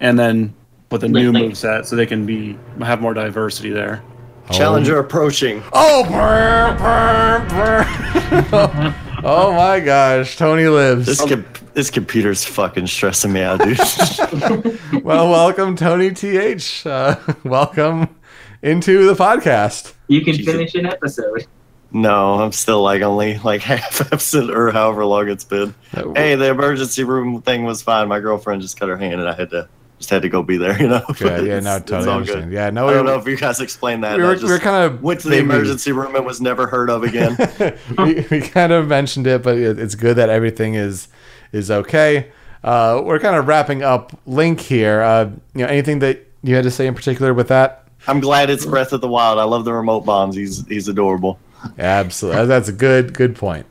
and 0.00 0.18
then 0.18 0.54
with 0.90 1.04
a 1.04 1.08
new 1.08 1.32
Link. 1.32 1.48
move 1.48 1.58
set, 1.58 1.86
so 1.86 1.96
they 1.96 2.06
can 2.06 2.24
be 2.26 2.58
have 2.80 3.00
more 3.00 3.14
diversity 3.14 3.70
there. 3.70 4.02
Challenger 4.50 4.98
approaching. 4.98 5.62
Oh, 5.72 6.04
brr, 6.04 6.76
brr, 6.76 7.48
brr. 7.48 8.94
oh 9.24 9.52
my 9.54 9.80
gosh, 9.80 10.36
Tony 10.36 10.66
lives. 10.68 11.06
This 11.06 11.24
com- 11.24 11.46
this 11.72 11.90
computer's 11.90 12.44
fucking 12.44 12.86
stressing 12.86 13.32
me 13.32 13.40
out, 13.42 13.60
dude. 13.60 13.78
Well, 15.04 15.28
welcome, 15.30 15.76
Tony 15.76 16.12
TH. 16.12 16.86
Uh, 16.86 17.16
welcome 17.44 18.14
into 18.62 19.06
the 19.06 19.14
podcast. 19.14 19.92
you 20.08 20.22
can 20.22 20.34
Jesus. 20.34 20.52
finish 20.54 20.74
an 20.74 20.86
episode. 20.86 21.46
no, 21.90 22.34
I'm 22.34 22.52
still 22.52 22.82
like 22.82 23.02
only 23.02 23.38
like 23.38 23.60
half 23.62 24.00
episode 24.12 24.50
or 24.50 24.70
however 24.70 25.04
long 25.04 25.28
it's 25.28 25.44
been. 25.44 25.74
Hey, 26.14 26.36
the 26.36 26.48
emergency 26.50 27.04
room 27.04 27.42
thing 27.42 27.64
was 27.64 27.82
fine. 27.82 28.08
My 28.08 28.20
girlfriend 28.20 28.62
just 28.62 28.78
cut 28.78 28.88
her 28.88 28.96
hand, 28.96 29.20
and 29.20 29.28
I 29.28 29.34
had 29.34 29.50
to 29.50 29.68
just 30.04 30.10
had 30.10 30.22
to 30.22 30.28
go 30.28 30.42
be 30.42 30.58
there. 30.58 30.78
You 30.84 30.88
know. 30.88 31.02
Good. 31.18 31.46
Yeah, 31.46 31.58
It's- 31.58 31.64
no, 31.64 31.76
it's 31.76 31.90
totally 31.90 32.08
all 32.10 32.16
understand. 32.18 32.50
good. 32.50 32.52
Yeah, 32.54 32.70
no, 32.70 32.88
I 32.88 32.92
don't 32.92 33.06
we, 33.06 33.10
know 33.12 33.18
if 33.18 33.26
you 33.26 33.36
guys 33.36 33.60
explained 33.60 34.04
that. 34.04 34.18
we 34.18 34.22
were, 34.22 34.34
just 34.34 34.44
we 34.44 34.50
were 34.50 34.58
kind 34.58 34.84
of 34.84 35.02
went 35.02 35.20
to 35.20 35.28
the 35.28 35.38
emergency 35.38 35.92
room 35.92 36.14
and 36.14 36.26
was 36.26 36.40
never 36.42 36.66
heard 36.66 36.90
of 36.90 37.04
again. 37.04 37.36
we, 37.98 38.26
we 38.30 38.40
kind 38.42 38.72
of 38.72 38.86
mentioned 38.86 39.26
it, 39.26 39.42
but 39.42 39.56
it's 39.56 39.94
good 39.94 40.16
that 40.16 40.28
everything 40.28 40.74
is 40.74 41.08
is 41.52 41.70
okay. 41.70 42.30
Uh, 42.62 43.00
we're 43.04 43.18
kind 43.18 43.36
of 43.36 43.46
wrapping 43.46 43.82
up 43.82 44.18
Link 44.26 44.60
here. 44.60 45.00
Uh, 45.00 45.30
you 45.54 45.62
know, 45.62 45.66
anything 45.66 46.00
that 46.00 46.26
you 46.42 46.54
had 46.54 46.64
to 46.64 46.70
say 46.70 46.86
in 46.86 46.94
particular 46.94 47.32
with 47.32 47.48
that? 47.48 47.86
I'm 48.06 48.20
glad 48.20 48.50
it's 48.50 48.66
Breath 48.66 48.92
of 48.92 49.00
the 49.00 49.08
Wild. 49.08 49.38
I 49.38 49.44
love 49.44 49.64
the 49.64 49.72
remote 49.72 50.04
bombs. 50.04 50.34
He's 50.36 50.66
he's 50.66 50.88
adorable. 50.88 51.38
Absolutely, 51.78 52.46
that's 52.46 52.68
a 52.68 52.72
good 52.72 53.14
good 53.14 53.36
point. 53.36 53.64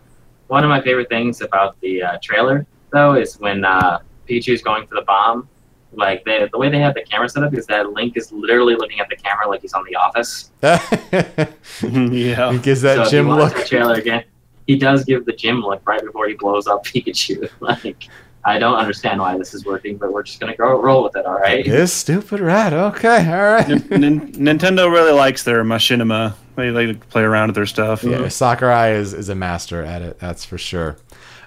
One 0.48 0.64
of 0.64 0.70
my 0.70 0.82
favorite 0.82 1.10
things 1.10 1.42
about 1.42 1.80
the 1.82 2.02
uh, 2.02 2.18
trailer, 2.24 2.66
though, 2.92 3.14
is 3.14 3.40
when 3.40 3.64
uh, 3.66 4.00
Pichu's 4.28 4.62
going 4.64 4.88
for 4.88 4.96
the 4.96 5.04
bomb. 5.04 5.48
Like 5.96 6.24
they, 6.26 6.48
the 6.52 6.58
way 6.58 6.70
they 6.70 6.80
have 6.80 6.94
the 6.94 7.02
camera 7.04 7.30
set 7.30 7.44
up 7.44 7.54
is 7.54 7.66
that 7.68 7.92
Link 7.92 8.18
is 8.18 8.32
literally 8.32 8.76
looking 8.76 9.00
at 9.00 9.10
the 9.10 9.16
camera 9.16 9.48
like 9.48 9.62
he's 9.62 9.74
on 9.74 9.84
The 9.86 9.96
Office. 9.96 10.52
yeah. 10.62 12.52
He 12.52 12.60
gives 12.60 12.82
so 12.82 12.88
that 12.96 13.00
if 13.06 13.10
Jim 13.12 13.28
you 13.28 13.36
watch 13.36 13.54
look. 13.54 13.64
the 13.64 13.68
trailer 13.68 13.96
again, 13.96 14.24
he 14.68 14.78
does 14.78 15.04
give 15.04 15.26
the 15.26 15.34
Jim 15.34 15.62
look 15.62 15.88
right 15.88 16.04
before 16.04 16.28
he 16.28 16.34
blows 16.36 16.68
up 16.68 16.84
Pikachu. 16.86 17.50
like 17.60 18.08
I 18.46 18.60
don't 18.60 18.76
understand 18.76 19.22
why 19.22 19.38
this 19.38 19.54
is 19.54 19.66
working, 19.66 19.98
but 19.98 20.12
we're 20.12 20.24
just 20.24 20.40
gonna 20.40 20.56
go 20.56 20.82
roll 20.82 21.04
with 21.04 21.16
it. 21.16 21.26
All 21.26 21.36
right. 21.40 21.66
This 21.66 21.94
stupid 21.94 22.42
rat. 22.42 22.74
Okay, 22.74 23.26
all 23.32 23.42
right. 23.54 23.68
Nin- 23.90 24.34
Nintendo 24.34 24.92
really 24.92 25.14
likes 25.14 25.44
their 25.44 25.64
machinima. 25.64 26.36
They 26.56 26.70
like 26.72 27.00
to 27.00 27.08
play 27.08 27.24
around 27.24 27.48
with 27.50 27.56
their 27.56 27.66
stuff. 27.66 28.04
Yeah, 28.04 28.28
Sakurai 28.28 28.92
is, 28.92 29.14
is 29.14 29.30
a 29.30 29.36
master 29.36 29.82
at 29.82 30.02
it, 30.02 30.20
that's 30.20 30.44
for 30.46 30.58
sure. 30.58 30.98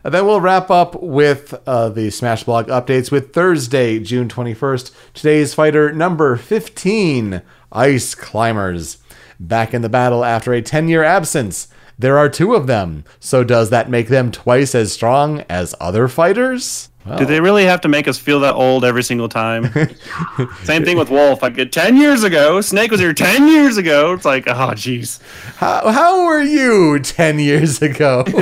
And 0.07 0.15
then 0.15 0.25
we'll 0.25 0.41
wrap 0.41 0.71
up 0.71 1.03
with 1.03 1.53
uh, 1.67 1.89
the 1.89 2.11
Smash 2.11 2.45
Blog 2.45 2.69
updates 2.69 3.11
with 3.11 3.33
Thursday, 3.33 3.99
June 3.99 4.29
21st. 4.29 4.93
Today's 5.15 5.53
fighter 5.53 5.93
number 5.93 6.37
15, 6.37 7.43
Ice 7.73 8.15
Climbers. 8.15 8.99
Back 9.41 9.75
in 9.75 9.83
the 9.83 9.89
battle 9.89 10.25
after 10.25 10.53
a 10.53 10.63
10 10.63 10.87
year 10.87 11.03
absence. 11.03 11.67
There 11.99 12.19
are 12.19 12.29
two 12.29 12.55
of 12.55 12.69
them. 12.69 13.03
So 13.19 13.43
does 13.43 13.71
that 13.71 13.91
make 13.91 14.07
them 14.07 14.31
twice 14.31 14.77
as 14.77 14.93
strong 14.93 15.41
as 15.49 15.75
other 15.81 16.07
fighters? 16.07 16.89
Well, 17.07 17.19
Do 17.19 17.25
they 17.25 17.41
really 17.41 17.65
have 17.65 17.81
to 17.83 17.89
make 17.89 18.09
us 18.09 18.19
feel 18.19 18.41
that 18.41 18.55
old 18.55 18.85
every 18.85 19.03
single 19.03 19.29
time? 19.29 19.73
Same 20.65 20.85
thing 20.85 20.97
with 20.99 21.09
Wolf. 21.11 21.43
I 21.45 21.49
Like 21.49 21.71
ten 21.71 21.97
years 21.97 22.25
ago, 22.25 22.61
Snake 22.61 22.91
was 22.91 23.01
here 23.01 23.13
ten 23.15 23.47
years 23.49 23.77
ago. 23.77 24.13
It's 24.15 24.25
like, 24.25 24.49
oh, 24.49 24.71
jeez. 24.75 25.21
how, 25.57 25.91
how 25.91 26.27
were 26.27 26.41
you 26.43 26.99
10 26.99 27.39
years 27.39 27.81
ago? 27.83 28.25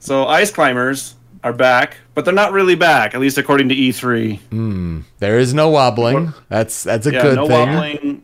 So 0.00 0.26
ice 0.26 0.50
climbers 0.50 1.16
are 1.44 1.52
back, 1.52 1.98
but 2.14 2.24
they're 2.24 2.32
not 2.32 2.52
really 2.52 2.76
back, 2.76 3.14
at 3.14 3.20
least 3.20 3.36
according 3.36 3.68
to 3.68 3.74
E3. 3.74 5.04
there 5.18 5.38
is 5.38 5.52
no 5.52 5.68
wobbling. 5.68 6.32
That's 6.48 6.82
that's 6.84 7.06
a 7.06 7.12
Yeah, 7.12 7.22
good 7.22 7.36
no 7.36 7.46
thing. 7.48 7.68
wobbling. 7.68 8.22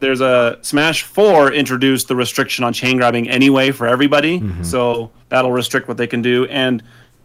There's 0.00 0.20
a 0.20 0.58
Smash 0.62 1.04
4 1.04 1.52
introduced 1.52 2.08
the 2.08 2.16
restriction 2.16 2.64
on 2.64 2.72
chain 2.72 2.96
grabbing 2.96 3.28
anyway 3.28 3.70
for 3.70 3.86
everybody, 3.86 4.40
Mm-hmm. 4.40 4.62
so 4.64 5.12
that'll 5.28 5.52
restrict 5.52 5.86
what 5.86 5.96
they 5.96 6.08
can 6.08 6.22
do. 6.22 6.46
And 6.46 6.82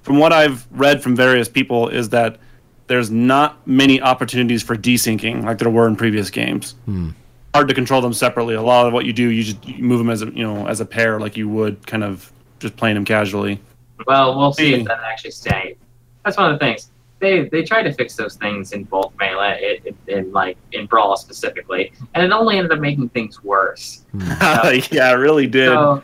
from 0.07 0.19
what 0.19 0.31
I've 0.31 0.65
read 0.71 1.03
from 1.03 1.17
various 1.17 1.49
people, 1.49 1.89
is 1.89 2.07
that 2.09 2.37
there's 2.87 3.11
not 3.11 3.67
many 3.67 4.01
opportunities 4.01 4.63
for 4.63 4.73
desyncing 4.77 5.43
like 5.43 5.57
there 5.57 5.69
were 5.69 5.85
in 5.85 5.97
previous 5.97 6.29
games. 6.29 6.75
Hmm. 6.85 7.09
Hard 7.53 7.67
to 7.67 7.73
control 7.73 7.99
them 7.99 8.13
separately. 8.13 8.55
A 8.55 8.61
lot 8.61 8.87
of 8.87 8.93
what 8.93 9.03
you 9.03 9.11
do, 9.11 9.27
you 9.27 9.43
just 9.43 9.67
you 9.67 9.83
move 9.83 9.97
them 9.97 10.09
as 10.09 10.21
a 10.21 10.27
you 10.27 10.43
know 10.47 10.65
as 10.65 10.79
a 10.79 10.85
pair, 10.85 11.19
like 11.19 11.35
you 11.35 11.49
would 11.49 11.85
kind 11.85 12.05
of 12.05 12.31
just 12.59 12.77
playing 12.77 12.95
them 12.95 13.03
casually. 13.03 13.59
Well, 14.05 14.37
we'll 14.37 14.53
see 14.53 14.75
Hmm. 14.75 14.79
if 14.81 14.87
that 14.87 14.99
actually 15.03 15.31
stays. 15.31 15.75
That's 16.23 16.37
one 16.37 16.53
of 16.53 16.57
the 16.57 16.65
things. 16.65 16.89
They 17.19 17.49
they 17.49 17.63
tried 17.63 17.83
to 17.83 17.93
fix 17.93 18.15
those 18.15 18.35
things 18.35 18.71
in 18.71 18.85
both 18.85 19.11
melee, 19.19 19.81
in, 19.85 19.97
in 20.07 20.31
like 20.31 20.55
in 20.71 20.85
brawl 20.85 21.17
specifically, 21.17 21.91
and 22.13 22.23
it 22.23 22.31
only 22.31 22.57
ended 22.57 22.71
up 22.71 22.79
making 22.79 23.09
things 23.09 23.43
worse. 23.43 24.05
yeah, 24.89 25.11
it 25.11 25.15
really 25.19 25.47
did. 25.47 25.67
So, 25.67 26.01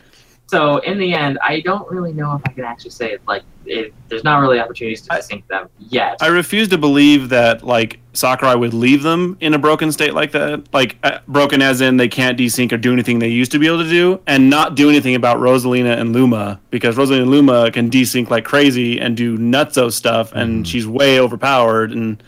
so 0.47 0.77
in 0.79 0.99
the 0.99 1.13
end, 1.13 1.39
I 1.41 1.61
don't 1.61 1.89
really 1.89 2.13
know 2.13 2.35
if 2.35 2.41
I 2.45 2.51
can 2.51 2.63
actually 2.63 2.91
say 2.91 3.13
it. 3.13 3.21
Like, 3.27 3.43
it, 3.65 3.93
there's 4.09 4.23
not 4.23 4.39
really 4.39 4.59
opportunities 4.59 5.01
to 5.01 5.21
sync 5.23 5.47
them 5.47 5.69
yet. 5.79 6.17
I 6.21 6.27
refuse 6.27 6.67
to 6.69 6.77
believe 6.77 7.29
that 7.29 7.63
like 7.63 7.99
Sakurai 8.11 8.55
would 8.55 8.73
leave 8.73 9.03
them 9.03 9.37
in 9.39 9.53
a 9.53 9.57
broken 9.59 9.91
state 9.91 10.13
like 10.13 10.31
that, 10.33 10.71
like 10.73 10.97
uh, 11.03 11.19
broken 11.27 11.61
as 11.61 11.81
in 11.81 11.97
they 11.97 12.09
can't 12.09 12.37
desync 12.37 12.71
or 12.71 12.77
do 12.77 12.91
anything 12.91 13.19
they 13.19 13.29
used 13.29 13.51
to 13.53 13.59
be 13.59 13.67
able 13.67 13.83
to 13.83 13.89
do, 13.89 14.19
and 14.27 14.49
not 14.49 14.75
do 14.75 14.89
anything 14.89 15.15
about 15.15 15.37
Rosalina 15.37 15.97
and 15.97 16.13
Luma 16.13 16.59
because 16.69 16.97
Rosalina 16.97 17.21
and 17.21 17.31
Luma 17.31 17.71
can 17.71 17.89
desync 17.89 18.29
like 18.29 18.43
crazy 18.45 18.99
and 18.99 19.15
do 19.15 19.37
nutso 19.37 19.91
stuff, 19.91 20.33
and 20.33 20.67
she's 20.67 20.85
way 20.85 21.19
overpowered. 21.19 21.91
And 21.91 22.21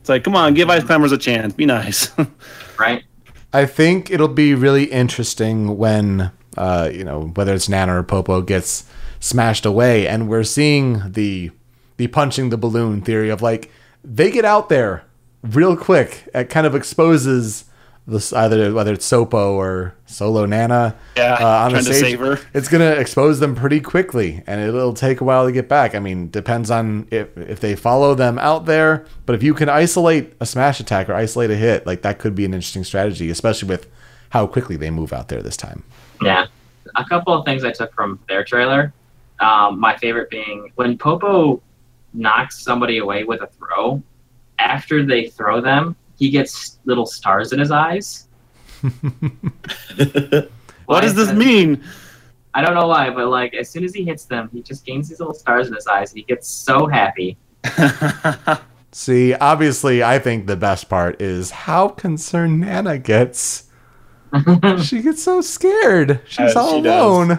it's 0.00 0.08
like, 0.08 0.24
come 0.24 0.34
on, 0.34 0.54
give 0.54 0.68
Ice 0.68 0.84
Climbers 0.84 1.12
a 1.12 1.18
chance, 1.18 1.54
be 1.54 1.66
nice. 1.66 2.10
right? 2.78 3.04
I 3.52 3.66
think 3.66 4.10
it'll 4.10 4.28
be 4.28 4.54
really 4.54 4.84
interesting 4.84 5.76
when, 5.76 6.30
uh, 6.56 6.90
you 6.92 7.04
know, 7.04 7.32
whether 7.34 7.54
it's 7.54 7.68
Nana 7.68 7.98
or 7.98 8.02
Popo 8.02 8.42
gets 8.42 8.84
smashed 9.20 9.66
away, 9.66 10.06
and 10.06 10.28
we're 10.28 10.44
seeing 10.44 11.12
the 11.12 11.50
the 11.96 12.08
punching 12.08 12.48
the 12.48 12.56
balloon 12.56 13.02
theory 13.02 13.28
of 13.28 13.42
like 13.42 13.70
they 14.02 14.30
get 14.30 14.44
out 14.44 14.68
there 14.68 15.04
real 15.42 15.76
quick. 15.76 16.28
It 16.34 16.48
kind 16.50 16.66
of 16.66 16.74
exposes 16.74 17.64
this 18.06 18.32
either 18.32 18.72
whether 18.72 18.92
it's 18.94 19.08
Sopo 19.08 19.52
or 19.52 19.94
Solo 20.06 20.46
Nana. 20.46 20.96
Yeah, 21.16 21.34
uh, 21.34 21.66
on 21.66 21.72
the 21.72 21.82
stage. 21.82 22.18
It's 22.54 22.68
gonna 22.68 22.92
expose 22.92 23.40
them 23.40 23.54
pretty 23.54 23.80
quickly, 23.80 24.42
and 24.46 24.60
it'll 24.60 24.94
take 24.94 25.20
a 25.20 25.24
while 25.24 25.46
to 25.46 25.52
get 25.52 25.68
back. 25.68 25.94
I 25.94 26.00
mean, 26.00 26.30
depends 26.30 26.70
on 26.70 27.06
if 27.10 27.36
if 27.36 27.60
they 27.60 27.76
follow 27.76 28.14
them 28.14 28.38
out 28.38 28.66
there. 28.66 29.06
But 29.26 29.36
if 29.36 29.42
you 29.42 29.54
can 29.54 29.68
isolate 29.68 30.32
a 30.40 30.46
smash 30.46 30.80
attack 30.80 31.08
or 31.08 31.14
isolate 31.14 31.50
a 31.50 31.56
hit, 31.56 31.86
like 31.86 32.02
that 32.02 32.18
could 32.18 32.34
be 32.34 32.44
an 32.44 32.54
interesting 32.54 32.84
strategy, 32.84 33.30
especially 33.30 33.68
with 33.68 33.86
how 34.30 34.46
quickly 34.46 34.76
they 34.76 34.90
move 34.90 35.12
out 35.12 35.28
there 35.28 35.42
this 35.42 35.56
time. 35.56 35.84
Yeah. 36.22 36.46
A 36.96 37.04
couple 37.04 37.32
of 37.32 37.44
things 37.44 37.64
I 37.64 37.72
took 37.72 37.92
from 37.94 38.18
their 38.28 38.44
trailer. 38.44 38.92
Um, 39.40 39.78
my 39.78 39.96
favorite 39.96 40.28
being 40.30 40.70
when 40.74 40.98
Popo 40.98 41.62
knocks 42.12 42.62
somebody 42.62 42.98
away 42.98 43.24
with 43.24 43.42
a 43.42 43.46
throw, 43.46 44.02
after 44.58 45.04
they 45.04 45.28
throw 45.28 45.60
them, 45.60 45.96
he 46.18 46.30
gets 46.30 46.78
little 46.84 47.06
stars 47.06 47.52
in 47.52 47.58
his 47.58 47.70
eyes. 47.70 48.28
what 50.86 51.00
does 51.00 51.14
this 51.14 51.32
mean? 51.32 51.82
I 52.52 52.62
don't 52.62 52.74
know 52.74 52.88
why, 52.88 53.10
but 53.10 53.28
like 53.28 53.54
as 53.54 53.70
soon 53.70 53.84
as 53.84 53.94
he 53.94 54.04
hits 54.04 54.24
them, 54.24 54.50
he 54.52 54.62
just 54.62 54.84
gains 54.84 55.08
these 55.08 55.20
little 55.20 55.34
stars 55.34 55.68
in 55.68 55.74
his 55.74 55.86
eyes, 55.86 56.10
and 56.10 56.18
he 56.18 56.24
gets 56.24 56.48
so 56.48 56.86
happy. 56.86 57.38
See, 58.92 59.34
obviously, 59.34 60.02
I 60.02 60.18
think 60.18 60.46
the 60.46 60.56
best 60.56 60.88
part 60.88 61.22
is 61.22 61.50
how 61.50 61.88
concerned 61.88 62.60
Nana 62.60 62.98
gets. 62.98 63.69
she 64.82 65.02
gets 65.02 65.22
so 65.22 65.40
scared. 65.40 66.20
She's 66.26 66.54
Uh, 66.56 66.60
all 66.60 66.76
she 66.76 66.82
does. 66.82 67.02
alone. 67.04 67.38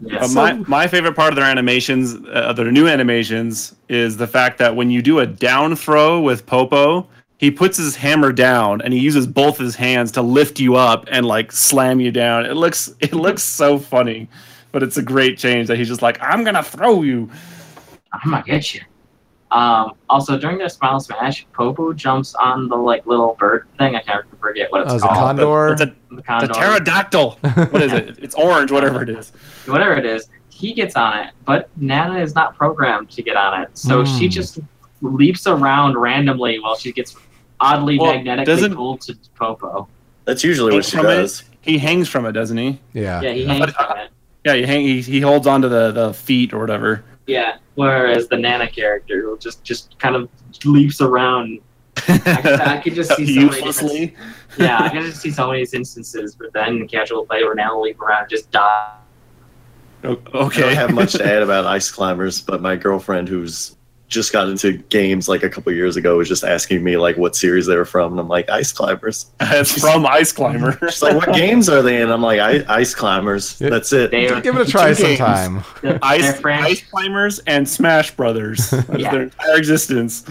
Yes. 0.00 0.34
But 0.34 0.58
my, 0.58 0.64
my 0.68 0.86
favorite 0.88 1.14
part 1.14 1.30
of 1.32 1.36
their 1.36 1.44
animations, 1.44 2.16
uh, 2.32 2.52
their 2.52 2.70
new 2.72 2.88
animations, 2.88 3.74
is 3.88 4.16
the 4.16 4.26
fact 4.26 4.58
that 4.58 4.74
when 4.76 4.90
you 4.90 5.00
do 5.02 5.20
a 5.20 5.26
down 5.26 5.76
throw 5.76 6.20
with 6.20 6.44
Popo, 6.46 7.06
he 7.38 7.50
puts 7.50 7.76
his 7.76 7.96
hammer 7.96 8.32
down 8.32 8.80
and 8.82 8.92
he 8.92 8.98
uses 9.00 9.26
both 9.26 9.56
his 9.58 9.76
hands 9.76 10.10
to 10.12 10.22
lift 10.22 10.58
you 10.58 10.74
up 10.76 11.06
and 11.10 11.26
like 11.26 11.52
slam 11.52 12.00
you 12.00 12.10
down. 12.10 12.44
It 12.46 12.54
looks 12.54 12.92
it 13.00 13.12
looks 13.26 13.42
so 13.42 13.78
funny, 13.78 14.28
but 14.72 14.82
it's 14.82 14.96
a 14.96 15.02
great 15.02 15.38
change 15.38 15.68
that 15.68 15.76
he's 15.78 15.88
just 15.88 16.02
like, 16.02 16.18
I'm 16.20 16.42
gonna 16.44 16.62
throw 16.62 17.02
you. 17.02 17.30
I'm 18.12 18.30
gonna 18.30 18.44
get 18.44 18.74
you. 18.74 18.80
Um, 19.54 19.92
also, 20.10 20.36
during 20.36 20.58
their 20.58 20.68
Smile 20.68 20.98
Smash, 20.98 21.46
Popo 21.52 21.92
jumps 21.92 22.34
on 22.34 22.68
the 22.68 22.74
like 22.76 23.06
little 23.06 23.36
bird 23.38 23.66
thing. 23.78 23.94
I 23.94 24.00
can't 24.00 24.24
forget 24.40 24.70
what 24.72 24.80
it's 24.82 24.92
Oh, 24.92 24.96
is 24.96 25.02
it 25.02 25.06
called. 25.06 25.38
Condor? 25.38 25.72
It's 25.72 25.80
a, 25.82 25.86
The 26.10 26.18
it's 26.18 26.28
a 26.28 26.48
pterodactyl. 26.60 27.30
what 27.70 27.82
is 27.82 27.92
it? 27.92 28.18
It's 28.20 28.34
orange, 28.34 28.72
whatever 28.72 29.02
it 29.02 29.08
is. 29.10 29.30
whatever 29.66 29.94
it 29.94 30.04
is, 30.06 30.28
he 30.48 30.72
gets 30.74 30.96
on 30.96 31.18
it, 31.20 31.30
but 31.44 31.68
Nana 31.76 32.18
is 32.20 32.34
not 32.34 32.56
programmed 32.56 33.10
to 33.10 33.22
get 33.22 33.36
on 33.36 33.62
it. 33.62 33.68
So 33.78 34.04
she 34.04 34.24
Hmm. 34.26 34.30
just 34.30 34.58
leaps 35.02 35.46
around 35.46 35.96
randomly 35.98 36.58
while 36.58 36.74
she 36.76 36.90
gets 36.92 37.16
oddly 37.60 37.96
Well, 37.98 38.12
magnetically 38.14 38.70
pulled 38.74 39.02
to 39.02 39.16
Popo. 39.38 39.86
That's 40.24 40.42
usually 40.42 40.72
what 40.74 40.84
she 40.84 40.96
From 40.96 41.06
it? 41.06 41.14
does. 41.16 41.44
He 41.60 41.78
hangs 41.78 42.08
from 42.08 42.26
it, 42.26 42.32
doesn't 42.32 42.56
he? 42.56 42.80
Yeah. 42.92 43.20
Yeah, 43.20 43.30
he 43.32 43.44
hangs 43.46 43.72
from 43.72 43.98
it. 43.98 44.10
Yeah, 44.44 44.54
he 44.54 44.62
hang, 44.64 44.80
he, 44.82 45.00
he 45.00 45.20
holds 45.20 45.46
onto 45.46 45.68
the, 45.68 45.92
the 45.92 46.12
feet 46.12 46.52
or 46.52 46.58
whatever. 46.58 47.04
Yeah, 47.26 47.56
whereas 47.74 48.28
the 48.28 48.36
Nana 48.36 48.68
character 48.68 49.26
will 49.28 49.36
just 49.36 49.64
just 49.64 49.98
kind 49.98 50.14
of 50.16 50.28
leaps 50.64 51.00
around. 51.00 51.60
I, 52.08 52.76
I 52.76 52.80
could 52.82 52.94
just 52.94 53.12
see 53.16 53.26
so 53.34 53.46
many 53.46 53.56
Uselessly. 53.56 54.14
yeah, 54.58 54.82
I 54.82 54.88
can 54.90 55.02
just 55.02 55.20
see 55.22 55.30
so 55.30 55.46
many 55.48 55.60
instances, 55.60 56.34
but 56.34 56.52
then 56.52 56.76
in 56.76 56.88
casual 56.88 57.24
play 57.24 57.42
where 57.44 57.54
Nana 57.54 57.74
will 57.74 57.82
leap 57.82 58.00
around 58.00 58.28
just 58.28 58.50
die. 58.50 58.96
O- 60.02 60.20
I 60.34 60.48
don't 60.48 60.74
have 60.74 60.92
much 60.92 61.12
to 61.14 61.24
add 61.24 61.42
about 61.48 61.64
ice 61.64 61.90
climbers, 61.90 62.42
but 62.42 62.60
my 62.60 62.76
girlfriend, 62.76 63.28
who's 63.28 63.73
just 64.14 64.32
got 64.32 64.48
into 64.48 64.72
games 64.88 65.28
like 65.28 65.42
a 65.42 65.50
couple 65.50 65.72
years 65.72 65.96
ago, 65.96 66.16
was 66.16 66.28
just 66.28 66.44
asking 66.44 66.82
me 66.82 66.96
like 66.96 67.16
what 67.16 67.36
series 67.36 67.66
they 67.66 67.76
were 67.76 67.84
from, 67.84 68.12
and 68.12 68.20
I'm 68.20 68.28
like 68.28 68.48
ice 68.48 68.72
climbers. 68.72 69.26
it's 69.40 69.80
from 69.80 70.06
Ice 70.06 70.32
Climber. 70.32 70.78
She's 70.90 71.02
like, 71.02 71.14
what 71.16 71.34
games 71.34 71.68
are 71.68 71.82
they 71.82 72.00
in? 72.00 72.10
I'm 72.10 72.22
like, 72.22 72.40
I- 72.40 72.64
ice 72.72 72.94
climbers. 72.94 73.58
That's 73.58 73.92
it. 73.92 74.14
Are 74.14 74.40
Give 74.40 74.56
it 74.56 74.68
a 74.68 74.70
try 74.70 74.94
Two 74.94 75.02
games. 75.02 75.18
sometime. 75.18 75.64
Ice, 76.02 76.42
Ice 76.44 76.82
Climbers 76.88 77.40
and 77.40 77.68
Smash 77.68 78.12
Brothers. 78.16 78.70
That's 78.70 78.98
Yeah. 78.98 79.10
their 79.10 79.22
entire 79.24 79.56
existence. 79.56 80.24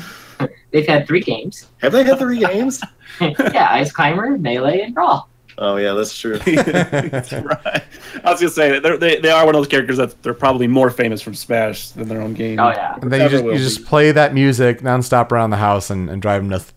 They've 0.72 0.88
had 0.88 1.06
three 1.08 1.22
games. 1.22 1.68
Have 1.82 1.92
they 1.92 2.04
had 2.04 2.18
three 2.20 2.40
games? 2.40 2.82
yeah, 3.22 3.68
Ice 3.72 3.92
Climber, 3.92 4.38
Melee, 4.38 4.82
and 4.82 4.94
Brawl. 4.94 5.30
Oh 5.58 5.78
yeah, 5.78 5.93
that's 5.93 6.18
true. 6.18 6.38
That's 6.39 7.32
right. 7.32 7.84
I 8.24 8.32
was 8.32 8.39
gonna 8.39 8.49
say 8.49 8.80
they're, 8.80 8.97
they 8.97 9.20
they 9.20 9.30
are 9.30 9.45
one 9.45 9.56
of 9.56 9.60
those 9.60 9.68
characters 9.68 9.97
that 9.97 10.22
they're 10.24 10.34
probably 10.34 10.68
more 10.68 10.89
famous 10.89 11.22
from 11.22 11.36
Smash 11.36 11.89
than 11.89 12.08
their 12.08 12.22
own 12.22 12.34
game. 12.34 12.60
Oh 12.60 12.70
yeah. 12.70 12.97
And 13.01 13.12
then 13.12 13.22
you 13.22 13.30
just 13.30 13.43
you 13.43 13.51
be. 13.51 13.58
just 13.58 13.86
play 13.86 14.12
that 14.12 14.34
music 14.34 14.82
nonstop 14.82 15.32
around 15.32 15.51
the 15.51 15.58
house 15.58 15.89
and, 15.89 16.10
and 16.10 16.22
drive 16.22 16.41
them 16.41 16.49
nuts. 16.49 16.74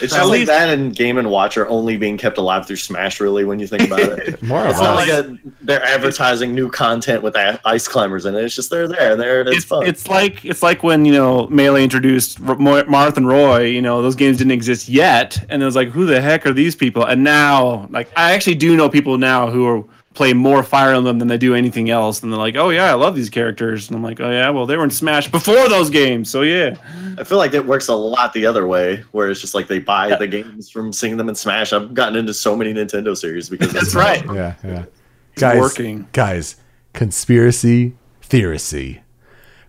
It's 0.00 0.14
just 0.14 0.28
like 0.28 0.46
that 0.46 0.68
and 0.70 0.94
Game 0.94 1.18
and 1.18 1.30
Watch 1.30 1.56
are 1.56 1.68
only 1.68 1.96
being 1.96 2.16
kept 2.16 2.38
alive 2.38 2.66
through 2.66 2.76
Smash, 2.76 3.20
really, 3.20 3.44
when 3.44 3.58
you 3.58 3.66
think 3.66 3.82
about 3.82 4.00
it. 4.00 4.42
More 4.42 4.66
it's 4.66 4.80
not 4.80 4.94
like 4.94 5.08
a, 5.08 5.36
they're 5.62 5.84
advertising 5.84 6.54
new 6.54 6.70
content 6.70 7.22
with 7.22 7.36
ice 7.36 7.88
climbers 7.88 8.24
in 8.24 8.34
it. 8.34 8.44
It's 8.44 8.54
just 8.54 8.70
they're 8.70 8.88
there, 8.88 9.16
there, 9.16 9.40
it's, 9.42 9.58
it's, 9.58 9.64
fun. 9.64 9.86
It's 9.86 10.08
like 10.08 10.44
it's 10.44 10.62
like 10.62 10.82
when 10.82 11.04
you 11.04 11.12
know 11.12 11.48
Melee 11.48 11.82
introduced 11.82 12.40
Marth 12.40 13.16
and 13.16 13.26
Roy. 13.26 13.64
You 13.64 13.82
know 13.82 14.00
those 14.02 14.16
games 14.16 14.38
didn't 14.38 14.52
exist 14.52 14.88
yet, 14.88 15.44
and 15.48 15.62
it 15.62 15.64
was 15.64 15.76
like, 15.76 15.88
who 15.88 16.06
the 16.06 16.20
heck 16.20 16.46
are 16.46 16.52
these 16.52 16.76
people? 16.76 17.04
And 17.04 17.24
now, 17.24 17.86
like, 17.90 18.10
I 18.16 18.32
actually 18.32 18.54
do 18.54 18.76
know 18.76 18.88
people 18.88 19.18
now 19.18 19.50
who 19.50 19.66
are 19.66 19.84
play 20.14 20.32
more 20.32 20.62
Fire 20.62 20.92
Emblem 20.92 21.18
than 21.18 21.28
they 21.28 21.38
do 21.38 21.54
anything 21.54 21.88
else, 21.88 22.22
and 22.22 22.32
they're 22.32 22.38
like, 22.38 22.56
oh 22.56 22.70
yeah, 22.70 22.90
I 22.90 22.94
love 22.94 23.14
these 23.14 23.30
characters, 23.30 23.88
and 23.88 23.96
I'm 23.96 24.02
like, 24.02 24.20
oh 24.20 24.30
yeah, 24.30 24.50
well 24.50 24.66
they 24.66 24.76
were 24.76 24.84
in 24.84 24.90
Smash 24.90 25.30
before 25.30 25.68
those 25.68 25.88
games, 25.90 26.28
so 26.28 26.42
yeah. 26.42 26.76
I 27.18 27.24
feel 27.24 27.38
like 27.38 27.54
it 27.54 27.64
works 27.64 27.88
a 27.88 27.94
lot 27.94 28.32
the 28.32 28.44
other 28.46 28.66
way, 28.66 29.04
where 29.12 29.30
it's 29.30 29.40
just 29.40 29.54
like 29.54 29.68
they 29.68 29.78
buy 29.78 30.16
the 30.16 30.26
games 30.26 30.68
from 30.68 30.92
seeing 30.92 31.16
them 31.16 31.28
in 31.28 31.34
Smash. 31.34 31.72
I've 31.72 31.94
gotten 31.94 32.16
into 32.16 32.34
so 32.34 32.56
many 32.56 32.74
Nintendo 32.74 33.16
series 33.16 33.48
because 33.48 33.72
That's 33.72 33.94
right. 33.94 34.24
Yeah, 34.26 34.54
yeah. 34.64 34.84
It's 35.32 35.40
Guys, 35.40 35.60
working. 35.60 36.08
guys, 36.12 36.56
conspiracy 36.92 37.94
theory. 38.22 39.02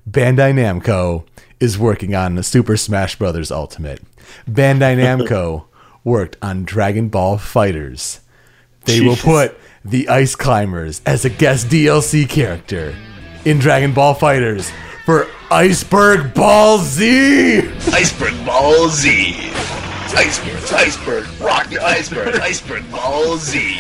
Bandai 0.10 0.54
Namco 0.54 1.26
is 1.60 1.78
working 1.78 2.16
on 2.16 2.42
Super 2.42 2.76
Smash 2.78 3.16
Bros. 3.16 3.52
Ultimate. 3.52 4.02
Bandai 4.50 4.98
Namco 5.28 5.66
worked 6.04 6.38
on 6.42 6.64
Dragon 6.64 7.10
Ball 7.10 7.38
FighterZ. 7.38 8.20
they 8.86 9.02
will 9.02 9.16
put 9.16 9.56
the 9.84 10.08
Ice 10.10 10.36
Climbers 10.36 11.02
as 11.06 11.26
a 11.26 11.30
guest 11.30 11.68
DLC 11.68 12.28
character 12.28 12.96
in 13.46 13.60
Dragon 13.60 13.94
Ball 13.94 14.16
FighterZ 14.16 14.72
for 15.06 15.28
Iceberg 15.50 16.34
Ball 16.34 16.78
Z. 16.80 17.60
Iceberg 17.92 18.46
Ball 18.46 18.90
Z. 18.90 19.36
Iceberg, 20.14 20.74
iceberg, 20.74 21.28
rock 21.42 21.70
the 21.70 21.80
iceberg, 21.84 22.36
iceberg 22.36 22.90
Ball 22.92 23.38
Z. 23.38 23.80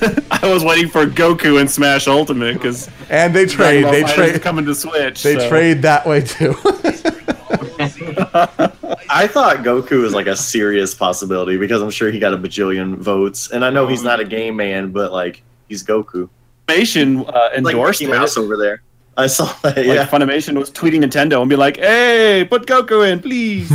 I 0.30 0.52
was 0.52 0.64
waiting 0.64 0.88
for 0.88 1.06
Goku 1.06 1.60
in 1.60 1.68
Smash 1.68 2.08
Ultimate 2.08 2.54
because 2.54 2.90
And 3.08 3.34
they 3.34 3.46
trade. 3.46 3.84
They 3.86 4.02
trade. 4.02 4.42
coming 4.42 4.64
to 4.66 4.74
Switch. 4.74 5.22
They 5.22 5.38
so- 5.38 5.48
trade 5.48 5.82
that 5.82 6.06
way 6.06 6.22
too. 6.22 6.54
I 9.12 9.26
thought 9.26 9.58
Goku 9.58 10.02
was 10.02 10.14
like 10.14 10.26
a 10.26 10.36
serious 10.36 10.94
possibility 10.94 11.58
because 11.58 11.82
I'm 11.82 11.90
sure 11.90 12.10
he 12.10 12.18
got 12.18 12.32
a 12.32 12.38
bajillion 12.38 12.96
votes, 12.96 13.50
and 13.50 13.64
I 13.64 13.70
know 13.70 13.86
he's 13.86 14.02
not 14.02 14.20
a 14.20 14.24
game 14.24 14.56
man, 14.56 14.90
but 14.90 15.12
like 15.12 15.42
he's 15.68 15.84
Goku. 15.84 16.28
Funimation 16.66 17.28
uh, 17.28 17.50
endorsed 17.54 18.00
Mickey 18.00 18.12
it. 18.12 18.16
Mouse 18.16 18.36
over 18.38 18.56
there. 18.56 18.82
I 19.16 19.26
saw 19.26 19.44
that. 19.62 19.76
Like 19.76 19.86
Yeah. 19.86 20.06
Funimation 20.06 20.58
was 20.58 20.70
tweeting 20.70 21.04
Nintendo 21.04 21.40
and 21.40 21.50
be 21.50 21.56
like, 21.56 21.76
"Hey, 21.76 22.46
put 22.48 22.66
Goku 22.66 23.10
in, 23.10 23.20
please." 23.20 23.70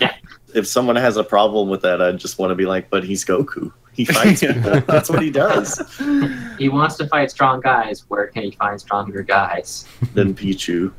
if 0.54 0.66
someone 0.66 0.96
has 0.96 1.16
a 1.16 1.24
problem 1.24 1.68
with 1.68 1.82
that, 1.82 2.02
I 2.02 2.10
just 2.12 2.38
want 2.38 2.50
to 2.50 2.56
be 2.56 2.66
like, 2.66 2.90
but 2.90 3.04
he's 3.04 3.24
Goku. 3.24 3.72
He 3.92 4.04
fights 4.04 4.40
people. 4.40 4.80
That's 4.80 5.10
what 5.10 5.22
he 5.22 5.30
does. 5.30 5.78
He 6.58 6.68
wants 6.68 6.96
to 6.96 7.06
fight 7.08 7.30
strong 7.30 7.60
guys. 7.60 8.04
Where 8.08 8.28
can 8.28 8.44
he 8.44 8.50
find 8.52 8.80
stronger 8.80 9.22
guys? 9.22 9.86
than 10.14 10.34
Pichu. 10.34 10.92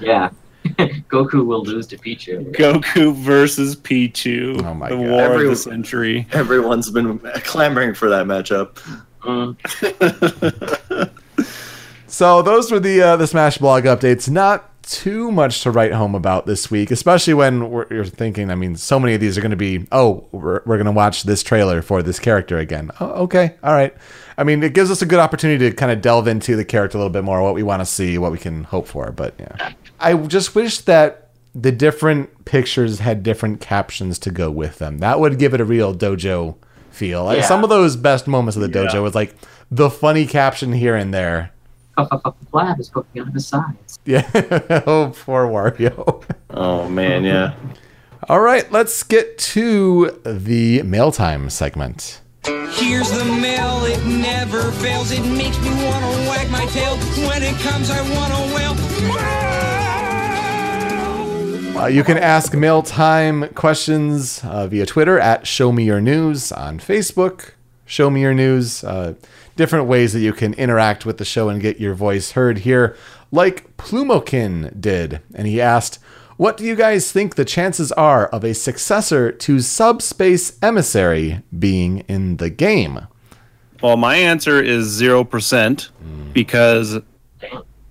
Yeah. 0.00 0.30
Goku 1.08 1.46
will 1.46 1.62
lose 1.62 1.86
to 1.88 1.96
Pichu. 1.96 2.54
Goku 2.54 3.14
versus 3.14 3.76
Pichu. 3.76 4.62
Oh 4.64 4.74
my 4.74 4.90
the 4.90 4.96
God. 4.96 5.08
war 5.08 5.34
of 5.34 5.48
the 5.48 5.56
century. 5.56 6.26
Everyone's 6.32 6.90
been 6.90 7.18
clamoring 7.44 7.94
for 7.94 8.08
that 8.08 8.26
matchup. 8.26 8.74
Mm. 9.22 9.56
So 12.18 12.40
those 12.42 12.72
were 12.72 12.80
the 12.80 13.02
uh, 13.02 13.16
the 13.16 13.26
Smash 13.26 13.58
blog 13.58 13.84
updates. 13.84 14.30
Not 14.30 14.82
too 14.82 15.30
much 15.30 15.62
to 15.62 15.70
write 15.70 15.92
home 15.92 16.14
about 16.14 16.46
this 16.46 16.70
week, 16.70 16.90
especially 16.90 17.34
when 17.34 17.70
we're, 17.70 17.86
you're 17.90 18.04
thinking. 18.06 18.50
I 18.50 18.54
mean, 18.54 18.76
so 18.76 18.98
many 18.98 19.14
of 19.14 19.20
these 19.20 19.36
are 19.36 19.42
going 19.42 19.50
to 19.50 19.56
be. 19.56 19.86
Oh, 19.92 20.26
we're, 20.32 20.62
we're 20.64 20.78
going 20.78 20.86
to 20.86 20.92
watch 20.92 21.24
this 21.24 21.42
trailer 21.42 21.82
for 21.82 22.02
this 22.02 22.18
character 22.18 22.58
again. 22.58 22.90
Oh, 22.98 23.24
okay, 23.24 23.54
all 23.62 23.74
right. 23.74 23.94
I 24.38 24.44
mean, 24.44 24.62
it 24.62 24.72
gives 24.72 24.90
us 24.90 25.02
a 25.02 25.06
good 25.06 25.18
opportunity 25.18 25.68
to 25.68 25.76
kind 25.76 25.92
of 25.92 26.00
delve 26.00 26.26
into 26.26 26.56
the 26.56 26.64
character 26.64 26.96
a 26.96 27.00
little 27.00 27.12
bit 27.12 27.24
more, 27.24 27.42
what 27.42 27.54
we 27.54 27.62
want 27.62 27.82
to 27.82 27.86
see, 27.86 28.16
what 28.16 28.32
we 28.32 28.38
can 28.38 28.64
hope 28.64 28.88
for. 28.88 29.12
But 29.12 29.34
yeah, 29.38 29.72
I 30.00 30.14
just 30.14 30.54
wish 30.54 30.78
that 30.82 31.30
the 31.54 31.72
different 31.72 32.44
pictures 32.44 33.00
had 33.00 33.22
different 33.22 33.60
captions 33.60 34.18
to 34.20 34.30
go 34.30 34.50
with 34.50 34.78
them. 34.78 34.98
That 34.98 35.20
would 35.20 35.38
give 35.38 35.54
it 35.54 35.60
a 35.60 35.64
real 35.64 35.94
dojo 35.94 36.56
feel. 36.90 37.24
Like 37.24 37.44
some 37.44 37.62
of 37.64 37.70
those 37.70 37.96
best 37.96 38.26
moments 38.26 38.56
of 38.56 38.62
the 38.62 38.68
dojo 38.68 39.02
was 39.02 39.14
like 39.14 39.34
the 39.70 39.90
funny 39.90 40.26
caption 40.26 40.72
here 40.72 40.94
and 40.94 41.12
there. 41.12 41.52
Flab 41.96 42.78
is 42.78 42.88
poking 42.88 43.22
out 43.22 43.28
of 43.28 43.34
his 43.34 43.46
sides. 43.46 43.98
Yeah. 44.04 44.28
oh, 44.86 45.12
poor 45.24 45.46
Wario. 45.46 46.22
Oh 46.50 46.88
man, 46.88 47.24
yeah. 47.24 47.54
All 48.28 48.40
right, 48.40 48.70
let's 48.70 49.02
get 49.02 49.38
to 49.38 50.20
the 50.24 50.82
mail 50.82 51.10
time 51.10 51.50
segment. 51.50 52.20
Here's 52.44 53.10
the 53.10 53.24
mail, 53.24 53.84
it 53.84 54.04
never 54.06 54.70
fails. 54.72 55.10
It 55.10 55.22
makes 55.22 55.58
me 55.58 55.70
wanna 55.70 56.28
wag 56.28 56.50
my 56.50 56.64
tail. 56.66 56.96
When 57.28 57.42
it 57.42 57.58
comes, 57.60 57.90
I 57.90 58.00
wanna 58.02 58.54
wail. 58.54 58.87
Uh, 61.78 61.86
you 61.86 62.02
can 62.02 62.18
ask 62.18 62.54
mail 62.54 62.82
time 62.82 63.48
questions 63.54 64.42
uh, 64.42 64.66
via 64.66 64.84
Twitter 64.84 65.20
at 65.20 65.46
Show 65.46 65.70
Me 65.70 65.84
Your 65.84 66.00
News, 66.00 66.50
on 66.50 66.80
Facebook, 66.80 67.52
Show 67.86 68.10
Me 68.10 68.20
Your 68.20 68.34
News, 68.34 68.82
uh, 68.82 69.14
different 69.54 69.86
ways 69.86 70.12
that 70.12 70.18
you 70.18 70.32
can 70.32 70.54
interact 70.54 71.06
with 71.06 71.18
the 71.18 71.24
show 71.24 71.48
and 71.48 71.62
get 71.62 71.78
your 71.78 71.94
voice 71.94 72.32
heard 72.32 72.58
here, 72.58 72.96
like 73.30 73.76
Plumokin 73.76 74.80
did. 74.80 75.20
And 75.32 75.46
he 75.46 75.60
asked, 75.60 76.00
What 76.36 76.56
do 76.56 76.64
you 76.64 76.74
guys 76.74 77.12
think 77.12 77.36
the 77.36 77.44
chances 77.44 77.92
are 77.92 78.26
of 78.26 78.42
a 78.42 78.54
successor 78.54 79.30
to 79.30 79.60
Subspace 79.60 80.58
Emissary 80.60 81.42
being 81.56 82.00
in 82.08 82.38
the 82.38 82.50
game? 82.50 83.06
Well, 83.80 83.96
my 83.96 84.16
answer 84.16 84.60
is 84.60 84.86
zero 84.86 85.22
percent 85.22 85.90
because 86.32 86.98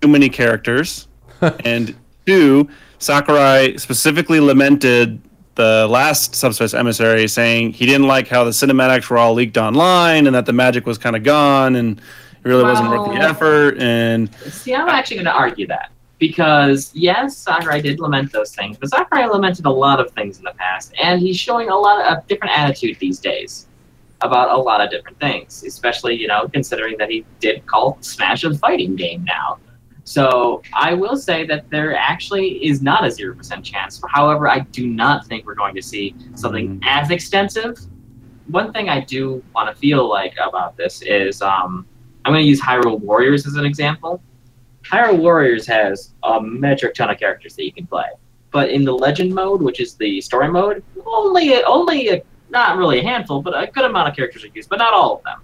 too 0.02 0.08
many 0.10 0.28
characters, 0.28 1.08
and 1.64 1.96
two, 2.26 2.68
Sakurai 3.00 3.78
specifically 3.78 4.40
lamented 4.40 5.22
the 5.56 5.88
last 5.90 6.36
Subspace 6.36 6.74
Emissary, 6.74 7.28
saying 7.28 7.74
he 7.74 7.86
didn't 7.86 8.08
like 8.08 8.28
how 8.28 8.44
the 8.44 8.52
cinematics 8.52 9.10
were 9.10 9.18
all 9.18 9.34
leaked 9.34 9.58
online 9.58 10.28
and 10.28 10.36
that 10.36 10.46
the 10.46 10.54
magic 10.54 10.86
was 10.86 10.98
kind 10.98 11.16
of 11.16 11.24
gone 11.24 11.76
and 11.76 12.00
it 12.00 12.48
really 12.48 12.64
wasn't 12.64 12.90
worth 12.90 13.10
the 13.10 13.20
effort. 13.20 13.80
And 13.80 14.34
See, 14.36 14.74
I'm 14.74 14.88
actually 14.88 15.18
going 15.18 15.26
to 15.26 15.34
argue 15.34 15.68
that. 15.68 15.92
Because, 16.20 16.92
yes, 16.96 17.38
Sakurai 17.38 17.80
did 17.80 18.00
lament 18.00 18.32
those 18.32 18.56
things, 18.56 18.76
but 18.78 18.90
Sakurai 18.90 19.28
lamented 19.28 19.68
a 19.68 19.72
lot 19.72 20.00
of 20.00 20.10
things 20.12 20.40
in 20.40 20.44
the 20.44 20.54
past, 20.58 20.92
and 21.00 21.22
he's 21.22 21.38
showing 21.38 21.70
a 21.70 21.76
lot 21.76 22.02
of 22.02 22.12
a 22.12 22.24
different 22.28 22.58
attitude 22.58 22.98
these 23.00 23.20
days 23.20 23.68
about 24.22 24.50
a 24.50 24.58
lot 24.58 24.82
of 24.82 24.90
different 24.90 25.20
things, 25.20 25.64
especially, 25.64 26.16
you 26.16 26.28
know, 26.28 26.48
considering 26.48 26.98
that 26.98 27.12
he 27.12 27.24
did 27.40 27.64
call 27.68 28.00
Smash 28.02 28.44
a 28.46 28.54
fighting 28.56 28.96
game 28.96 29.24
now. 29.26 29.60
So 30.08 30.62
I 30.74 30.94
will 30.94 31.18
say 31.18 31.46
that 31.48 31.70
there 31.70 31.94
actually 31.94 32.66
is 32.66 32.82
not 32.82 33.04
a 33.04 33.10
0% 33.10 33.62
chance. 33.62 34.02
However, 34.08 34.48
I 34.48 34.60
do 34.60 34.88
not 34.88 35.28
think 35.28 35.46
we're 35.46 35.54
going 35.54 35.76
to 35.76 35.82
see 35.82 36.16
something 36.34 36.80
as 36.86 37.12
extensive. 37.12 37.78
One 38.48 38.72
thing 38.72 38.88
I 38.88 39.02
do 39.02 39.44
want 39.54 39.70
to 39.70 39.76
feel 39.76 40.08
like 40.08 40.34
about 40.42 40.78
this 40.78 41.02
is 41.02 41.42
um, 41.42 41.86
I'm 42.24 42.32
going 42.32 42.42
to 42.42 42.48
use 42.48 42.62
Hyrule 42.62 43.02
Warriors 43.02 43.46
as 43.46 43.56
an 43.56 43.66
example. 43.66 44.24
Hyrule 44.84 45.18
Warriors 45.18 45.68
has 45.68 46.14
a 46.24 46.42
metric 46.42 46.94
ton 46.94 47.10
of 47.10 47.20
characters 47.20 47.58
that 47.58 47.66
you 47.66 47.74
can 47.74 47.86
play, 47.86 48.08
but 48.52 48.70
in 48.70 48.86
the 48.86 48.94
Legend 48.94 49.36
mode, 49.36 49.62
which 49.62 49.82
is 49.82 49.96
the 49.96 50.22
story 50.22 50.50
mode, 50.50 50.86
only 51.06 51.62
only 51.66 52.10
a, 52.12 52.24
not 52.50 52.78
really 52.78 53.00
a 53.00 53.04
handful, 53.04 53.42
but 53.42 53.62
a 53.62 53.70
good 53.70 53.84
amount 53.84 54.08
of 54.08 54.16
characters 54.16 54.46
are 54.46 54.52
used, 54.56 54.70
but 54.70 54.80
not 54.80 54.94
all 54.94 55.18
of 55.18 55.24
them. 55.26 55.42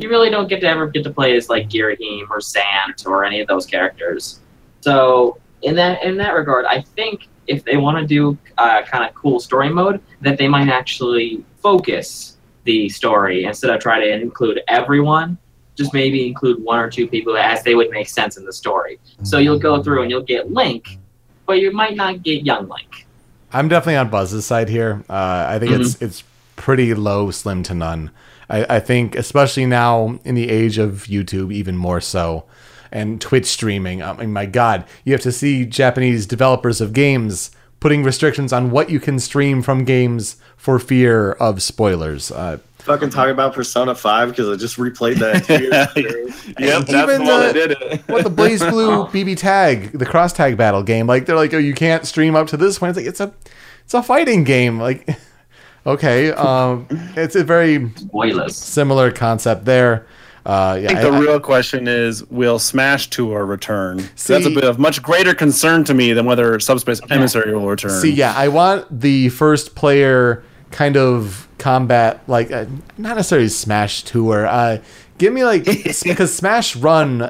You 0.00 0.08
really 0.08 0.30
don't 0.30 0.48
get 0.48 0.60
to 0.62 0.68
ever 0.68 0.86
get 0.86 1.04
to 1.04 1.10
play 1.10 1.36
as 1.36 1.48
like 1.48 1.68
Ghirahim 1.68 2.30
or 2.30 2.38
Zant 2.38 3.06
or 3.06 3.24
any 3.24 3.40
of 3.40 3.48
those 3.48 3.66
characters. 3.66 4.40
So 4.80 5.38
in 5.62 5.74
that 5.76 6.02
in 6.02 6.16
that 6.18 6.34
regard, 6.34 6.64
I 6.64 6.80
think 6.80 7.28
if 7.46 7.64
they 7.64 7.76
want 7.76 7.98
to 7.98 8.06
do 8.06 8.38
uh, 8.58 8.82
kind 8.82 9.04
of 9.04 9.14
cool 9.14 9.40
story 9.40 9.68
mode, 9.68 10.00
that 10.20 10.38
they 10.38 10.48
might 10.48 10.68
actually 10.68 11.44
focus 11.62 12.36
the 12.64 12.88
story 12.88 13.44
instead 13.44 13.70
of 13.70 13.80
try 13.80 14.00
to 14.00 14.12
include 14.12 14.60
everyone 14.68 15.36
just 15.76 15.94
maybe 15.94 16.26
include 16.26 16.62
one 16.62 16.78
or 16.78 16.90
two 16.90 17.06
people 17.06 17.36
as 17.36 17.62
they 17.62 17.74
would 17.74 17.90
make 17.90 18.08
sense 18.08 18.36
in 18.36 18.44
the 18.44 18.52
story. 18.52 18.98
So 19.22 19.38
you'll 19.38 19.58
go 19.58 19.82
through 19.82 20.02
and 20.02 20.10
you'll 20.10 20.22
get 20.22 20.50
Link, 20.50 20.98
but 21.46 21.54
you 21.54 21.72
might 21.72 21.96
not 21.96 22.22
get 22.22 22.44
young 22.44 22.68
Link. 22.68 23.06
I'm 23.52 23.68
definitely 23.68 23.96
on 23.96 24.10
Buzz's 24.10 24.44
side 24.44 24.68
here. 24.68 25.02
Uh, 25.08 25.46
I 25.48 25.58
think 25.58 25.72
it's 25.72 26.00
it's 26.00 26.22
pretty 26.56 26.94
low, 26.94 27.30
slim 27.30 27.62
to 27.64 27.74
none. 27.74 28.10
I, 28.50 28.76
I 28.76 28.80
think, 28.80 29.14
especially 29.14 29.64
now 29.64 30.18
in 30.24 30.34
the 30.34 30.50
age 30.50 30.76
of 30.76 31.04
YouTube, 31.08 31.52
even 31.54 31.76
more 31.76 32.00
so, 32.00 32.44
and 32.92 33.20
Twitch 33.20 33.46
streaming. 33.46 34.02
I 34.02 34.12
mean, 34.14 34.32
my 34.32 34.44
God, 34.46 34.84
you 35.04 35.12
have 35.12 35.22
to 35.22 35.32
see 35.32 35.64
Japanese 35.64 36.26
developers 36.26 36.80
of 36.80 36.92
games 36.92 37.52
putting 37.78 38.02
restrictions 38.04 38.52
on 38.52 38.70
what 38.70 38.90
you 38.90 39.00
can 39.00 39.18
stream 39.18 39.62
from 39.62 39.84
games 39.84 40.36
for 40.56 40.78
fear 40.78 41.32
of 41.32 41.62
spoilers. 41.62 42.30
Uh, 42.30 42.58
Fucking 42.80 43.10
talk 43.10 43.28
about 43.28 43.54
Persona 43.54 43.94
5 43.94 44.30
because 44.30 44.48
I 44.48 44.56
just 44.56 44.76
replayed 44.78 45.16
that. 45.18 45.46
yeah, 45.48 45.86
years 45.94 46.44
that's 46.58 46.90
even 46.90 47.24
the 47.24 47.30
one 47.30 47.40
the- 47.40 47.46
that 47.46 47.52
did 47.54 47.70
it. 47.72 48.00
what 48.08 48.24
the 48.24 48.30
Blaze 48.30 48.60
Blue 48.64 49.04
BB 49.12 49.36
Tag, 49.36 49.92
the 49.92 50.06
cross 50.06 50.32
tag 50.32 50.56
battle 50.56 50.82
game? 50.82 51.06
Like 51.06 51.26
they're 51.26 51.36
like, 51.36 51.52
oh, 51.54 51.58
you 51.58 51.74
can't 51.74 52.06
stream 52.06 52.34
up 52.34 52.48
to 52.48 52.56
this 52.56 52.78
point. 52.78 52.90
It's 52.90 52.96
like 52.98 53.06
it's 53.06 53.20
a, 53.20 53.32
it's 53.84 53.94
a 53.94 54.02
fighting 54.02 54.44
game. 54.44 54.80
Like, 54.80 55.06
okay, 55.86 56.30
um, 56.32 56.86
it's 57.16 57.36
a 57.36 57.44
very 57.44 57.90
Spoilers. 57.96 58.56
similar 58.56 59.10
concept 59.10 59.64
there. 59.64 60.06
Uh, 60.46 60.78
yeah, 60.80 60.90
I 60.90 60.94
think 60.94 61.00
the 61.02 61.10
I- 61.12 61.20
real 61.20 61.40
question 61.40 61.86
is, 61.86 62.24
will 62.30 62.58
Smash 62.58 63.10
Tour 63.10 63.44
return? 63.44 63.98
See- 64.16 64.32
That's 64.32 64.46
a 64.46 64.50
bit 64.50 64.64
of 64.64 64.78
much 64.78 65.02
greater 65.02 65.34
concern 65.34 65.84
to 65.84 65.94
me 65.94 66.12
than 66.14 66.24
whether 66.24 66.58
Subspace 66.60 67.00
Emissary 67.10 67.54
will 67.54 67.68
return. 67.68 67.90
See, 68.00 68.10
yeah, 68.10 68.32
I 68.36 68.48
want 68.48 69.00
the 69.00 69.28
first 69.30 69.74
player 69.74 70.42
kind 70.70 70.96
of 70.96 71.46
combat, 71.58 72.20
like 72.26 72.50
uh, 72.50 72.64
not 72.96 73.16
necessarily 73.16 73.48
Smash 73.48 74.02
Tour. 74.04 74.46
Uh, 74.46 74.78
give 75.18 75.32
me 75.34 75.44
like 75.44 75.64
because 76.04 76.34
Smash 76.34 76.74
Run 76.74 77.22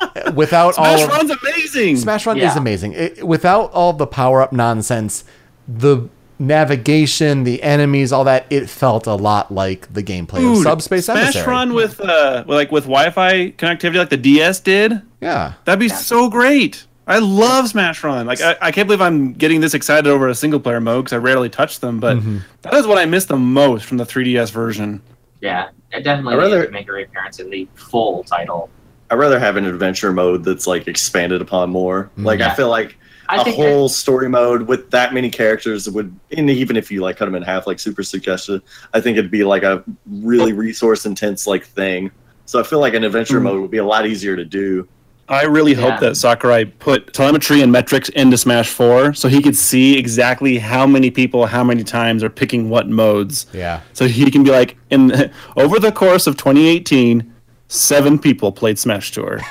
uh, 0.00 0.32
without 0.34 0.76
all 0.78 0.84
Smash 0.98 1.02
of, 1.04 1.08
Run's 1.08 1.30
amazing. 1.42 1.96
Smash 1.96 2.26
Run 2.26 2.38
is 2.38 2.54
amazing. 2.54 2.92
It, 2.92 3.26
without 3.26 3.72
all 3.72 3.94
the 3.94 4.06
power 4.06 4.42
up 4.42 4.52
nonsense, 4.52 5.24
the 5.66 6.08
navigation, 6.38 7.44
the 7.44 7.62
enemies, 7.62 8.12
all 8.12 8.24
that, 8.24 8.46
it 8.50 8.68
felt 8.68 9.06
a 9.06 9.14
lot 9.14 9.52
like 9.52 9.92
the 9.92 10.02
gameplay 10.02 10.36
of 10.36 10.56
Dude, 10.56 10.62
Subspace 10.62 11.06
Smash 11.06 11.22
Emissary. 11.36 11.46
Run 11.46 11.74
with 11.74 12.00
uh, 12.00 12.44
like 12.46 12.70
with 12.72 12.84
Wi-Fi 12.84 13.52
connectivity, 13.52 13.96
like 13.96 14.10
the 14.10 14.16
DS 14.16 14.60
did. 14.60 15.02
Yeah. 15.20 15.54
That'd 15.64 15.80
be 15.80 15.88
so 15.88 16.28
great. 16.28 16.84
I 17.06 17.20
love 17.20 17.68
Smash 17.68 18.04
Run. 18.04 18.26
Like 18.26 18.40
I, 18.40 18.56
I 18.60 18.70
can't 18.72 18.86
believe 18.86 19.00
I'm 19.00 19.32
getting 19.32 19.60
this 19.60 19.74
excited 19.74 20.06
over 20.08 20.28
a 20.28 20.34
single 20.34 20.60
player 20.60 20.80
mode 20.80 21.04
because 21.04 21.14
I 21.14 21.18
rarely 21.18 21.48
touch 21.48 21.80
them. 21.80 22.00
But 22.00 22.18
Mm-hmm. 22.18 22.38
that 22.62 22.74
is 22.74 22.86
what 22.86 22.98
I 22.98 23.06
miss 23.06 23.24
the 23.24 23.36
most 23.36 23.84
from 23.86 23.96
the 23.96 24.04
3DS 24.04 24.50
version. 24.50 25.00
Yeah, 25.40 25.70
it 25.92 26.02
definitely 26.02 26.34
I'd 26.34 26.38
rather- 26.38 26.70
make 26.70 26.88
a 26.88 26.92
reappearance 26.92 27.38
in 27.40 27.48
the 27.50 27.66
full 27.74 28.24
title. 28.24 28.68
I'd 29.10 29.14
rather 29.14 29.38
have 29.38 29.56
an 29.56 29.64
adventure 29.64 30.12
mode 30.12 30.44
that's 30.44 30.66
like 30.66 30.86
expanded 30.86 31.40
upon 31.40 31.70
more. 31.70 32.10
Like 32.18 32.42
I 32.42 32.54
feel 32.54 32.68
like 32.68 32.98
I 33.28 33.40
a 33.40 33.44
think 33.44 33.56
whole 33.56 33.88
story 33.88 34.28
mode 34.28 34.62
with 34.62 34.90
that 34.90 35.12
many 35.12 35.30
characters 35.30 35.88
would, 35.88 36.14
and 36.36 36.48
even 36.48 36.76
if 36.76 36.90
you 36.90 37.02
like 37.02 37.16
cut 37.16 37.26
them 37.26 37.34
in 37.34 37.42
half, 37.42 37.66
like 37.66 37.78
super 37.78 38.02
suggested, 38.02 38.62
I 38.94 39.00
think 39.00 39.18
it'd 39.18 39.30
be 39.30 39.44
like 39.44 39.62
a 39.64 39.84
really 40.06 40.52
resource 40.52 41.04
intense 41.06 41.46
like 41.46 41.64
thing. 41.66 42.10
So 42.46 42.58
I 42.58 42.62
feel 42.62 42.80
like 42.80 42.94
an 42.94 43.04
adventure 43.04 43.38
Mm. 43.40 43.42
mode 43.44 43.60
would 43.62 43.70
be 43.70 43.78
a 43.78 43.84
lot 43.84 44.06
easier 44.06 44.34
to 44.36 44.44
do. 44.44 44.88
I 45.28 45.42
really 45.42 45.74
Yeah. 45.74 45.90
hope 45.90 46.00
that 46.00 46.16
Sakurai 46.16 46.64
put 46.64 47.12
telemetry 47.12 47.60
and 47.60 47.70
metrics 47.70 48.08
into 48.08 48.38
Smash 48.38 48.70
4 48.70 49.12
so 49.12 49.28
he 49.28 49.42
could 49.42 49.56
see 49.56 49.98
exactly 49.98 50.56
how 50.56 50.86
many 50.86 51.10
people, 51.10 51.44
how 51.44 51.62
many 51.62 51.84
times 51.84 52.24
are 52.24 52.30
picking 52.30 52.70
what 52.70 52.88
modes. 52.88 53.44
Yeah. 53.52 53.80
So 53.92 54.08
he 54.08 54.30
can 54.30 54.42
be 54.42 54.50
like, 54.50 54.78
in 54.88 55.30
over 55.58 55.78
the 55.78 55.92
course 55.92 56.26
of 56.26 56.38
2018, 56.38 57.30
seven 57.68 58.18
people 58.18 58.52
played 58.52 58.78
Smash 58.78 59.10
Tour. 59.10 59.40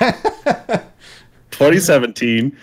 2017, 1.50 2.56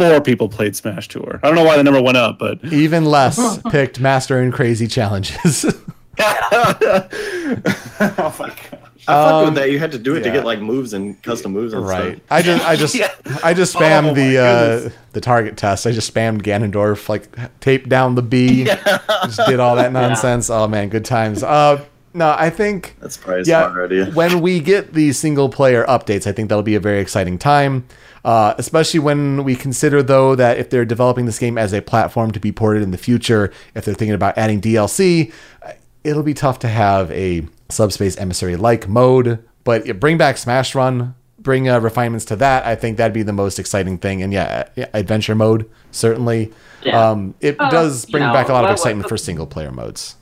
four 0.00 0.20
people 0.22 0.48
played 0.48 0.74
Smash 0.74 1.08
Tour. 1.08 1.40
I 1.42 1.46
don't 1.46 1.56
know 1.56 1.64
why 1.64 1.76
the 1.76 1.82
number 1.82 2.00
went 2.02 2.16
up, 2.16 2.38
but 2.38 2.62
Even 2.64 3.04
less 3.04 3.58
picked 3.70 4.00
master 4.00 4.38
and 4.40 4.52
crazy 4.52 4.86
challenges. 4.86 5.64
oh 6.18 8.34
my 8.38 8.48
god. 8.48 8.78
I 9.08 9.14
fucked 9.14 9.18
Um, 9.32 9.44
with 9.46 9.54
that. 9.54 9.70
You 9.70 9.78
had 9.78 9.92
to 9.92 9.98
do 9.98 10.14
it 10.14 10.22
to 10.22 10.30
get 10.30 10.44
like 10.44 10.60
moves 10.60 10.92
and 10.92 11.20
custom 11.22 11.52
moves 11.52 11.72
and 11.72 11.86
right. 11.86 12.16
stuff. 12.16 12.22
I 12.30 12.42
just 12.42 12.64
I 12.66 12.76
just 12.76 12.94
Yeah. 12.98 13.10
I 13.42 13.54
just 13.54 13.74
spammed 13.74 14.10
Oh 14.10 14.14
the 14.14 14.38
uh 14.38 14.90
the 15.12 15.20
target 15.20 15.56
test. 15.56 15.86
I 15.86 15.92
just 15.92 16.12
spammed 16.12 16.42
Ganondorf, 16.42 17.08
like 17.08 17.28
taped 17.60 17.88
down 17.88 18.14
the 18.14 18.22
B. 18.22 18.64
Just 18.64 19.40
did 19.48 19.58
all 19.60 19.76
that 19.76 19.92
nonsense. 19.92 20.50
Oh 20.50 20.68
man, 20.68 20.88
good 20.90 21.04
times. 21.04 21.42
Uh 21.42 21.84
no, 22.14 22.34
I 22.38 22.50
think 22.50 22.96
That's 23.00 23.16
probably 23.16 23.42
a 23.42 23.44
yeah, 23.44 23.68
smart 23.70 23.90
idea. 23.92 24.06
when 24.14 24.40
we 24.40 24.60
get 24.60 24.92
the 24.94 25.12
single 25.12 25.48
player 25.48 25.84
updates, 25.86 26.26
I 26.26 26.32
think 26.32 26.48
that'll 26.48 26.62
be 26.62 26.74
a 26.74 26.80
very 26.80 27.00
exciting 27.00 27.38
time. 27.38 27.86
Uh, 28.24 28.54
especially 28.58 29.00
when 29.00 29.44
we 29.44 29.56
consider, 29.56 30.02
though, 30.02 30.34
that 30.34 30.58
if 30.58 30.68
they're 30.68 30.84
developing 30.84 31.24
this 31.24 31.38
game 31.38 31.56
as 31.56 31.72
a 31.72 31.80
platform 31.80 32.30
to 32.32 32.40
be 32.40 32.52
ported 32.52 32.82
in 32.82 32.90
the 32.90 32.98
future, 32.98 33.50
if 33.74 33.84
they're 33.84 33.94
thinking 33.94 34.14
about 34.14 34.36
adding 34.36 34.60
DLC, 34.60 35.32
uh, 35.62 35.72
it'll 36.04 36.22
be 36.22 36.34
tough 36.34 36.58
to 36.58 36.68
have 36.68 37.10
a 37.12 37.46
subspace 37.70 38.16
emissary 38.18 38.56
like 38.56 38.88
mode. 38.88 39.42
But 39.64 39.98
bring 40.00 40.18
back 40.18 40.36
Smash 40.36 40.74
Run, 40.74 41.14
bring 41.38 41.68
uh, 41.68 41.80
refinements 41.80 42.26
to 42.26 42.36
that. 42.36 42.66
I 42.66 42.74
think 42.74 42.98
that'd 42.98 43.14
be 43.14 43.22
the 43.22 43.32
most 43.32 43.58
exciting 43.58 43.96
thing. 43.96 44.22
And 44.22 44.32
yeah, 44.32 44.68
yeah, 44.76 44.86
adventure 44.92 45.34
mode 45.34 45.68
certainly. 45.90 46.52
Yeah. 46.82 47.10
Um, 47.10 47.34
it 47.40 47.56
Uh, 47.58 47.70
does 47.70 48.06
you 48.08 48.12
bring 48.12 48.24
know, 48.24 48.32
back 48.32 48.48
a 48.48 48.52
lot 48.52 48.64
of 48.64 48.70
excitement 48.70 49.04
what- 49.04 49.10
for 49.10 49.16
single 49.16 49.46
player 49.46 49.70
modes. 49.70 50.16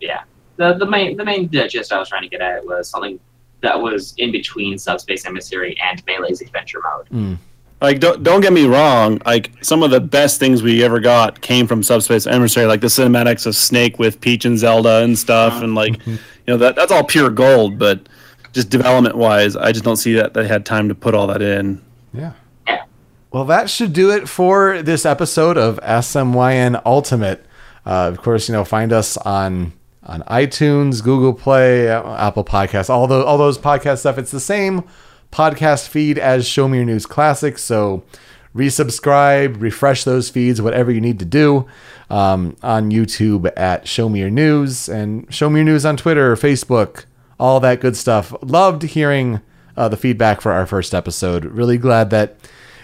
yeah. 0.00 0.22
The 0.62 0.74
the 0.74 0.86
main 0.86 1.16
the 1.16 1.24
main 1.24 1.50
gist 1.50 1.92
I 1.92 1.98
was 1.98 2.08
trying 2.08 2.22
to 2.22 2.28
get 2.28 2.40
at 2.40 2.64
was 2.64 2.88
something 2.88 3.18
that 3.62 3.80
was 3.80 4.14
in 4.18 4.30
between 4.30 4.78
Subspace 4.78 5.26
Emissary 5.26 5.76
and 5.82 6.04
Melee's 6.06 6.40
Adventure 6.40 6.80
Mode. 7.10 7.38
Like, 7.80 7.98
don't, 7.98 8.22
don't 8.22 8.40
get 8.40 8.52
me 8.52 8.66
wrong. 8.66 9.20
Like, 9.26 9.52
some 9.60 9.82
of 9.82 9.90
the 9.90 10.00
best 10.00 10.38
things 10.38 10.62
we 10.62 10.84
ever 10.84 11.00
got 11.00 11.40
came 11.40 11.66
from 11.66 11.82
Subspace 11.82 12.28
Emissary, 12.28 12.66
like 12.66 12.80
the 12.80 12.86
cinematics 12.86 13.44
of 13.44 13.56
Snake 13.56 13.98
with 13.98 14.20
Peach 14.20 14.44
and 14.44 14.56
Zelda 14.56 15.02
and 15.02 15.18
stuff, 15.18 15.62
and 15.62 15.74
like, 15.74 16.04
you 16.06 16.18
know, 16.46 16.56
that 16.58 16.76
that's 16.76 16.92
all 16.92 17.02
pure 17.02 17.28
gold. 17.28 17.80
But 17.80 18.08
just 18.52 18.70
development 18.70 19.16
wise, 19.16 19.56
I 19.56 19.72
just 19.72 19.84
don't 19.84 19.96
see 19.96 20.14
that 20.14 20.32
they 20.32 20.46
had 20.46 20.64
time 20.64 20.88
to 20.90 20.94
put 20.94 21.14
all 21.14 21.26
that 21.26 21.42
in. 21.42 21.82
Yeah. 22.14 22.34
Yeah. 22.68 22.84
Well, 23.32 23.46
that 23.46 23.68
should 23.68 23.92
do 23.92 24.12
it 24.12 24.28
for 24.28 24.80
this 24.82 25.04
episode 25.04 25.58
of 25.58 25.80
SMYN 25.80 26.80
Ultimate. 26.86 27.44
Uh, 27.84 28.08
of 28.12 28.18
course, 28.18 28.48
you 28.48 28.52
know, 28.52 28.64
find 28.64 28.92
us 28.92 29.16
on 29.16 29.72
on 30.04 30.22
iTunes, 30.22 31.02
Google 31.02 31.32
Play, 31.32 31.88
Apple 31.88 32.44
Podcasts, 32.44 32.90
all 32.90 33.06
the 33.06 33.24
all 33.24 33.38
those 33.38 33.58
podcast 33.58 33.98
stuff. 33.98 34.18
It's 34.18 34.30
the 34.30 34.40
same 34.40 34.84
podcast 35.30 35.88
feed 35.88 36.18
as 36.18 36.46
Show 36.46 36.68
Me 36.68 36.78
Your 36.78 36.86
News 36.86 37.06
Classics. 37.06 37.62
So 37.62 38.02
resubscribe, 38.54 39.60
refresh 39.60 40.04
those 40.04 40.28
feeds, 40.28 40.60
whatever 40.60 40.90
you 40.90 41.00
need 41.00 41.18
to 41.18 41.24
do 41.24 41.66
um, 42.10 42.56
on 42.62 42.90
YouTube 42.90 43.50
at 43.56 43.88
Show 43.88 44.08
Me 44.08 44.20
Your 44.20 44.30
News 44.30 44.88
and 44.88 45.32
Show 45.32 45.48
Me 45.48 45.60
Your 45.60 45.64
News 45.64 45.86
on 45.86 45.96
Twitter, 45.96 46.36
Facebook, 46.36 47.06
all 47.40 47.60
that 47.60 47.80
good 47.80 47.96
stuff. 47.96 48.34
Loved 48.42 48.82
hearing 48.82 49.40
uh, 49.76 49.88
the 49.88 49.96
feedback 49.96 50.40
for 50.40 50.52
our 50.52 50.66
first 50.66 50.94
episode. 50.94 51.44
Really 51.44 51.78
glad 51.78 52.10
that 52.10 52.36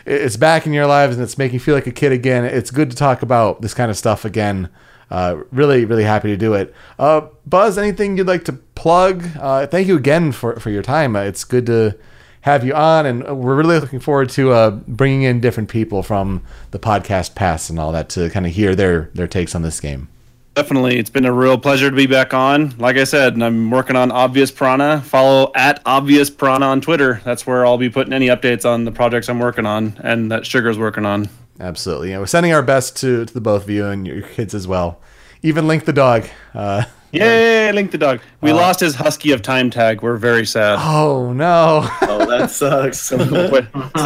it's 0.07 0.39
back 0.39 0.67
in 0.67 0.73
your 0.73 0.87
lives 0.87 1.17
and 1.17 1.23
it's 1.23 1.37
making 1.37 1.55
you 1.55 1.61
feel 1.61 1.75
like 1.75 1.87
a 1.87 1.93
kid 1.93 2.13
again. 2.13 2.45
It's 2.45 2.71
good 2.71 2.91
to 2.91 2.97
talk 2.97 3.21
about 3.21 3.61
this 3.61 3.75
kind 3.75 3.91
of 3.91 3.97
stuff 3.99 4.25
again. 4.25 4.71
Uh, 5.11 5.43
really, 5.51 5.85
really 5.85 6.05
happy 6.05 6.29
to 6.29 6.37
do 6.37 6.55
it. 6.55 6.75
Uh, 6.99 7.23
Buzz, 7.47 7.79
anything 7.79 8.19
you'd 8.19 8.27
like 8.27 8.45
to 8.45 8.53
plug? 8.53 9.25
Uh, 9.39 9.67
thank 9.67 9.89
you 9.89 9.97
again 9.97 10.33
for, 10.33 10.61
for 10.61 10.71
your 10.71 10.83
time. 10.83 11.17
Uh, 11.17 11.23
it's 11.23 11.45
good 11.45 11.67
to 11.67 11.99
have 12.43 12.65
you 12.65 12.75
on, 12.75 13.07
and 13.07 13.39
we're 13.39 13.57
really 13.57 13.79
looking 13.79 14.01
forward 14.01 14.31
to 14.31 14.53
uh, 14.53 14.71
bringing 14.71 15.23
in 15.23 15.41
different 15.41 15.69
people 15.69 16.03
from 16.03 16.43
the 16.71 16.79
podcast 16.79 17.35
past 17.35 17.71
and 17.71 17.79
all 17.79 17.93
that 17.93 18.09
to 18.11 18.31
kind 18.31 18.47
of 18.47 18.53
hear 18.53 18.75
their 18.75 19.11
their 19.15 19.27
takes 19.27 19.55
on 19.55 19.63
this 19.63 19.81
game. 19.81 20.09
Definitely, 20.55 20.99
it's 20.99 21.11
been 21.11 21.25
a 21.25 21.33
real 21.33 21.57
pleasure 21.57 21.89
to 21.89 21.95
be 21.95 22.07
back 22.07 22.35
on. 22.35 22.77
Like 22.79 22.97
I 22.97 23.05
said, 23.05 23.35
and 23.35 23.45
I'm 23.45 23.71
working 23.71 23.97
on 23.97 24.11
Obvious 24.11 24.51
Prana. 24.51 25.01
Follow 25.03 25.53
at 25.55 25.81
Obvious 25.87 26.31
Prana 26.31 26.67
on 26.67 26.81
Twitter. 26.81 27.21
That's 27.25 27.47
where 27.47 27.65
I'll 27.65 27.79
be 27.79 27.89
putting 27.91 28.13
any 28.13 28.27
updates 28.27 28.69
on 28.69 28.85
the 28.85 28.91
projects 28.91 29.29
I'm 29.29 29.39
working 29.39 29.67
on 29.67 29.97
and 30.03 30.33
that 30.33 30.45
Sugar's 30.47 30.79
working 30.79 31.07
on. 31.07 31.29
Absolutely. 31.61 32.11
Yeah, 32.11 32.19
we're 32.19 32.27
sending 32.27 32.53
our 32.53 32.63
best 32.63 32.97
to, 32.99 33.25
to 33.25 33.35
the 33.35 33.41
both 33.41 33.65
of 33.65 33.71
you 33.71 33.87
and 33.87 34.07
your 34.07 34.23
kids 34.23 34.55
as 34.55 34.67
well. 34.69 35.01
Even 35.43 35.67
Link 35.67 35.85
the 35.85 35.93
dog. 35.93 36.27
Uh, 36.55 36.85
Yay, 37.13 37.73
Link 37.73 37.91
the 37.91 37.99
dog. 37.99 38.21
We 38.41 38.53
lost 38.53 38.81
his 38.81 38.95
Husky 38.95 39.33
of 39.33 39.41
Time 39.41 39.71
tag. 39.71 40.03
We're 40.03 40.17
very 40.17 40.45
sad. 40.45 40.79
oh 40.81 41.33
no. 41.33 41.89
Oh, 42.03 42.27
that 42.27 42.51
sucks. 42.51 42.99
so 43.01 43.17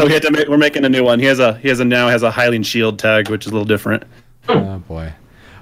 we 0.07 0.13
had 0.13 0.23
to 0.23 0.31
make, 0.31 0.49
we're 0.49 0.59
making 0.59 0.85
a 0.85 0.89
new 0.89 1.03
one. 1.03 1.19
He 1.19 1.25
has 1.27 1.39
a 1.41 1.57
he 1.59 1.69
has 1.69 1.81
a 1.81 1.85
now 1.85 2.09
has 2.09 2.23
a 2.23 2.31
Hylian 2.31 2.65
Shield 2.65 2.99
tag, 2.99 3.29
which 3.31 3.47
is 3.47 3.51
a 3.51 3.55
little 3.55 3.67
different. 3.67 4.05
oh 4.49 4.79
boy. 4.81 5.13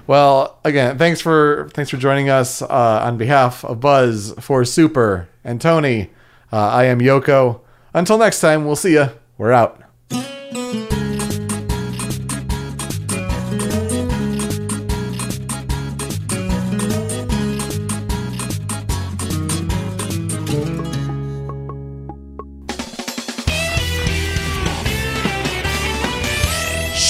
Well, 0.05 0.59
again, 0.65 0.97
thanks 0.97 1.21
for 1.21 1.69
thanks 1.73 1.89
for 1.89 1.97
joining 1.97 2.29
us 2.29 2.61
uh, 2.61 2.67
on 3.03 3.17
behalf 3.17 3.63
of 3.63 3.79
Buzz 3.79 4.33
for 4.39 4.65
Super 4.65 5.29
and 5.43 5.59
Tony. 5.61 6.11
Uh, 6.51 6.57
I 6.57 6.83
am 6.85 6.99
Yoko. 6.99 7.61
Until 7.93 8.17
next 8.17 8.41
time, 8.41 8.65
we'll 8.65 8.75
see 8.75 8.93
you. 8.93 9.09
We're 9.37 9.51
out. 9.53 9.81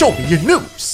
Show 0.01 0.09
me 0.13 0.25
your 0.29 0.41
news. 0.41 0.90